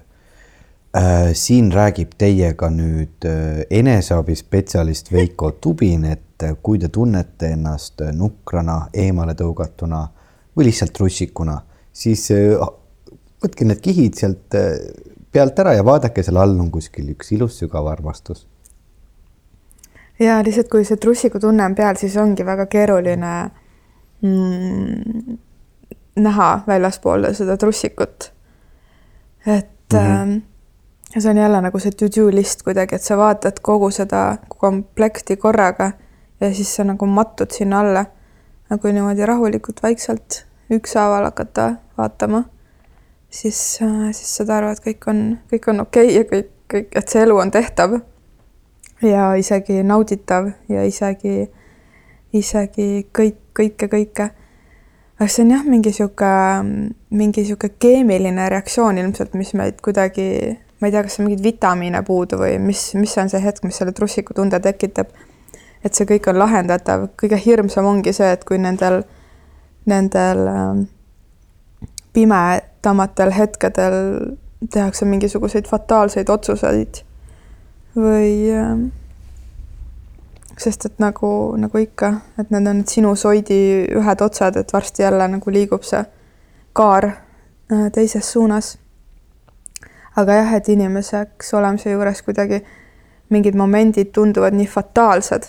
äh, 0.96 1.32
siin 1.32 1.72
räägib 1.72 2.14
teiega 2.18 2.70
nüüd 2.70 3.24
äh, 3.24 3.64
eneseabispetsialist 3.70 5.12
Veiko 5.12 5.50
Tubin, 5.62 6.05
et 6.05 6.42
äh, 6.42 6.57
kui 6.62 6.78
te 6.78 6.88
tunnete 6.88 7.53
ennast 7.57 8.00
äh, 8.00 8.12
nukrana, 8.12 8.88
eemale 8.94 9.34
tõugatuna 9.34 10.09
või 10.57 10.64
lihtsalt 10.64 10.98
russikuna, 10.98 11.61
siis 11.92 12.30
äh, 12.30 12.68
võtke 13.42 13.64
need 13.64 13.80
kihid 13.80 14.14
sealt 14.14 14.55
äh, 14.55 14.78
pealt 15.32 15.59
ära 15.59 15.74
ja 15.74 15.84
vaadake, 15.84 16.22
seal 16.22 16.36
all 16.36 16.59
on 16.61 16.70
kuskil 16.70 17.09
üks 17.14 17.32
ilus 17.32 17.59
sügav 17.59 17.86
armastus. 17.86 18.46
ja 20.18 20.42
lihtsalt, 20.42 20.68
kui 20.68 20.84
see 20.84 20.96
trussiku 20.96 21.40
tunne 21.40 21.64
on 21.64 21.74
peal, 21.74 21.96
siis 21.96 22.16
ongi 22.16 22.44
väga 22.46 22.66
keeruline 22.66 23.50
mm, 24.22 25.38
näha 26.16 26.60
väljaspool 26.66 27.32
seda 27.34 27.56
trussikut. 27.56 28.32
et 29.46 29.92
mm 29.92 29.98
-hmm. 29.98 30.36
äh, 31.16 31.20
see 31.20 31.30
on 31.30 31.36
jälle 31.36 31.60
nagu 31.60 31.78
see 31.78 31.90
to-do 31.90 32.30
list 32.30 32.62
kuidagi, 32.62 32.94
et 32.94 33.02
sa 33.02 33.16
vaatad 33.16 33.60
kogu 33.62 33.90
seda 33.90 34.36
komplekti 34.48 35.36
korraga 35.36 35.92
ja 36.40 36.54
siis 36.54 36.76
sa 36.76 36.84
nagu 36.84 37.06
mattud 37.06 37.50
sinna 37.50 37.80
alla 37.80 38.04
nagu 38.70 38.88
niimoodi 38.88 39.26
rahulikult, 39.26 39.82
vaikselt 39.82 40.46
ükshaaval 40.70 41.24
hakata 41.24 41.74
vaatama, 41.98 42.44
siis 43.30 43.78
äh,, 43.82 44.12
siis 44.12 44.36
saad 44.36 44.48
aru, 44.48 44.70
et 44.72 44.80
kõik 44.80 45.08
on, 45.10 45.38
kõik 45.52 45.68
on 45.68 45.80
okei 45.80 46.06
okay 46.06 46.16
ja 46.16 46.24
kõik, 46.30 46.50
kõik, 46.74 46.88
et 46.96 47.08
see 47.08 47.22
elu 47.22 47.36
on 47.36 47.50
tehtav 47.50 47.98
ja 49.02 49.34
isegi 49.34 49.82
nauditav 49.82 50.48
ja 50.68 50.84
isegi, 50.88 51.50
isegi 52.32 53.06
kõik 53.18 53.41
kõike, 53.57 53.88
kõike. 53.92 54.28
aga 55.18 55.28
see 55.30 55.44
on 55.44 55.53
jah, 55.55 55.64
mingi 55.68 55.92
sihuke, 55.94 56.32
mingi 57.11 57.44
sihuke 57.46 57.72
keemiline 57.82 58.48
reaktsioon 58.50 58.98
ilmselt, 58.98 59.34
mis 59.38 59.53
meid 59.59 59.80
kuidagi, 59.84 60.26
ma 60.80 60.88
ei 60.88 60.94
tea, 60.94 61.05
kas 61.07 61.20
on 61.20 61.28
mingeid 61.28 61.44
vitamiine 61.44 62.03
puudu 62.07 62.40
või 62.40 62.57
mis, 62.62 62.88
mis 62.98 63.14
on 63.22 63.30
see 63.30 63.42
hetk, 63.44 63.64
mis 63.66 63.78
selle 63.78 63.94
trussiku 63.96 64.34
tunde 64.34 64.61
tekitab. 64.61 65.12
et 65.84 65.94
see 65.94 66.07
kõik 66.07 66.28
on 66.30 66.38
lahendatav, 66.38 67.09
kõige 67.18 67.38
hirmsam 67.42 67.86
ongi 67.90 68.12
see, 68.14 68.30
et 68.32 68.44
kui 68.46 68.59
nendel, 68.59 69.03
nendel 69.90 70.46
ähm, 70.46 70.84
pimedamatel 72.14 73.32
hetkedel 73.34 73.96
tehakse 74.70 75.09
mingisuguseid 75.09 75.66
fataalseid 75.66 76.30
otsuseid 76.30 77.03
või 77.98 78.53
ähm, 78.55 78.84
sest 80.59 80.86
et 80.86 80.98
nagu, 81.03 81.28
nagu 81.61 81.78
ikka, 81.78 82.12
et 82.40 82.50
need 82.53 82.68
on 82.68 82.82
sinusoidi 82.88 83.61
ühed 83.98 84.24
otsad, 84.24 84.57
et 84.61 84.72
varsti 84.72 85.03
jälle 85.03 85.28
nagu 85.28 85.53
liigub 85.55 85.84
see 85.86 86.03
kaar 86.76 87.09
äh, 87.09 87.88
teises 87.92 88.32
suunas. 88.32 88.78
aga 90.16 90.34
jah, 90.34 90.55
et 90.55 90.68
inimeseks 90.68 91.55
olemise 91.55 91.90
juures 91.90 92.22
kuidagi 92.22 92.61
mingid 93.32 93.57
momendid 93.57 94.12
tunduvad 94.12 94.55
nii 94.55 94.66
fataalsed. 94.68 95.48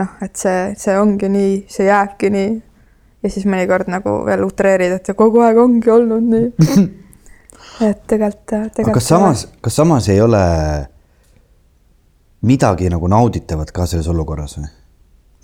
noh, 0.00 0.16
et 0.22 0.36
see, 0.36 0.74
see 0.78 0.96
ongi 0.98 1.28
nii, 1.28 1.52
see 1.68 1.86
jääbki 1.86 2.30
nii. 2.30 2.50
ja 3.22 3.30
siis 3.30 3.46
mõnikord 3.46 3.90
nagu 3.92 4.22
veel 4.26 4.44
utreerid, 4.44 4.96
et 4.98 5.12
kogu 5.16 5.44
aeg 5.44 5.58
ongi 5.58 5.90
olnud 5.90 6.26
nii 6.34 6.48
et 7.90 8.06
tegelikult, 8.06 8.46
tegelikult. 8.46 8.94
aga 8.96 9.04
samas, 9.04 9.46
kas 9.60 9.76
samas 9.76 10.08
ei 10.12 10.20
ole 10.20 10.42
midagi 12.46 12.88
nagu 12.88 13.08
nauditavat 13.08 13.72
ka 13.72 13.86
selles 13.86 14.08
olukorras 14.08 14.58
või? 14.58 14.68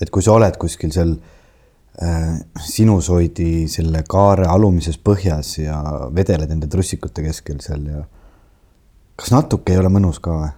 et 0.00 0.12
kui 0.12 0.24
sa 0.24 0.36
oled 0.36 0.56
kuskil 0.60 0.92
seal 0.92 1.14
äh, 2.02 2.36
sinusoidi 2.60 3.66
selle 3.72 4.02
kaare 4.08 4.48
alumises 4.48 4.98
põhjas 4.98 5.56
ja 5.62 5.80
vedeled 6.14 6.52
nende 6.52 6.68
trussikute 6.72 7.24
keskel 7.24 7.60
seal 7.64 7.88
ja 7.90 8.04
kas 9.16 9.32
natuke 9.32 9.72
ei 9.74 9.80
ole 9.80 9.92
mõnus 9.92 10.20
ka 10.24 10.36
või? 10.36 10.52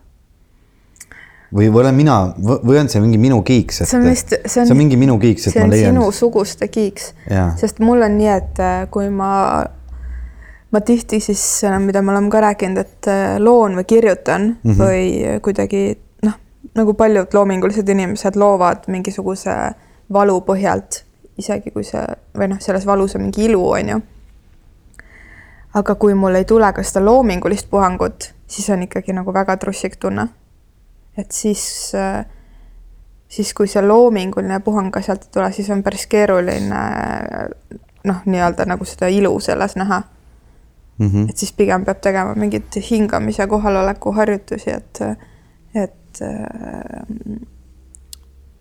või, 1.55 1.71
või 1.71 1.83
olen 1.85 1.99
mina 1.99 2.19
või 2.45 2.81
on 2.83 2.91
see 2.93 3.03
mingi 3.03 3.19
minu 3.23 3.41
kiiks, 3.47 3.83
et 3.83 3.91
see 3.91 3.99
on 4.01 4.09
vist, 4.11 4.35
see 4.45 4.65
on, 4.67 4.77
mingi 4.79 4.99
minu 5.01 5.19
kiiks, 5.23 5.51
et 5.51 5.59
ma 5.59 5.69
leian. 5.71 5.95
sinusuguste 5.95 6.69
kiiks, 6.71 7.13
sest 7.61 7.83
mul 7.83 8.05
on 8.07 8.19
nii, 8.19 8.33
et 8.35 8.61
äh, 8.63 8.83
kui 8.95 9.09
ma, 9.11 9.31
ma 10.75 10.83
tihti 10.85 11.23
siis, 11.25 11.45
mida 11.83 12.03
me 12.03 12.15
oleme 12.15 12.31
ka 12.35 12.43
rääkinud, 12.45 12.83
et 12.83 13.11
äh, 13.11 13.39
loon 13.43 13.79
või 13.79 13.89
kirjutan 13.89 14.53
mm 14.59 14.75
-hmm. 14.75 14.83
või 14.83 15.41
kuidagi 15.43 15.87
nagu 16.75 16.95
paljud 16.95 17.35
loomingulised 17.35 17.89
inimesed 17.89 18.37
loovad 18.37 18.89
mingisuguse 18.89 19.55
valu 20.13 20.41
põhjalt, 20.41 21.03
isegi 21.39 21.71
kui 21.71 21.85
see 21.85 22.05
või 22.37 22.49
noh, 22.53 22.61
selles 22.61 22.87
valus 22.87 23.17
on 23.17 23.23
mingi 23.27 23.45
ilu, 23.45 23.63
on 23.71 23.89
ju. 23.89 24.01
aga 25.75 25.95
kui 25.95 26.15
mul 26.15 26.35
ei 26.35 26.45
tule 26.45 26.73
ka 26.73 26.83
seda 26.83 27.05
loomingulist 27.05 27.71
puhangut, 27.71 28.33
siis 28.47 28.71
on 28.71 28.83
ikkagi 28.83 29.13
nagu 29.13 29.35
väga 29.35 29.57
trussik 29.57 29.97
tunne 29.97 30.29
et 31.19 31.33
siis, 31.33 31.93
äh, 31.95 32.27
siis 33.29 33.55
kui 33.55 33.69
see 33.69 33.83
loominguline 33.83 34.61
puhang 34.65 34.93
ka 34.95 35.03
sealt 35.03 35.27
ei 35.27 35.35
tule, 35.35 35.51
siis 35.53 35.71
on 35.75 35.83
päris 35.83 36.07
keeruline 36.07 36.83
noh, 38.09 38.23
nii-öelda 38.25 38.69
nagu 38.71 38.87
seda 38.89 39.11
ilu 39.13 39.35
selles 39.43 39.77
näha 39.77 40.03
mm. 40.99 41.11
-hmm. 41.11 41.31
et 41.31 41.37
siis 41.37 41.53
pigem 41.53 41.85
peab 41.85 42.01
tegema 42.01 42.35
mingeid 42.35 42.79
hingamise 42.91 43.47
kohaloleku 43.47 44.13
harjutusi, 44.13 44.71
et, 44.71 45.01
et, 45.75 45.95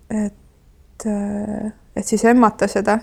et, 0.10 1.06
et 1.96 2.06
siis 2.06 2.26
emmata 2.26 2.68
seda, 2.72 3.00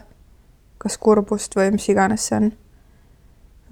kas 0.78 0.98
kurbust 1.00 1.57
või 1.57 1.70
mis 1.76 1.88
iganes 1.88 2.28
see 2.28 2.40
on. 2.40 2.50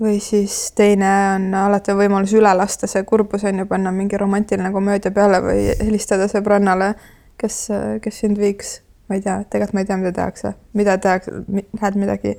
Või 0.02 0.16
siis 0.24 0.72
teine 0.74 1.10
on 1.34 1.50
alati 1.54 1.94
võimalus 1.94 2.32
üle 2.34 2.50
lasta 2.56 2.88
see 2.90 3.04
kurbus 3.06 3.44
on 3.46 3.60
ju, 3.62 3.66
panna 3.70 3.92
mingi 3.94 4.18
romantiline 4.18 4.72
komöödia 4.72 5.12
peale 5.14 5.42
või 5.44 5.66
helistada 5.78 6.26
sõbrannale, 6.32 6.94
kes, 7.38 7.66
kes 8.02 8.22
sind 8.24 8.40
viiks, 8.40 8.80
ma 9.08 9.18
ei 9.18 9.22
tea, 9.22 9.36
tegelikult 9.44 9.76
ma 9.76 9.84
ei 9.84 9.90
tea, 9.90 10.00
mida 10.00 10.14
tehakse, 10.16 10.54
mida 10.78 10.96
tehakse, 10.98 11.44
lähed 11.52 12.00
midagi 12.00 12.34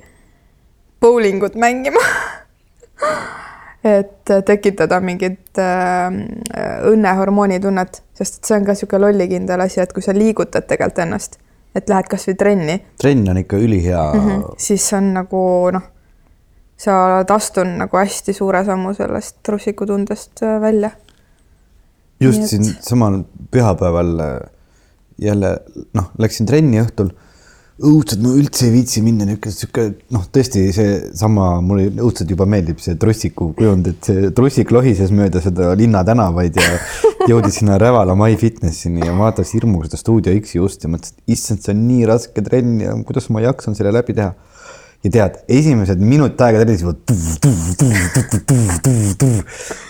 bowlingut 1.00 1.56
mängima 1.60 2.02
et 3.84 4.30
tekitada 4.46 5.00
mingit 5.04 5.58
äh, 5.60 6.08
õnnehormooni 6.90 7.60
tunnet, 7.60 8.02
sest 8.16 8.38
et 8.38 8.48
see 8.50 8.58
on 8.58 8.64
ka 8.64 8.76
niisugune 8.76 9.02
lollikindel 9.06 9.60
asi, 9.60 9.82
et 9.82 9.92
kui 9.92 10.02
sa 10.02 10.14
liigutad 10.16 10.64
tegelikult 10.68 11.02
ennast, 11.04 11.36
et 11.76 11.88
lähed 11.88 12.08
kasvõi 12.08 12.36
trenni. 12.40 12.78
trenn 13.00 13.28
on 13.28 13.42
ikka 13.42 13.56
ülihea 13.60 14.06
mm. 14.14 14.28
-hmm. 14.28 14.54
siis 14.58 14.92
on 14.92 15.12
nagu 15.14 15.42
noh 15.74 15.90
sa 16.80 16.96
oled 17.18 17.30
astunud 17.34 17.78
nagu 17.84 17.98
hästi 17.98 18.34
suure 18.36 18.64
sammu 18.66 18.94
sellest 18.96 19.48
russikutundest 19.48 20.42
äh, 20.42 20.60
välja. 20.60 20.90
just 22.20 22.42
et... 22.42 22.48
siin 22.48 22.64
samal 22.80 23.22
pühapäeval 23.50 24.20
äh, 24.20 24.40
jälle 25.18 25.58
noh, 25.94 26.10
läksin 26.18 26.46
trenni 26.46 26.80
õhtul. 26.82 27.12
Õudselt, 27.82 28.20
ma 28.22 28.30
üldse 28.38 28.68
ei 28.68 28.72
viitsi 28.76 29.02
minna 29.02 29.26
niisugune, 29.26 29.54
sihuke 29.54 29.84
noh, 30.14 30.26
tõesti 30.30 30.62
seesama, 30.74 31.48
mulle 31.64 31.88
õudselt 31.90 32.30
juba 32.30 32.46
meeldib 32.46 32.78
see 32.82 32.94
trussiku 33.00 33.50
kujund, 33.58 33.88
et 33.90 34.10
see 34.10 34.30
trussik 34.36 34.70
lohises 34.74 35.10
mööda 35.14 35.42
seda 35.42 35.72
linnatänavaid 35.78 36.60
ja 36.60 36.68
jõudis 37.30 37.58
sinna 37.58 37.78
Rävala 37.82 38.14
My 38.18 38.38
Fitnessini 38.38 39.02
ja 39.02 39.16
vaatas 39.18 39.50
hirmuga 39.56 39.88
seda 39.88 39.98
Stuudio 40.04 40.34
X-i 40.38 40.62
ust 40.62 40.86
ja 40.86 40.92
mõtlesin, 40.92 41.18
et 41.18 41.34
issand, 41.34 41.64
see 41.64 41.74
on 41.74 41.82
nii 41.88 42.10
raske 42.12 42.46
trenn 42.46 42.78
ja 42.84 42.94
kuidas 43.06 43.26
ma 43.34 43.42
jaksan 43.42 43.74
selle 43.78 43.94
läbi 43.96 44.14
teha 44.20 44.34
ja 45.04 45.10
tead, 45.12 45.36
esimesed 45.52 46.00
minut 46.00 46.40
aega 46.40 46.62
trennis 46.62 46.84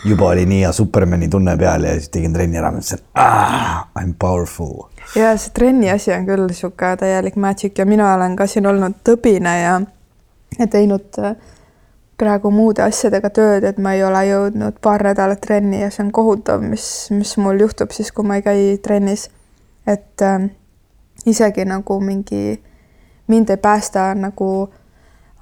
juba 0.05 0.27
oli 0.33 0.47
nii 0.51 0.61
hea 0.65 0.73
Supermani 0.73 1.29
tunne 1.31 1.57
peal 1.59 1.87
ja 1.87 1.95
siis 1.99 2.11
tegin 2.11 2.35
trenni 2.35 2.59
ära, 2.59 2.73
mõtlesin 2.75 3.05
ah,, 3.15 3.87
I 4.01 4.09
m 4.09 4.15
powerful. 4.19 4.89
ja 5.15 5.37
see 5.39 5.55
trenni 5.55 5.91
asi 5.93 6.13
on 6.17 6.27
küll 6.27 6.51
sihuke 6.51 6.97
täielik 7.01 7.39
magic 7.39 7.79
ja 7.79 7.87
mina 7.87 8.11
olen 8.17 8.37
ka 8.37 8.49
siin 8.51 8.67
olnud 8.67 8.99
tõbine 9.07 9.55
ja, 9.61 9.79
ja 10.59 10.67
teinud 10.71 11.23
äh, 11.23 11.39
praegu 12.19 12.51
muude 12.55 12.83
asjadega 12.83 13.31
tööd, 13.35 13.65
et 13.71 13.79
ma 13.79 13.95
ei 13.95 14.05
ole 14.07 14.27
jõudnud 14.29 14.83
paar 14.83 15.03
nädalat 15.07 15.43
trenni 15.47 15.83
ja 15.83 15.95
see 15.95 16.09
on 16.09 16.13
kohutav, 16.15 16.63
mis, 16.63 17.11
mis 17.15 17.37
mul 17.39 17.63
juhtub 17.63 17.95
siis, 17.95 18.11
kui 18.15 18.27
ma 18.27 18.43
ei 18.43 18.47
käi 18.47 18.79
trennis. 18.83 19.31
et 19.87 20.23
äh, 20.23 20.49
isegi 21.27 21.65
nagu 21.71 22.01
mingi, 22.01 22.59
mind 23.31 23.51
ei 23.51 23.57
päästa 23.63 24.15
nagu 24.19 24.73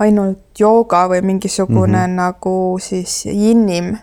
ainult 0.02 0.58
jooga 0.58 1.06
või 1.10 1.22
mingisugune 1.22 1.98
mm 1.98 2.04
-hmm. 2.04 2.16
nagu 2.16 2.78
siis 2.80 3.24
jinnim 3.26 3.96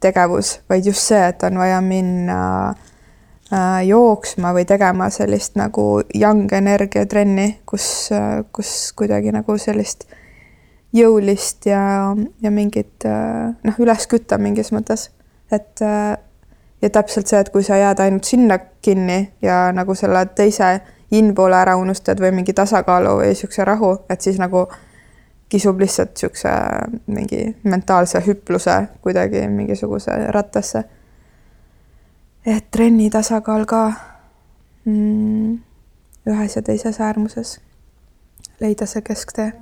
tegevus, 0.00 0.60
vaid 0.68 0.86
just 0.86 1.08
see, 1.08 1.22
et 1.28 1.42
on 1.42 1.58
vaja 1.58 1.80
minna 1.80 2.74
äh, 3.52 3.86
jooksma 3.86 4.52
või 4.52 4.64
tegema 4.64 5.10
sellist 5.10 5.56
nagu 5.56 6.02
young 6.14 6.52
energia 6.52 7.06
trenni, 7.06 7.60
kus 7.66 8.12
äh,, 8.12 8.44
kus 8.52 8.92
kuidagi 8.96 9.32
nagu 9.32 9.58
sellist 9.58 10.06
jõulist 10.92 11.66
ja, 11.66 12.14
ja 12.42 12.50
mingit 12.50 13.04
äh, 13.04 13.54
noh, 13.62 13.78
üles 13.78 14.06
kütta 14.06 14.38
mingis 14.38 14.72
mõttes, 14.72 15.10
et 15.52 15.82
äh, 15.82 16.16
ja 16.82 16.90
täpselt 16.90 17.26
see, 17.26 17.40
et 17.40 17.50
kui 17.52 17.64
sa 17.64 17.78
jääd 17.80 18.00
ainult 18.04 18.24
sinna 18.28 18.58
kinni 18.84 19.32
ja 19.42 19.70
nagu 19.72 19.94
selle 19.94 20.26
teise 20.36 20.80
in 21.10 21.34
poole 21.34 21.56
ära 21.56 21.76
unustad 21.78 22.20
või 22.20 22.32
mingi 22.40 22.52
tasakaalu 22.56 23.16
või 23.20 23.30
niisuguse 23.32 23.64
rahu, 23.64 23.92
et 24.10 24.20
siis 24.20 24.38
nagu 24.42 24.66
kisub 25.48 25.80
lihtsalt 25.80 26.10
niisuguse 26.14 26.48
mingi 27.06 27.56
mentaalse 27.62 28.22
hüpluse 28.26 28.88
kuidagi 29.02 29.48
mingisuguse 29.48 30.10
rattasse. 30.28 30.84
et 32.46 32.70
trenni 32.70 33.10
tasakaal 33.10 33.64
ka 33.66 33.92
mm, 34.84 35.58
ühes 36.26 36.56
ja 36.56 36.62
teises 36.62 37.00
äärmuses, 37.00 37.60
leida 38.60 38.86
see 38.86 39.02
kesktee. 39.02 39.52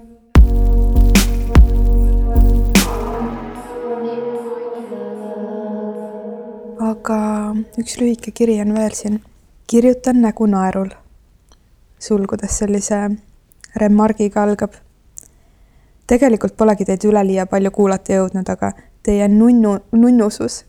aga 6.85 7.19
üks 7.81 7.97
lühike 8.01 8.31
kiri 8.31 8.61
on 8.61 8.75
veel 8.75 8.97
siin. 8.97 9.21
kirjutan 9.67 10.23
nägu 10.23 10.47
naerul. 10.47 10.89
sulgudes 11.99 12.59
sellise 12.59 13.11
remargiga 13.77 14.43
algab 14.43 14.73
tegelikult 16.07 16.57
polegi 16.57 16.85
teid 16.85 17.05
üleliia 17.05 17.47
palju 17.47 17.71
kuulata 17.71 18.13
jõudnud, 18.13 18.49
aga 18.49 18.73
teie 19.03 19.29
nunnu, 19.29 19.79
nunnusus 19.93 20.65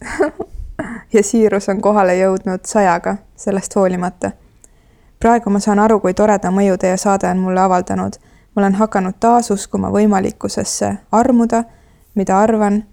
ja 1.16 1.24
siirus 1.24 1.70
on 1.70 1.82
kohale 1.82 2.18
jõudnud 2.18 2.66
sajaga, 2.66 3.18
sellest 3.36 3.76
hoolimata. 3.76 4.32
praegu 5.20 5.50
ma 5.50 5.60
saan 5.60 5.80
aru, 5.80 6.00
kui 6.00 6.14
toreda 6.14 6.52
mõju 6.52 6.78
teie 6.78 6.98
saade 6.98 7.30
on 7.30 7.38
mulle 7.38 7.62
avaldanud. 7.62 8.16
ma 8.56 8.62
olen 8.62 8.76
hakanud 8.76 9.16
taas 9.20 9.52
uskuma 9.52 9.92
võimalikkusesse 9.92 10.96
armuda, 11.12 11.64
mida 12.16 12.40
arvan, 12.40 12.84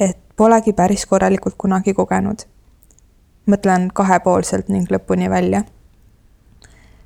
et 0.00 0.18
polegi 0.36 0.72
päris 0.72 1.06
korralikult 1.06 1.54
kunagi 1.58 1.94
kogenud. 1.94 2.46
mõtlen 3.46 3.90
kahepoolselt 3.92 4.68
ning 4.68 4.90
lõpuni 4.90 5.30
välja 5.30 5.62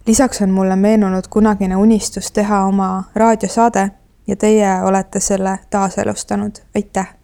lisaks 0.06 0.42
on 0.42 0.50
mulle 0.50 0.76
meenunud 0.76 1.24
kunagine 1.30 1.76
unistus 1.76 2.32
teha 2.32 2.64
oma 2.64 3.04
raadiosaade 3.14 3.90
ja 4.26 4.36
teie 4.36 4.82
olete 4.82 5.20
selle 5.20 5.58
taaselustanud, 5.70 6.52
aitäh. 6.74 7.14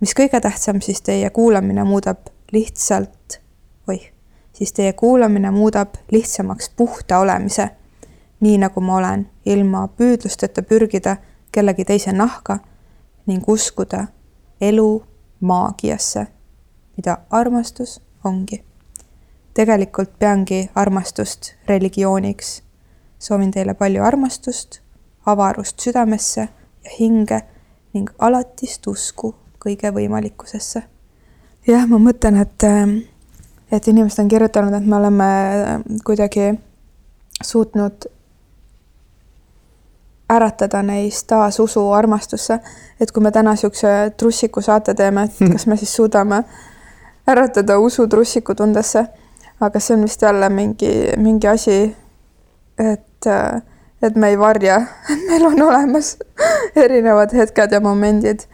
mis 0.00 0.14
kõige 0.20 0.40
tähtsam, 0.40 0.80
siis 0.80 1.02
teie 1.02 1.30
kuulamine 1.30 1.84
muudab 1.84 2.18
lihtsalt, 2.52 3.40
oih, 3.88 4.12
siis 4.52 4.72
teie 4.72 4.92
kuulamine 4.92 5.50
muudab 5.50 5.94
lihtsamaks 6.10 6.70
puhta 6.76 7.18
olemise, 7.18 7.70
nii 8.40 8.58
nagu 8.58 8.80
ma 8.80 8.96
olen, 8.96 9.28
ilma 9.46 9.88
püüdlusteta 9.88 10.62
pürgida 10.62 11.16
kellegi 11.52 11.84
teise 11.84 12.12
nahka 12.12 12.58
ning 13.26 13.48
uskuda 13.48 14.06
elu 14.60 15.04
maagiasse, 15.40 16.26
mida 16.96 17.18
armastus 17.30 18.00
ongi. 18.24 18.64
tegelikult 19.54 20.18
peangi 20.18 20.70
armastust 20.74 21.54
religiooniks. 21.68 22.62
soovin 23.18 23.50
teile 23.50 23.74
palju 23.74 24.02
armastust 24.02 24.82
avarust 25.26 25.80
südamesse 25.80 26.48
ja 26.84 26.90
hinge 26.98 27.40
ning 27.94 28.10
alatist 28.18 28.86
usku 28.86 29.34
kõige 29.62 29.92
võimalikkusesse. 29.94 30.82
jah, 31.66 31.86
ma 31.88 31.98
mõtlen, 31.98 32.40
et, 32.42 32.64
et 33.72 33.88
inimesed 33.88 34.24
on 34.24 34.28
kirjutanud, 34.28 34.74
et 34.74 34.86
me 34.86 34.96
oleme 34.96 35.30
kuidagi 36.04 36.52
suutnud 37.42 38.08
äratada 40.32 40.82
neis 40.82 41.24
taas 41.24 41.60
usu 41.60 41.90
armastusse. 41.92 42.58
et 43.00 43.12
kui 43.12 43.22
me 43.22 43.30
täna 43.30 43.50
niisuguse 43.50 44.12
trussiku 44.16 44.60
saate 44.60 44.94
teeme, 44.94 45.24
et 45.24 45.52
kas 45.52 45.66
me 45.66 45.76
siis 45.76 45.94
suudame 45.96 46.44
äratada 47.28 47.78
usu 47.78 48.06
trussiku 48.08 48.54
tundesse. 48.54 49.06
aga 49.60 49.80
see 49.80 49.96
on 49.96 50.02
vist 50.02 50.22
jälle 50.22 50.48
mingi, 50.48 50.92
mingi 51.16 51.48
asi, 51.48 51.96
et, 52.78 53.26
et 54.02 54.16
me 54.16 54.32
ei 54.32 54.38
varja, 54.38 54.80
et 55.10 55.26
meil 55.30 55.46
on 55.46 55.62
olemas 55.68 56.16
erinevad 56.84 57.34
hetked 57.36 57.72
ja 57.72 57.80
momendid. 57.80 58.46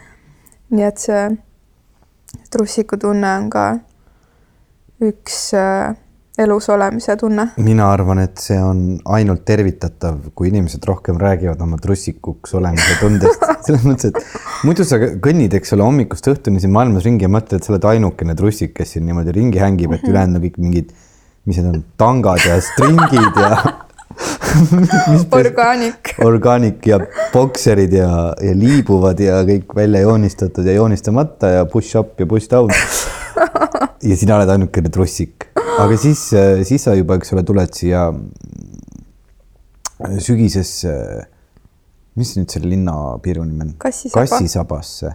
nii 0.68 0.84
et 0.84 1.01
see 1.01 1.22
trussiku 2.53 2.99
tunne 3.01 3.30
on 3.38 3.49
ka 3.51 3.62
üks 5.01 5.38
äh, 5.57 5.96
elus 6.38 6.68
olemise 6.68 7.16
tunne. 7.16 7.49
mina 7.57 7.88
arvan, 7.92 8.20
et 8.22 8.38
see 8.42 8.59
on 8.62 8.82
ainult 9.16 9.44
tervitatav, 9.49 10.20
kui 10.34 10.53
inimesed 10.53 10.84
rohkem 10.86 11.18
räägivad 11.20 11.61
oma 11.64 11.80
trussikuks 11.82 12.55
olemise 12.59 12.99
tundest. 13.01 13.49
selles 13.66 13.84
mõttes, 13.88 14.12
et 14.12 14.64
muidu 14.68 14.86
sa 14.86 15.01
kõnnid, 15.01 15.57
eks 15.59 15.74
ole, 15.76 15.86
hommikust 15.88 16.30
õhtuni 16.30 16.62
siin 16.62 16.74
maailmas 16.76 17.09
ringi 17.09 17.26
ja 17.26 17.32
mõtled, 17.32 17.64
sa 17.64 17.74
oled 17.74 17.88
ainukene 17.90 18.36
trussik, 18.38 18.76
kes 18.76 18.96
siin 18.96 19.09
niimoodi 19.09 19.34
ringi 19.40 19.62
hängib, 19.62 19.96
et 19.96 20.07
ülejäänud 20.07 20.38
on 20.38 20.46
kõik 20.46 20.62
mingid, 20.62 20.94
mis 21.49 21.59
need 21.59 21.72
on, 21.72 21.84
tangad 22.01 22.44
ja 22.46 22.61
stringid 22.62 23.42
ja 23.42 23.88
orgaanik. 25.40 26.14
orgaanik 26.24 26.86
ja 26.86 27.01
bokserid 27.32 27.92
ja, 27.92 28.11
ja 28.42 28.57
liibuvad 28.57 29.20
ja 29.20 29.42
kõik 29.49 29.76
välja 29.76 30.05
joonistatud 30.07 30.66
ja 30.66 30.78
joonistamata 30.78 31.55
ja 31.59 31.68
push-up 31.70 32.20
ja 32.20 32.26
push-down. 32.26 32.72
ja 34.03 34.16
sina 34.16 34.38
oled 34.38 34.57
ainukene 34.57 34.90
trussik 34.94 35.49
aga 35.78 35.96
siis, 36.01 36.22
siis 36.68 36.84
sa 36.84 36.94
juba, 36.99 37.18
eks 37.18 37.32
ole, 37.34 37.44
tuled 37.46 37.74
siia 37.76 38.09
sügisesse, 40.22 40.92
mis 42.18 42.34
nüüd 42.38 42.53
selle 42.55 42.70
linnapiiru 42.72 43.44
nimi 43.46 43.66
on? 43.66 43.74
Kassisaba. 43.82 44.24
kassisabasse 44.24 45.12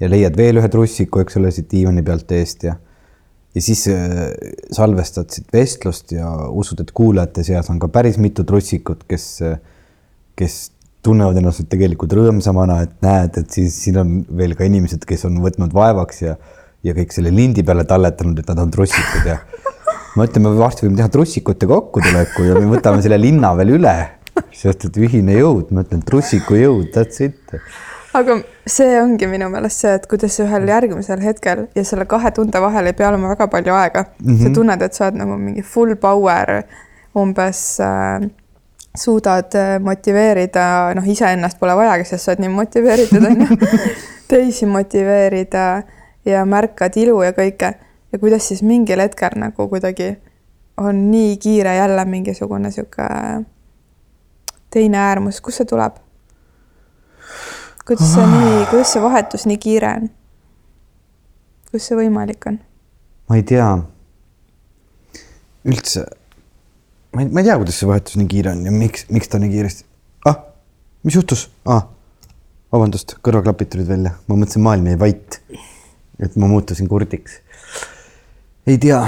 ja 0.00 0.08
leiad 0.08 0.36
veel 0.36 0.60
ühe 0.60 0.70
trussiku, 0.72 1.24
eks 1.24 1.40
ole, 1.40 1.52
siit 1.54 1.68
diivani 1.72 2.04
pealt 2.04 2.32
eest 2.36 2.64
ja 2.68 2.76
ja 3.54 3.62
siis 3.64 3.86
äh, 3.90 4.28
salvestad 4.74 5.30
siit 5.34 5.48
vestlust 5.54 6.12
ja 6.14 6.28
usud, 6.50 6.82
et 6.84 6.92
kuulajate 6.96 7.44
seas 7.46 7.70
on 7.72 7.80
ka 7.82 7.90
päris 7.92 8.20
mitu 8.22 8.44
trussikut, 8.46 9.06
kes, 9.10 9.26
kes 10.38 10.60
tunnevad 11.02 11.40
ennast 11.40 11.66
tegelikult 11.72 12.14
rõõmsamana, 12.18 12.82
et 12.84 12.96
näed, 13.04 13.40
et 13.40 13.58
siis 13.58 13.76
siin 13.86 13.98
on 14.02 14.16
veel 14.36 14.54
ka 14.58 14.68
inimesed, 14.68 15.04
kes 15.08 15.26
on 15.28 15.40
võtnud 15.44 15.74
vaevaks 15.76 16.24
ja 16.26 16.38
ja 16.86 16.94
kõik 16.96 17.12
selle 17.12 17.32
lindi 17.34 17.64
peale 17.66 17.84
talletanud, 17.88 18.38
et 18.40 18.48
nad 18.48 18.62
on 18.62 18.70
trussikud 18.72 19.26
ja 19.28 19.36
ma 20.16 20.26
ütlen, 20.26 20.46
me 20.46 20.54
varsti 20.56 20.86
võime 20.86 20.96
teha 21.00 21.10
trussikute 21.12 21.68
kokkutuleku 21.68 22.46
ja 22.48 22.56
me 22.56 22.70
võtame 22.72 23.04
selle 23.04 23.20
linna 23.20 23.52
veel 23.58 23.74
üle, 23.76 23.94
sest 24.56 24.88
et 24.88 25.00
ühine 25.00 25.36
jõud, 25.36 25.74
ma 25.74 25.84
ütlen 25.84 26.02
trussiku 26.06 26.56
jõud, 26.56 26.88
that's 26.94 27.20
it. 27.24 27.36
Aga 28.18 28.36
see 28.66 28.98
ongi 29.00 29.28
minu 29.30 29.48
meelest 29.52 29.84
see, 29.84 29.94
et 29.98 30.06
kuidas 30.10 30.38
ühel 30.42 30.66
järgmisel 30.68 31.22
hetkel 31.22 31.66
ja 31.76 31.84
selle 31.86 32.06
kahe 32.10 32.32
tunde 32.34 32.62
vahel 32.62 32.90
ei 32.90 32.96
pea 32.98 33.08
olema 33.08 33.30
väga 33.34 33.46
palju 33.52 33.74
aega 33.74 34.04
mm, 34.04 34.26
-hmm. 34.26 34.38
sa 34.38 34.44
mhm. 34.48 34.54
tunned, 34.54 34.82
et 34.82 34.94
sa 34.94 35.06
oled 35.06 35.18
nagu 35.22 35.36
mingi 35.38 35.62
full 35.62 35.94
power 35.96 36.62
umbes 37.14 37.80
äh, 37.80 38.30
suudad 38.98 39.54
äh, 39.54 39.78
motiveerida, 39.80 40.94
noh, 40.94 41.06
iseennast 41.08 41.58
pole 41.58 41.76
vajagi, 41.76 42.04
sest 42.04 42.24
sa 42.24 42.32
oled 42.32 42.42
nii 42.44 42.54
motiveeritud, 42.54 43.24
on 43.24 43.46
ju, 43.46 43.68
teisi 44.30 44.66
motiveerida 44.66 45.82
ja 46.24 46.44
märkad 46.44 46.96
ilu 46.96 47.22
ja 47.22 47.32
kõike 47.32 47.74
ja 48.12 48.18
kuidas 48.18 48.48
siis 48.48 48.62
mingil 48.62 49.00
hetkel 49.00 49.38
nagu 49.38 49.68
kuidagi 49.68 50.16
on 50.76 51.10
nii 51.10 51.36
kiire 51.36 51.74
jälle 51.76 52.04
mingisugune 52.04 52.70
sihuke 52.70 53.06
teine 54.70 54.98
äärmus, 54.98 55.40
kust 55.40 55.62
see 55.62 55.66
tuleb? 55.66 55.98
Kuidas 57.86 58.14
see 58.14 58.26
nii, 58.30 58.64
kuidas 58.70 58.94
see 58.94 59.02
vahetus 59.02 59.46
nii 59.50 59.60
kiire 59.62 59.92
on? 59.98 60.08
kuidas 61.70 61.88
see 61.90 61.98
võimalik 61.98 62.48
on? 62.50 62.58
ma 63.30 63.38
ei 63.40 63.46
tea. 63.46 63.68
üldse, 65.70 66.04
ma 67.14 67.24
ei, 67.24 67.30
ma 67.30 67.42
ei 67.42 67.50
tea, 67.50 67.58
kuidas 67.62 67.80
see 67.80 67.90
vahetus 67.90 68.18
nii 68.20 68.30
kiire 68.30 68.54
on 68.54 68.66
ja 68.68 68.74
miks, 68.74 69.06
miks 69.12 69.32
ta 69.32 69.40
nii 69.42 69.52
kiiresti. 69.54 69.86
ah, 70.30 70.42
mis 71.04 71.18
juhtus 71.18 71.48
ah,? 71.66 71.86
vabandust, 72.70 73.16
kõrvaklapid 73.26 73.72
tulid 73.72 73.88
välja, 73.90 74.14
ma 74.28 74.36
mõtlesin, 74.38 74.62
maailm 74.66 74.92
jäi 74.92 74.98
vait. 75.00 75.40
et 76.20 76.36
ma 76.36 76.50
muutusin 76.50 76.88
kurdiks 76.90 77.40
ei 78.70 78.78
tea. 78.78 79.00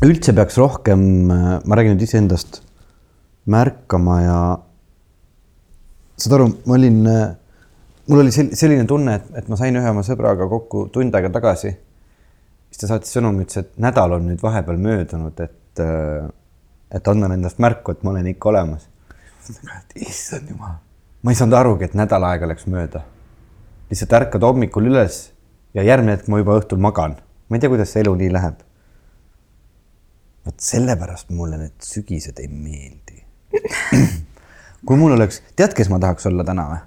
üldse 0.00 0.32
peaks 0.32 0.56
rohkem, 0.56 1.02
ma 1.28 1.76
räägin 1.76 1.94
nüüd 1.94 2.06
iseendast, 2.06 2.62
märkama 3.50 4.16
ja 4.24 4.38
saad 6.20 6.36
aru, 6.36 6.48
ma 6.68 6.76
olin, 6.76 6.98
mul 8.10 8.22
oli 8.22 8.32
selline 8.32 8.84
tunne, 8.88 9.16
et, 9.20 9.30
et 9.40 9.48
ma 9.48 9.56
sain 9.60 9.76
ühe 9.76 9.92
oma 9.92 10.02
sõbraga 10.06 10.48
kokku 10.50 10.86
tund 10.92 11.14
aega 11.16 11.30
tagasi. 11.32 11.72
siis 12.70 12.82
ta 12.82 12.90
saatis 12.92 13.16
sõnumi, 13.16 13.46
ütles, 13.46 13.64
et 13.64 13.80
nädal 13.82 14.16
on 14.18 14.28
nüüd 14.28 14.42
vahepeal 14.42 14.78
möödunud, 14.80 15.40
et, 15.40 15.82
et 16.98 17.10
annan 17.14 17.36
endast 17.38 17.58
märku, 17.62 17.94
et 17.94 18.04
ma 18.04 18.14
olen 18.14 18.30
ikka 18.34 18.52
olemas. 18.52 18.86
issand 19.96 20.50
jumal, 20.52 20.76
ma 21.22 21.32
ei 21.32 21.40
saanud 21.40 21.58
arugi, 21.58 21.88
et 21.88 21.98
nädal 21.98 22.26
aega 22.28 22.50
läks 22.50 22.68
mööda. 22.70 23.04
lihtsalt 23.90 24.12
ärkad 24.20 24.44
hommikul 24.46 24.86
üles 24.86 25.30
ja 25.74 25.82
järgmine 25.82 26.14
hetk 26.14 26.28
ma 26.30 26.38
juba 26.38 26.60
õhtul 26.60 26.78
magan. 26.78 27.16
ma 27.48 27.56
ei 27.56 27.62
tea, 27.62 27.72
kuidas 27.72 27.92
see 27.94 28.04
elu 28.04 28.14
nii 28.14 28.32
läheb. 28.36 28.60
vot 30.46 30.66
sellepärast 30.70 31.32
mulle 31.36 31.58
need 31.64 31.78
sügised 31.84 32.38
ei 32.40 32.48
meeldi 32.48 33.24
kui 34.86 35.00
mul 35.00 35.16
oleks, 35.16 35.42
tead, 35.56 35.74
kes 35.76 35.90
ma 35.92 36.00
tahaks 36.02 36.26
olla 36.30 36.46
täna 36.46 36.66
või? 36.70 36.80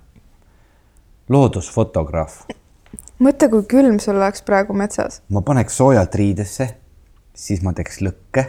loodusfotograaf. 1.34 2.42
mõtle, 3.24 3.50
kui 3.50 3.64
külm 3.76 4.00
sul 4.04 4.20
oleks 4.20 4.44
praegu 4.46 4.76
metsas. 4.78 5.22
ma 5.30 5.42
paneks 5.42 5.78
soojalt 5.78 6.16
riidesse, 6.16 6.70
siis 7.34 7.64
ma 7.64 7.74
teeks 7.74 8.02
lõkke 8.06 8.46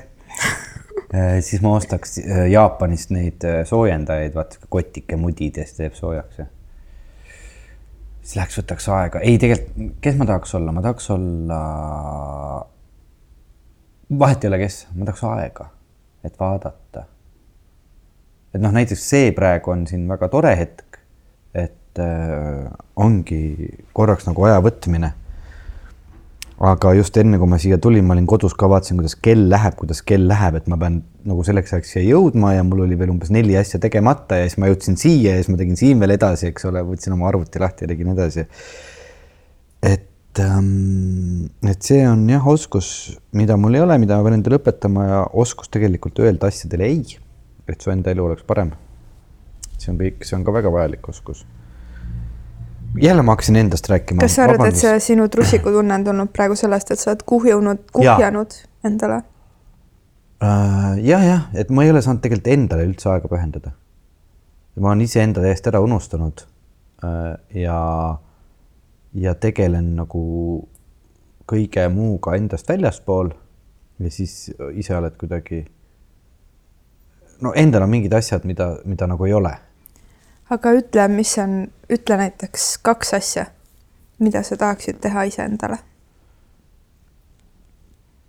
siis 1.46 1.62
ma 1.62 1.76
ostaks 1.78 2.18
äh, 2.18 2.48
Jaapanist 2.50 3.14
neid 3.14 3.46
äh, 3.46 3.62
soojendajaid, 3.68 4.34
vaata 4.34 4.66
kotike 4.68 5.16
mudidest 5.20 5.78
teeb 5.78 5.94
soojaks 5.98 6.44
siis 8.24 8.36
läheks, 8.38 8.58
võtaks 8.58 8.86
aega, 8.92 9.20
ei 9.20 9.38
tegelikult, 9.40 9.98
kes 10.04 10.16
ma 10.18 10.26
tahaks 10.28 10.54
olla, 10.56 10.72
ma 10.72 10.82
tahaks 10.84 11.10
olla. 11.12 11.58
vahet 14.18 14.44
ei 14.44 14.48
ole, 14.48 14.60
kes, 14.64 14.78
ma 14.94 15.08
tahaks 15.08 15.24
aega, 15.28 15.68
et 16.24 16.40
vaadata. 16.40 17.04
Et 18.54 18.62
noh, 18.62 18.72
näiteks 18.74 19.08
see 19.10 19.32
praegu 19.36 19.74
on 19.74 19.86
siin 19.90 20.06
väga 20.10 20.30
tore 20.32 20.54
hetk, 20.58 21.00
et 21.54 22.02
äh, 22.02 22.70
ongi 22.96 23.70
korraks 23.92 24.28
nagu 24.30 24.46
aja 24.46 24.62
võtmine 24.64 25.14
aga 26.62 26.92
just 26.94 27.16
enne, 27.18 27.38
kui 27.40 27.50
ma 27.50 27.58
siia 27.58 27.78
tulin, 27.82 28.04
ma 28.06 28.14
olin 28.14 28.26
kodus 28.30 28.54
ka, 28.58 28.68
vaatasin, 28.70 28.98
kuidas 29.00 29.16
kell 29.22 29.48
läheb, 29.50 29.74
kuidas 29.78 30.00
kell 30.06 30.28
läheb, 30.30 30.60
et 30.60 30.70
ma 30.70 30.78
pean 30.78 31.00
nagu 31.26 31.42
selleks 31.46 31.74
ajaks 31.74 31.94
siia 31.96 32.04
jõudma 32.06 32.54
ja 32.54 32.64
mul 32.66 32.84
oli 32.86 32.98
veel 33.00 33.10
umbes 33.14 33.32
neli 33.34 33.56
asja 33.58 33.80
tegemata 33.82 34.38
ja 34.38 34.46
siis 34.46 34.60
ma 34.62 34.70
jõudsin 34.70 34.98
siia 35.00 35.34
ja 35.34 35.42
siis 35.42 35.50
ma 35.50 35.58
tegin 35.60 35.78
siin 35.80 36.02
veel 36.02 36.14
edasi, 36.14 36.52
eks 36.52 36.68
ole, 36.70 36.84
võtsin 36.86 37.16
oma 37.16 37.28
arvuti 37.30 37.62
lahti 37.62 37.86
ja 37.86 37.90
tegin 37.90 38.12
edasi. 38.14 38.46
et 39.82 40.42
ähm,, 40.42 41.50
et 41.66 41.82
see 41.82 42.06
on 42.06 42.22
jah, 42.30 42.46
oskus, 42.54 43.18
mida 43.34 43.58
mul 43.58 43.74
ei 43.74 43.84
ole, 43.84 43.98
mida 43.98 44.20
ma 44.20 44.28
pean 44.28 44.38
endale 44.38 44.62
õpetama 44.62 45.08
ja 45.10 45.20
oskus 45.44 45.72
tegelikult 45.74 46.22
öelda 46.22 46.52
asjadele 46.52 46.86
ei, 46.86 47.18
et 47.68 47.80
su 47.80 47.90
enda 47.90 48.10
elu 48.10 48.24
oleks 48.24 48.44
parem. 48.46 48.72
see 49.78 49.92
on 49.92 49.98
kõik, 49.98 50.24
see 50.24 50.36
on 50.36 50.44
ka 50.44 50.52
väga 50.54 50.72
vajalik 50.72 51.08
oskus 51.08 51.44
jälle 53.00 53.22
ma 53.22 53.32
hakkasin 53.32 53.56
endast 53.56 53.88
rääkima. 53.88 54.20
kas 54.20 54.34
sa 54.34 54.44
arvad, 54.44 54.68
et 54.68 54.76
see 54.76 55.00
sinu 55.00 55.28
trussikutunne 55.28 55.94
on 55.94 56.04
tulnud 56.04 56.32
praegu 56.32 56.56
sellest, 56.56 56.90
et 56.90 56.98
sa 56.98 57.10
oled 57.10 57.22
kuhjunud, 57.26 57.86
kuhjanud 57.92 58.58
ja. 58.60 58.68
endale 58.90 59.22
uh,? 60.42 60.98
jah, 61.02 61.24
jah, 61.26 61.48
et 61.54 61.70
ma 61.70 61.84
ei 61.84 61.90
ole 61.90 62.02
saanud 62.02 62.22
tegelikult 62.22 62.52
endale 62.54 62.86
üldse 62.88 63.10
aega 63.10 63.30
pühendada. 63.30 63.74
ma 64.80 64.92
olen 64.92 65.06
iseenda 65.06 65.42
täiesti 65.44 65.72
ära 65.72 65.80
unustanud 65.84 66.44
uh,. 66.44 67.34
ja, 67.54 67.80
ja 69.14 69.34
tegelen 69.34 69.94
nagu 69.98 70.24
kõige 71.50 71.88
muuga 71.92 72.36
endast 72.38 72.68
väljaspool 72.68 73.34
ja 74.00 74.10
siis 74.10 74.52
ise 74.74 74.96
oled 74.96 75.16
kuidagi. 75.20 75.64
No 77.40 77.52
endal 77.54 77.82
on 77.82 77.90
mingid 77.90 78.12
asjad, 78.12 78.44
mida, 78.44 78.76
mida 78.84 79.06
nagu 79.06 79.24
ei 79.24 79.32
ole 79.32 79.56
aga 80.50 80.74
ütle, 80.78 81.08
mis 81.12 81.32
on, 81.42 81.64
ütle 81.92 82.18
näiteks 82.20 82.68
kaks 82.84 83.14
asja, 83.16 83.46
mida 84.22 84.42
sa 84.46 84.58
tahaksid 84.60 85.00
teha 85.02 85.26
iseendale 85.30 85.78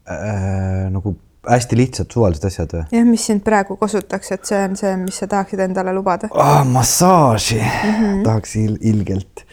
äh,. 0.09 0.89
nagu 0.93 1.15
hästi 1.49 1.77
lihtsad 1.77 2.11
suvalised 2.13 2.47
asjad 2.49 2.73
või? 2.73 2.85
jah, 2.95 3.05
mis 3.07 3.27
sind 3.29 3.43
praegu 3.45 3.77
kosutaks, 3.77 4.31
et 4.35 4.49
see 4.49 4.63
on 4.69 4.77
see, 4.79 4.95
mis 5.01 5.21
sa 5.21 5.29
tahaksid 5.31 5.61
endale 5.67 5.93
lubada 5.95 6.29
ah,. 6.33 6.63
massaaži 6.67 7.61
mm 7.61 7.93
-hmm. 7.93 8.23
tahaks 8.23 8.55
il 8.55 8.77
ilgelt. 8.81 9.45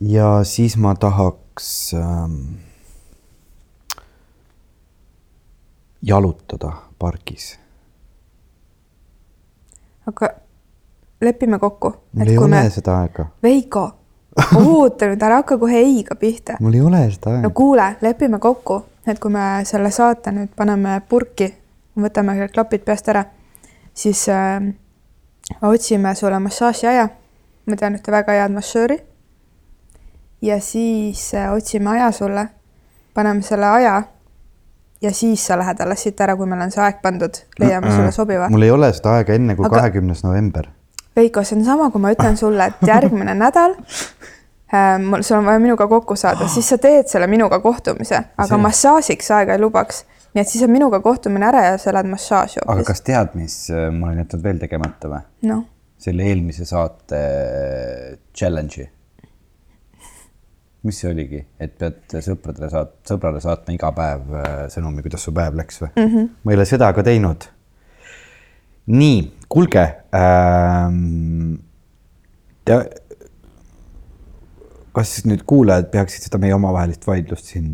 ja 0.00 0.44
siis 0.44 0.76
ma 0.76 0.94
tahaks 0.94 1.94
ähm,, 1.94 2.58
jalutada 6.02 6.72
pargis. 6.98 7.58
Aga 10.08 10.30
lepime 11.20 11.58
kokku. 11.58 11.94
mul 12.12 12.28
ei 12.28 12.38
ole 12.38 12.48
me... 12.48 12.70
seda 12.70 12.98
aega, 13.02 13.26
Veiko, 13.42 13.84
oota 14.56 15.08
nüüd, 15.10 15.22
ära 15.22 15.40
hakka 15.42 15.58
kohe 15.58 15.80
ei-ga 15.82 16.16
pihta. 16.18 16.58
mul 16.60 16.74
ei 16.78 16.84
ole 16.84 17.02
seda 17.12 17.30
no 17.32 17.40
aega. 17.42 17.50
kuule, 17.60 17.88
lepime 18.00 18.38
kokku, 18.38 18.82
et 19.06 19.18
kui 19.18 19.32
me 19.34 19.46
selle 19.68 19.90
saate 19.94 20.32
nüüd 20.34 20.52
paneme 20.56 21.00
purki, 21.08 21.50
võtame 21.98 22.36
klapid 22.54 22.84
peast 22.86 23.08
ära, 23.12 23.24
siis 23.94 24.24
äh, 24.32 24.70
otsime 25.62 26.14
sulle 26.14 26.38
massaažiaja. 26.44 27.08
ma 27.68 27.76
tean 27.76 27.98
ühte 27.98 28.12
väga 28.12 28.36
head 28.38 28.54
massööri. 28.54 29.00
ja 30.42 30.60
siis 30.60 31.34
äh, 31.34 31.52
otsime 31.52 31.96
aja 31.96 32.12
sulle, 32.12 32.48
paneme 33.14 33.42
selle 33.42 33.66
aja 33.66 34.02
ja 35.02 35.12
siis 35.14 35.46
sa 35.46 35.56
lähed 35.58 35.80
alles 35.80 36.02
siit 36.02 36.20
ära, 36.20 36.34
kui 36.36 36.46
meil 36.50 36.62
on 36.66 36.70
see 36.74 36.82
aeg 36.82 36.98
pandud, 37.02 37.36
leiame 37.60 37.92
sulle 37.94 38.10
sobiva. 38.12 38.48
mul 38.50 38.62
ei 38.66 38.70
ole 38.74 38.92
seda 38.92 39.18
aega 39.18 39.34
enne 39.38 39.54
kui 39.56 39.66
Aga- 39.66 39.76
kahekümnes 39.82 40.24
november. 40.24 40.68
Veiko, 41.16 41.42
see 41.44 41.58
on 41.58 41.64
sama, 41.66 41.90
kui 41.90 42.00
ma 42.02 42.12
ütlen 42.14 42.36
sulle, 42.38 42.66
et 42.72 42.82
järgmine 42.86 43.34
nädal 43.34 43.74
äh, 44.74 44.98
mul, 45.02 45.22
sul 45.26 45.38
on 45.40 45.46
vaja 45.48 45.58
minuga 45.62 45.86
kokku 45.90 46.16
saada, 46.16 46.46
siis 46.48 46.68
sa 46.68 46.78
teed 46.78 47.08
selle 47.10 47.26
minuga 47.26 47.58
kohtumise, 47.64 48.20
aga 48.36 48.48
See- 48.54 48.62
massaažiks 48.66 49.30
aega 49.38 49.54
ei 49.56 49.62
lubaks. 49.62 50.04
nii 50.34 50.42
et 50.44 50.48
siis 50.48 50.62
on 50.66 50.70
minuga 50.70 51.00
kohtumine 51.00 51.46
ära 51.48 51.62
ja 51.64 51.78
sa 51.78 51.92
lähed 51.96 52.06
massaaži 52.10 52.60
aga 52.62 52.74
hoopis. 52.76 52.86
kas 52.92 53.00
tead, 53.06 53.34
mis 53.34 53.56
äh, 53.70 53.88
ma 53.92 54.06
olen 54.10 54.18
jätnud 54.24 54.42
veel 54.44 54.58
tegemata 54.58 55.08
või? 55.08 55.22
noh, 55.48 55.64
selle 55.98 56.22
eelmise 56.30 56.64
saate 56.68 57.22
challenge'i. 58.36 58.86
Mis 60.86 60.98
see 61.00 61.10
oligi, 61.10 61.40
et 61.60 61.74
pead 61.78 62.18
sõpradele 62.24 62.70
saat-, 62.72 62.98
sõbrale 63.08 63.40
saatma 63.42 63.74
iga 63.74 63.90
päev 63.96 64.34
äh, 64.38 64.50
sõnumi, 64.72 65.02
kuidas 65.04 65.24
su 65.26 65.34
päev 65.34 65.56
läks 65.58 65.82
või 65.82 65.90
mm? 65.90 66.10
-hmm. 66.12 66.28
ma 66.44 66.52
ei 66.52 66.58
ole 66.60 66.66
seda 66.68 66.90
ka 66.94 67.04
teinud. 67.06 67.48
nii, 68.86 69.22
kuulge 69.48 69.86
ähm,. 70.14 71.56
Kas 74.92 75.12
nüüd 75.24 75.44
kuulajad 75.48 75.86
peaksid 75.92 76.26
seda 76.26 76.40
meie 76.42 76.52
omavahelist 76.56 77.06
vaidlust 77.06 77.46
siin? 77.48 77.68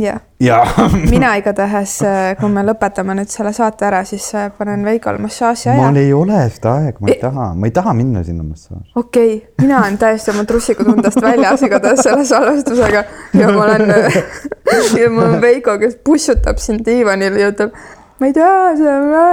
jah. 0.00 0.20
jaa. 0.40 0.88
mina 1.10 1.34
igatahes, 1.40 1.96
kui 2.40 2.50
me 2.52 2.64
lõpetame 2.66 3.16
nüüd 3.18 3.30
selle 3.32 3.52
saate 3.56 3.86
ära, 3.88 4.02
siis 4.08 4.26
äh, 4.38 4.48
panen 4.56 4.84
Veikole 4.86 5.20
massaaži 5.22 5.70
aja 5.72 5.80
mul. 5.80 6.00
ei 6.00 6.12
ole 6.16 6.40
seda 6.54 6.76
aega, 6.80 6.96
ma 7.00 7.12
ei 7.12 7.18
taha, 7.20 7.48
ma 7.54 7.68
ei 7.68 7.74
taha 7.76 7.94
minna 7.98 8.24
sinna 8.26 8.46
massaaži. 8.46 8.92
okei 8.96 9.34
okay,, 9.36 9.66
mina 9.66 9.80
olen 9.82 9.98
täiesti 10.00 10.32
oma 10.34 10.46
trussikutundest 10.48 11.20
väljas 11.22 11.66
igatahes 11.68 12.04
selle 12.06 12.24
salvestusega 12.28 13.04
ja 13.38 13.52
ma 13.52 13.66
olen 13.66 13.94
ja 15.02 15.10
mul 15.12 15.28
on 15.28 15.38
Veiko, 15.44 15.76
kes 15.82 15.98
pussutab 16.04 16.62
sind 16.62 16.86
diivanil 16.88 17.38
ja 17.40 17.52
ütleb, 17.52 17.76
ma 18.20 18.30
ei 18.30 18.36
taha 18.36 18.74
seda. 18.80 19.28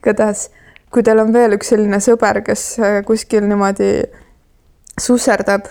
igatahes, 0.00 0.48
kui 0.90 1.06
teil 1.06 1.22
on 1.22 1.34
veel 1.34 1.58
üks 1.58 1.74
selline 1.74 2.00
sõber, 2.04 2.42
kes 2.46 2.66
äh, 2.78 2.98
kuskil 3.06 3.46
niimoodi 3.50 3.92
susserdab 5.00 5.68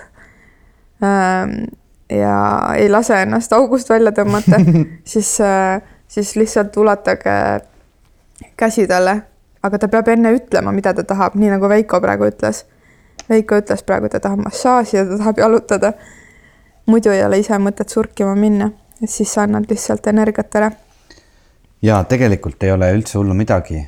ähm, 1.06 1.70
ja 2.10 2.74
ei 2.78 2.89
lase 2.89 3.22
ennast 3.22 3.53
august 3.53 3.89
välja 3.89 4.12
tõmmata, 4.16 4.60
siis, 5.12 5.38
siis 6.07 6.36
lihtsalt 6.36 6.78
ulatage 6.78 7.36
käsi 8.57 8.88
talle, 8.88 9.22
aga 9.64 9.80
ta 9.80 9.88
peab 9.91 10.07
enne 10.14 10.34
ütlema, 10.36 10.74
mida 10.76 10.93
ta 10.93 11.03
tahab, 11.03 11.38
nii 11.39 11.53
nagu 11.55 11.70
Veiko 11.70 12.01
praegu 12.01 12.30
ütles. 12.30 12.66
Veiko 13.30 13.60
ütles 13.62 13.84
praegu, 13.86 14.10
ta 14.10 14.22
tahab 14.24 14.41
massaaži 14.45 14.97
ja 14.97 15.05
ta 15.05 15.18
tahab 15.20 15.38
jalutada. 15.38 15.93
muidu 16.89 17.12
ei 17.14 17.24
ole 17.24 17.38
ise 17.38 17.57
mõtet 17.62 17.89
surkima 17.89 18.34
minna, 18.36 18.72
et 19.03 19.10
siis 19.10 19.34
sa 19.34 19.43
annad 19.43 19.70
lihtsalt 19.70 20.07
energiat 20.07 20.55
ära. 20.55 20.72
ja 21.82 22.03
tegelikult 22.03 22.64
ei 22.64 22.72
ole 22.72 22.91
üldse 22.93 23.18
hullu 23.18 23.34
midagi. 23.34 23.88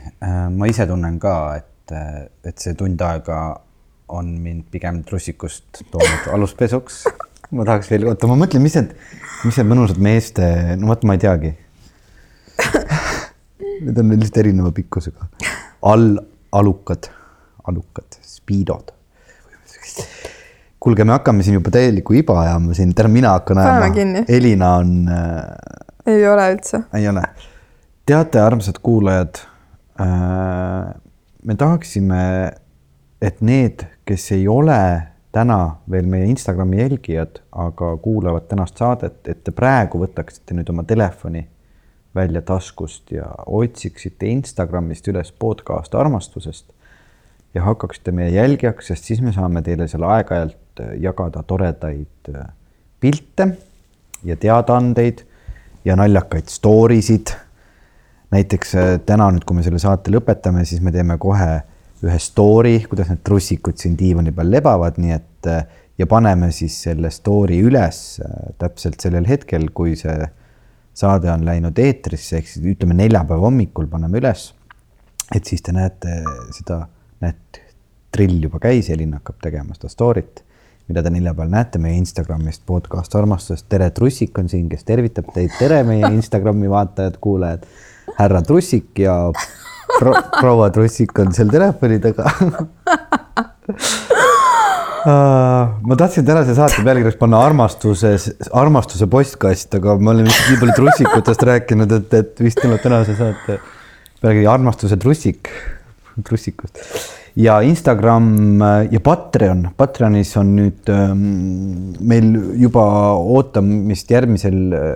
ma 0.49 0.65
ise 0.65 0.87
tunnen 0.87 1.19
ka, 1.19 1.55
et, 1.55 1.95
et 2.45 2.57
see 2.57 2.73
tund 2.73 3.01
aega 3.01 3.61
on 4.07 4.25
mind 4.43 4.63
pigem 4.71 5.03
trussikust 5.03 5.83
toonud 5.91 6.27
aluspesuks. 6.35 7.03
Ma 7.51 7.65
tahaks 7.67 7.91
veel, 7.91 8.07
oota, 8.11 8.29
ma 8.29 8.37
mõtlen, 8.39 8.63
mis 8.63 8.77
need, 8.79 8.93
mis 9.47 9.59
need 9.59 9.69
mõnusad 9.71 9.99
meeste, 10.03 10.47
no 10.79 10.91
vot, 10.91 11.03
ma 11.07 11.17
ei 11.17 11.23
teagi. 11.25 11.53
Need 13.81 13.97
on 13.97 14.11
lihtsalt 14.13 14.35
erineva 14.43 14.69
pikkusega. 14.77 15.25
all, 15.89 16.13
alukad, 16.53 17.07
alukad, 17.69 18.19
spiidod. 18.21 18.91
kuulge, 20.81 21.05
me 21.05 21.15
hakkame 21.15 21.45
siin 21.45 21.57
juba 21.57 21.73
täielikku 21.73 22.13
iba 22.17 22.35
ajama 22.43 22.75
siin, 22.77 22.93
tähendab, 22.93 23.15
mina 23.15 23.33
hakkan 23.37 23.61
ajama. 23.61 24.23
Elina 24.29 24.75
on 24.81 24.93
äh, 25.09 25.81
ei 26.05 26.27
ole 26.27 26.51
üldse. 26.53 26.83
ei 26.93 27.07
ole. 27.09 27.23
teate, 28.05 28.41
armsad 28.41 28.79
kuulajad, 28.83 29.37
me 31.43 31.55
tahaksime, 31.57 32.23
et 33.21 33.41
need, 33.41 33.85
kes 34.05 34.31
ei 34.35 34.47
ole 34.47 34.81
täna 35.31 35.77
veel 35.91 36.05
meie 36.11 36.27
Instagrami 36.31 36.81
jälgijad, 36.81 37.41
aga 37.51 37.95
kuulavad 37.97 38.49
tänast 38.51 38.77
saadet, 38.77 39.21
et 39.27 39.43
te 39.43 39.51
praegu 39.55 40.01
võtaksite 40.01 40.55
nüüd 40.57 40.69
oma 40.73 40.83
telefoni 40.83 41.45
välja 42.15 42.41
taskust 42.41 43.11
ja 43.15 43.29
otsiksite 43.45 44.27
Instagramist 44.27 45.07
üles 45.07 45.31
podcast 45.31 45.95
armastusest 45.95 46.73
ja 47.53 47.63
hakkaksite 47.63 48.11
meie 48.11 48.29
jälgijaks, 48.35 48.87
sest 48.91 49.07
siis 49.07 49.21
me 49.21 49.31
saame 49.35 49.61
teile 49.63 49.87
seal 49.91 50.03
aeg-ajalt 50.07 50.83
äh, 50.83 50.95
jagada 51.03 51.43
toredaid 51.47 52.31
äh, 52.35 52.47
pilte 52.99 53.47
ja 54.23 54.35
teadaandeid 54.35 55.23
ja 55.85 55.95
naljakaid 55.95 56.51
story 56.51 57.01
sid. 57.01 57.33
näiteks 58.31 58.75
äh, 58.75 58.93
täna 59.05 59.31
nüüd, 59.31 59.43
kui 59.47 59.55
me 59.55 59.63
selle 59.63 59.79
saate 59.79 60.11
lõpetame, 60.11 60.65
siis 60.65 60.81
me 60.81 60.91
teeme 60.91 61.17
kohe 61.17 61.61
ühe 62.01 62.17
story, 62.19 62.79
kuidas 62.89 63.11
need 63.11 63.21
trussikud 63.25 63.77
siin 63.77 63.97
diivani 63.99 64.33
peal 64.35 64.49
lebavad, 64.51 64.97
nii 65.01 65.13
et 65.15 65.49
äh, 65.49 65.65
ja 66.01 66.07
paneme 66.09 66.49
siis 66.55 66.77
selle 66.87 67.11
story 67.13 67.59
üles 67.61 68.19
äh, 68.23 68.53
täpselt 68.61 69.03
sellel 69.03 69.27
hetkel, 69.29 69.69
kui 69.75 69.95
see 69.99 70.15
saade 70.97 71.31
on 71.31 71.45
läinud 71.47 71.77
eetrisse, 71.79 72.39
ehk 72.39 72.49
siis 72.49 72.65
ütleme 72.73 72.97
neljapäeva 72.97 73.47
hommikul 73.47 73.87
paneme 73.91 74.19
üles. 74.21 74.51
et 75.35 75.47
siis 75.47 75.61
te 75.63 75.71
näete 75.71 76.17
seda, 76.51 76.81
näed, 77.23 77.59
drill 78.11 78.41
juba 78.43 78.59
käis, 78.59 78.89
Elin 78.91 79.13
hakkab 79.15 79.37
tegema 79.43 79.77
seda 79.77 79.87
story't, 79.93 80.41
mida 80.89 81.03
te 81.05 81.13
neljapäeval 81.13 81.53
näete 81.53 81.79
meie 81.79 81.95
Instagramist 82.01 82.65
podcast 82.67 83.15
armastusest. 83.15 83.69
tere, 83.69 83.89
Trussik 83.95 84.37
on 84.41 84.49
siin, 84.51 84.67
kes 84.69 84.83
tervitab 84.83 85.31
teid, 85.33 85.53
tere, 85.59 85.83
meie 85.87 86.11
Instagrami 86.11 86.69
vaatajad-kuulajad. 86.69 87.63
härra 88.17 88.41
Trussik 88.41 88.99
ja 88.99 89.15
pro 89.99 90.15
proua 90.39 90.69
Trussik 90.73 91.19
on 91.19 91.33
seal 91.35 91.51
telefoni 91.53 91.99
taga 92.03 92.29
ma 95.05 95.95
tahtsin 95.97 96.25
tänase 96.25 96.55
saate 96.55 96.83
pealkirjaks 96.85 97.17
panna 97.17 97.39
armastuse, 97.41 98.13
armastuse 98.53 99.07
postkast, 99.09 99.73
aga 99.79 99.95
me 99.97 100.13
oleme 100.13 100.29
nii 100.29 100.59
palju 100.61 100.75
trussikutest 100.77 101.45
rääkinud, 101.49 101.95
et, 101.97 102.13
et 102.19 102.43
vist 102.43 102.61
tuleb 102.61 102.81
tänase 102.83 103.15
saate 103.17 103.57
pealkiri 104.21 104.45
armastuse 104.49 104.97
trussik, 105.01 105.49
trussikust. 106.27 106.83
ja 107.35 107.61
Instagram 107.65 108.61
ja 108.91 108.99
Patreon, 109.01 109.69
Patreonis 109.77 110.35
on 110.37 110.51
nüüd 110.59 110.91
ähm, 110.93 111.23
meil 111.99 112.27
juba 112.61 112.83
ootamist 113.17 114.11
järgmisel 114.11 114.75
äh, 114.77 114.89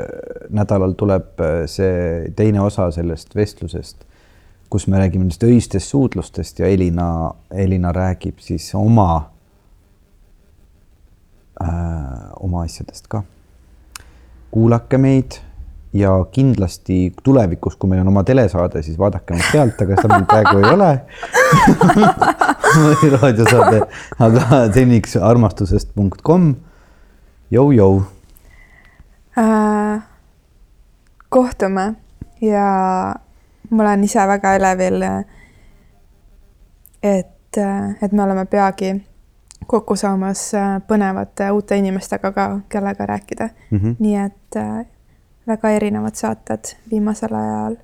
nädalal 0.53 0.93
tuleb 0.99 1.41
äh, 1.41 1.63
see 1.71 2.29
teine 2.37 2.61
osa 2.61 2.91
sellest 2.93 3.33
vestlusest, 3.35 4.03
kus 4.75 4.87
me 4.91 4.99
räägime 4.99 5.23
nendest 5.23 5.43
öistest 5.43 5.87
suudlustest 5.87 6.59
ja 6.59 6.67
Elina, 6.67 7.31
Elina 7.51 7.91
räägib 7.95 8.41
siis 8.43 8.73
oma 8.75 9.29
äh, 11.63 11.69
oma 12.39 12.65
asjadest 12.65 13.07
ka. 13.07 13.23
kuulake 14.51 14.97
meid 14.97 15.39
ja 15.93 16.11
kindlasti 16.31 17.13
tulevikus, 17.23 17.79
kui 17.79 17.89
meil 17.89 18.03
on 18.03 18.11
oma 18.11 18.23
telesaade, 18.27 18.83
siis 18.83 18.99
vaadake 18.99 19.37
meid 19.37 19.47
sealt, 19.53 19.79
aga 19.79 20.01
seda 20.01 20.17
meil 20.17 20.27
praegu 20.27 20.59
ei 20.59 20.73
ole. 20.73 20.91
raadiosaade, 23.15 23.81
aga 24.19 24.63
seniks 24.75 25.15
armastusest.com. 25.15 26.55
Jou-jou. 27.51 28.01
Äh, 29.39 30.01
kohtume 31.29 31.93
ja 32.41 32.65
ma 33.69 33.83
olen 33.83 34.03
ise 34.03 34.27
väga 34.27 34.55
elevil, 34.55 35.03
et, 37.03 37.57
et 38.01 38.11
me 38.11 38.23
oleme 38.23 38.45
peagi 38.45 38.95
kokku 39.67 39.95
saamas 39.95 40.53
äh, 40.53 40.81
põnevate 40.87 41.51
uute 41.51 41.77
inimestega 41.77 42.31
ka, 42.31 42.59
kellega 42.69 43.05
rääkida 43.05 43.49
mm. 43.71 43.79
-hmm. 43.79 43.95
nii 43.99 44.15
et 44.15 44.85
väga 45.47 45.69
erinevad 45.69 46.15
saated 46.15 46.75
viimasel 46.91 47.33
ajal, 47.33 47.75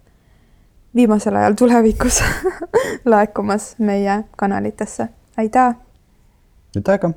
viimasel 0.95 1.35
ajal 1.35 1.53
tulevikus 1.53 2.23
laekumas 3.05 3.75
meie 3.79 4.23
kanalitesse. 4.37 5.07
aitäh! 5.37 5.75
nüüd 6.75 6.87
aega 6.87 7.11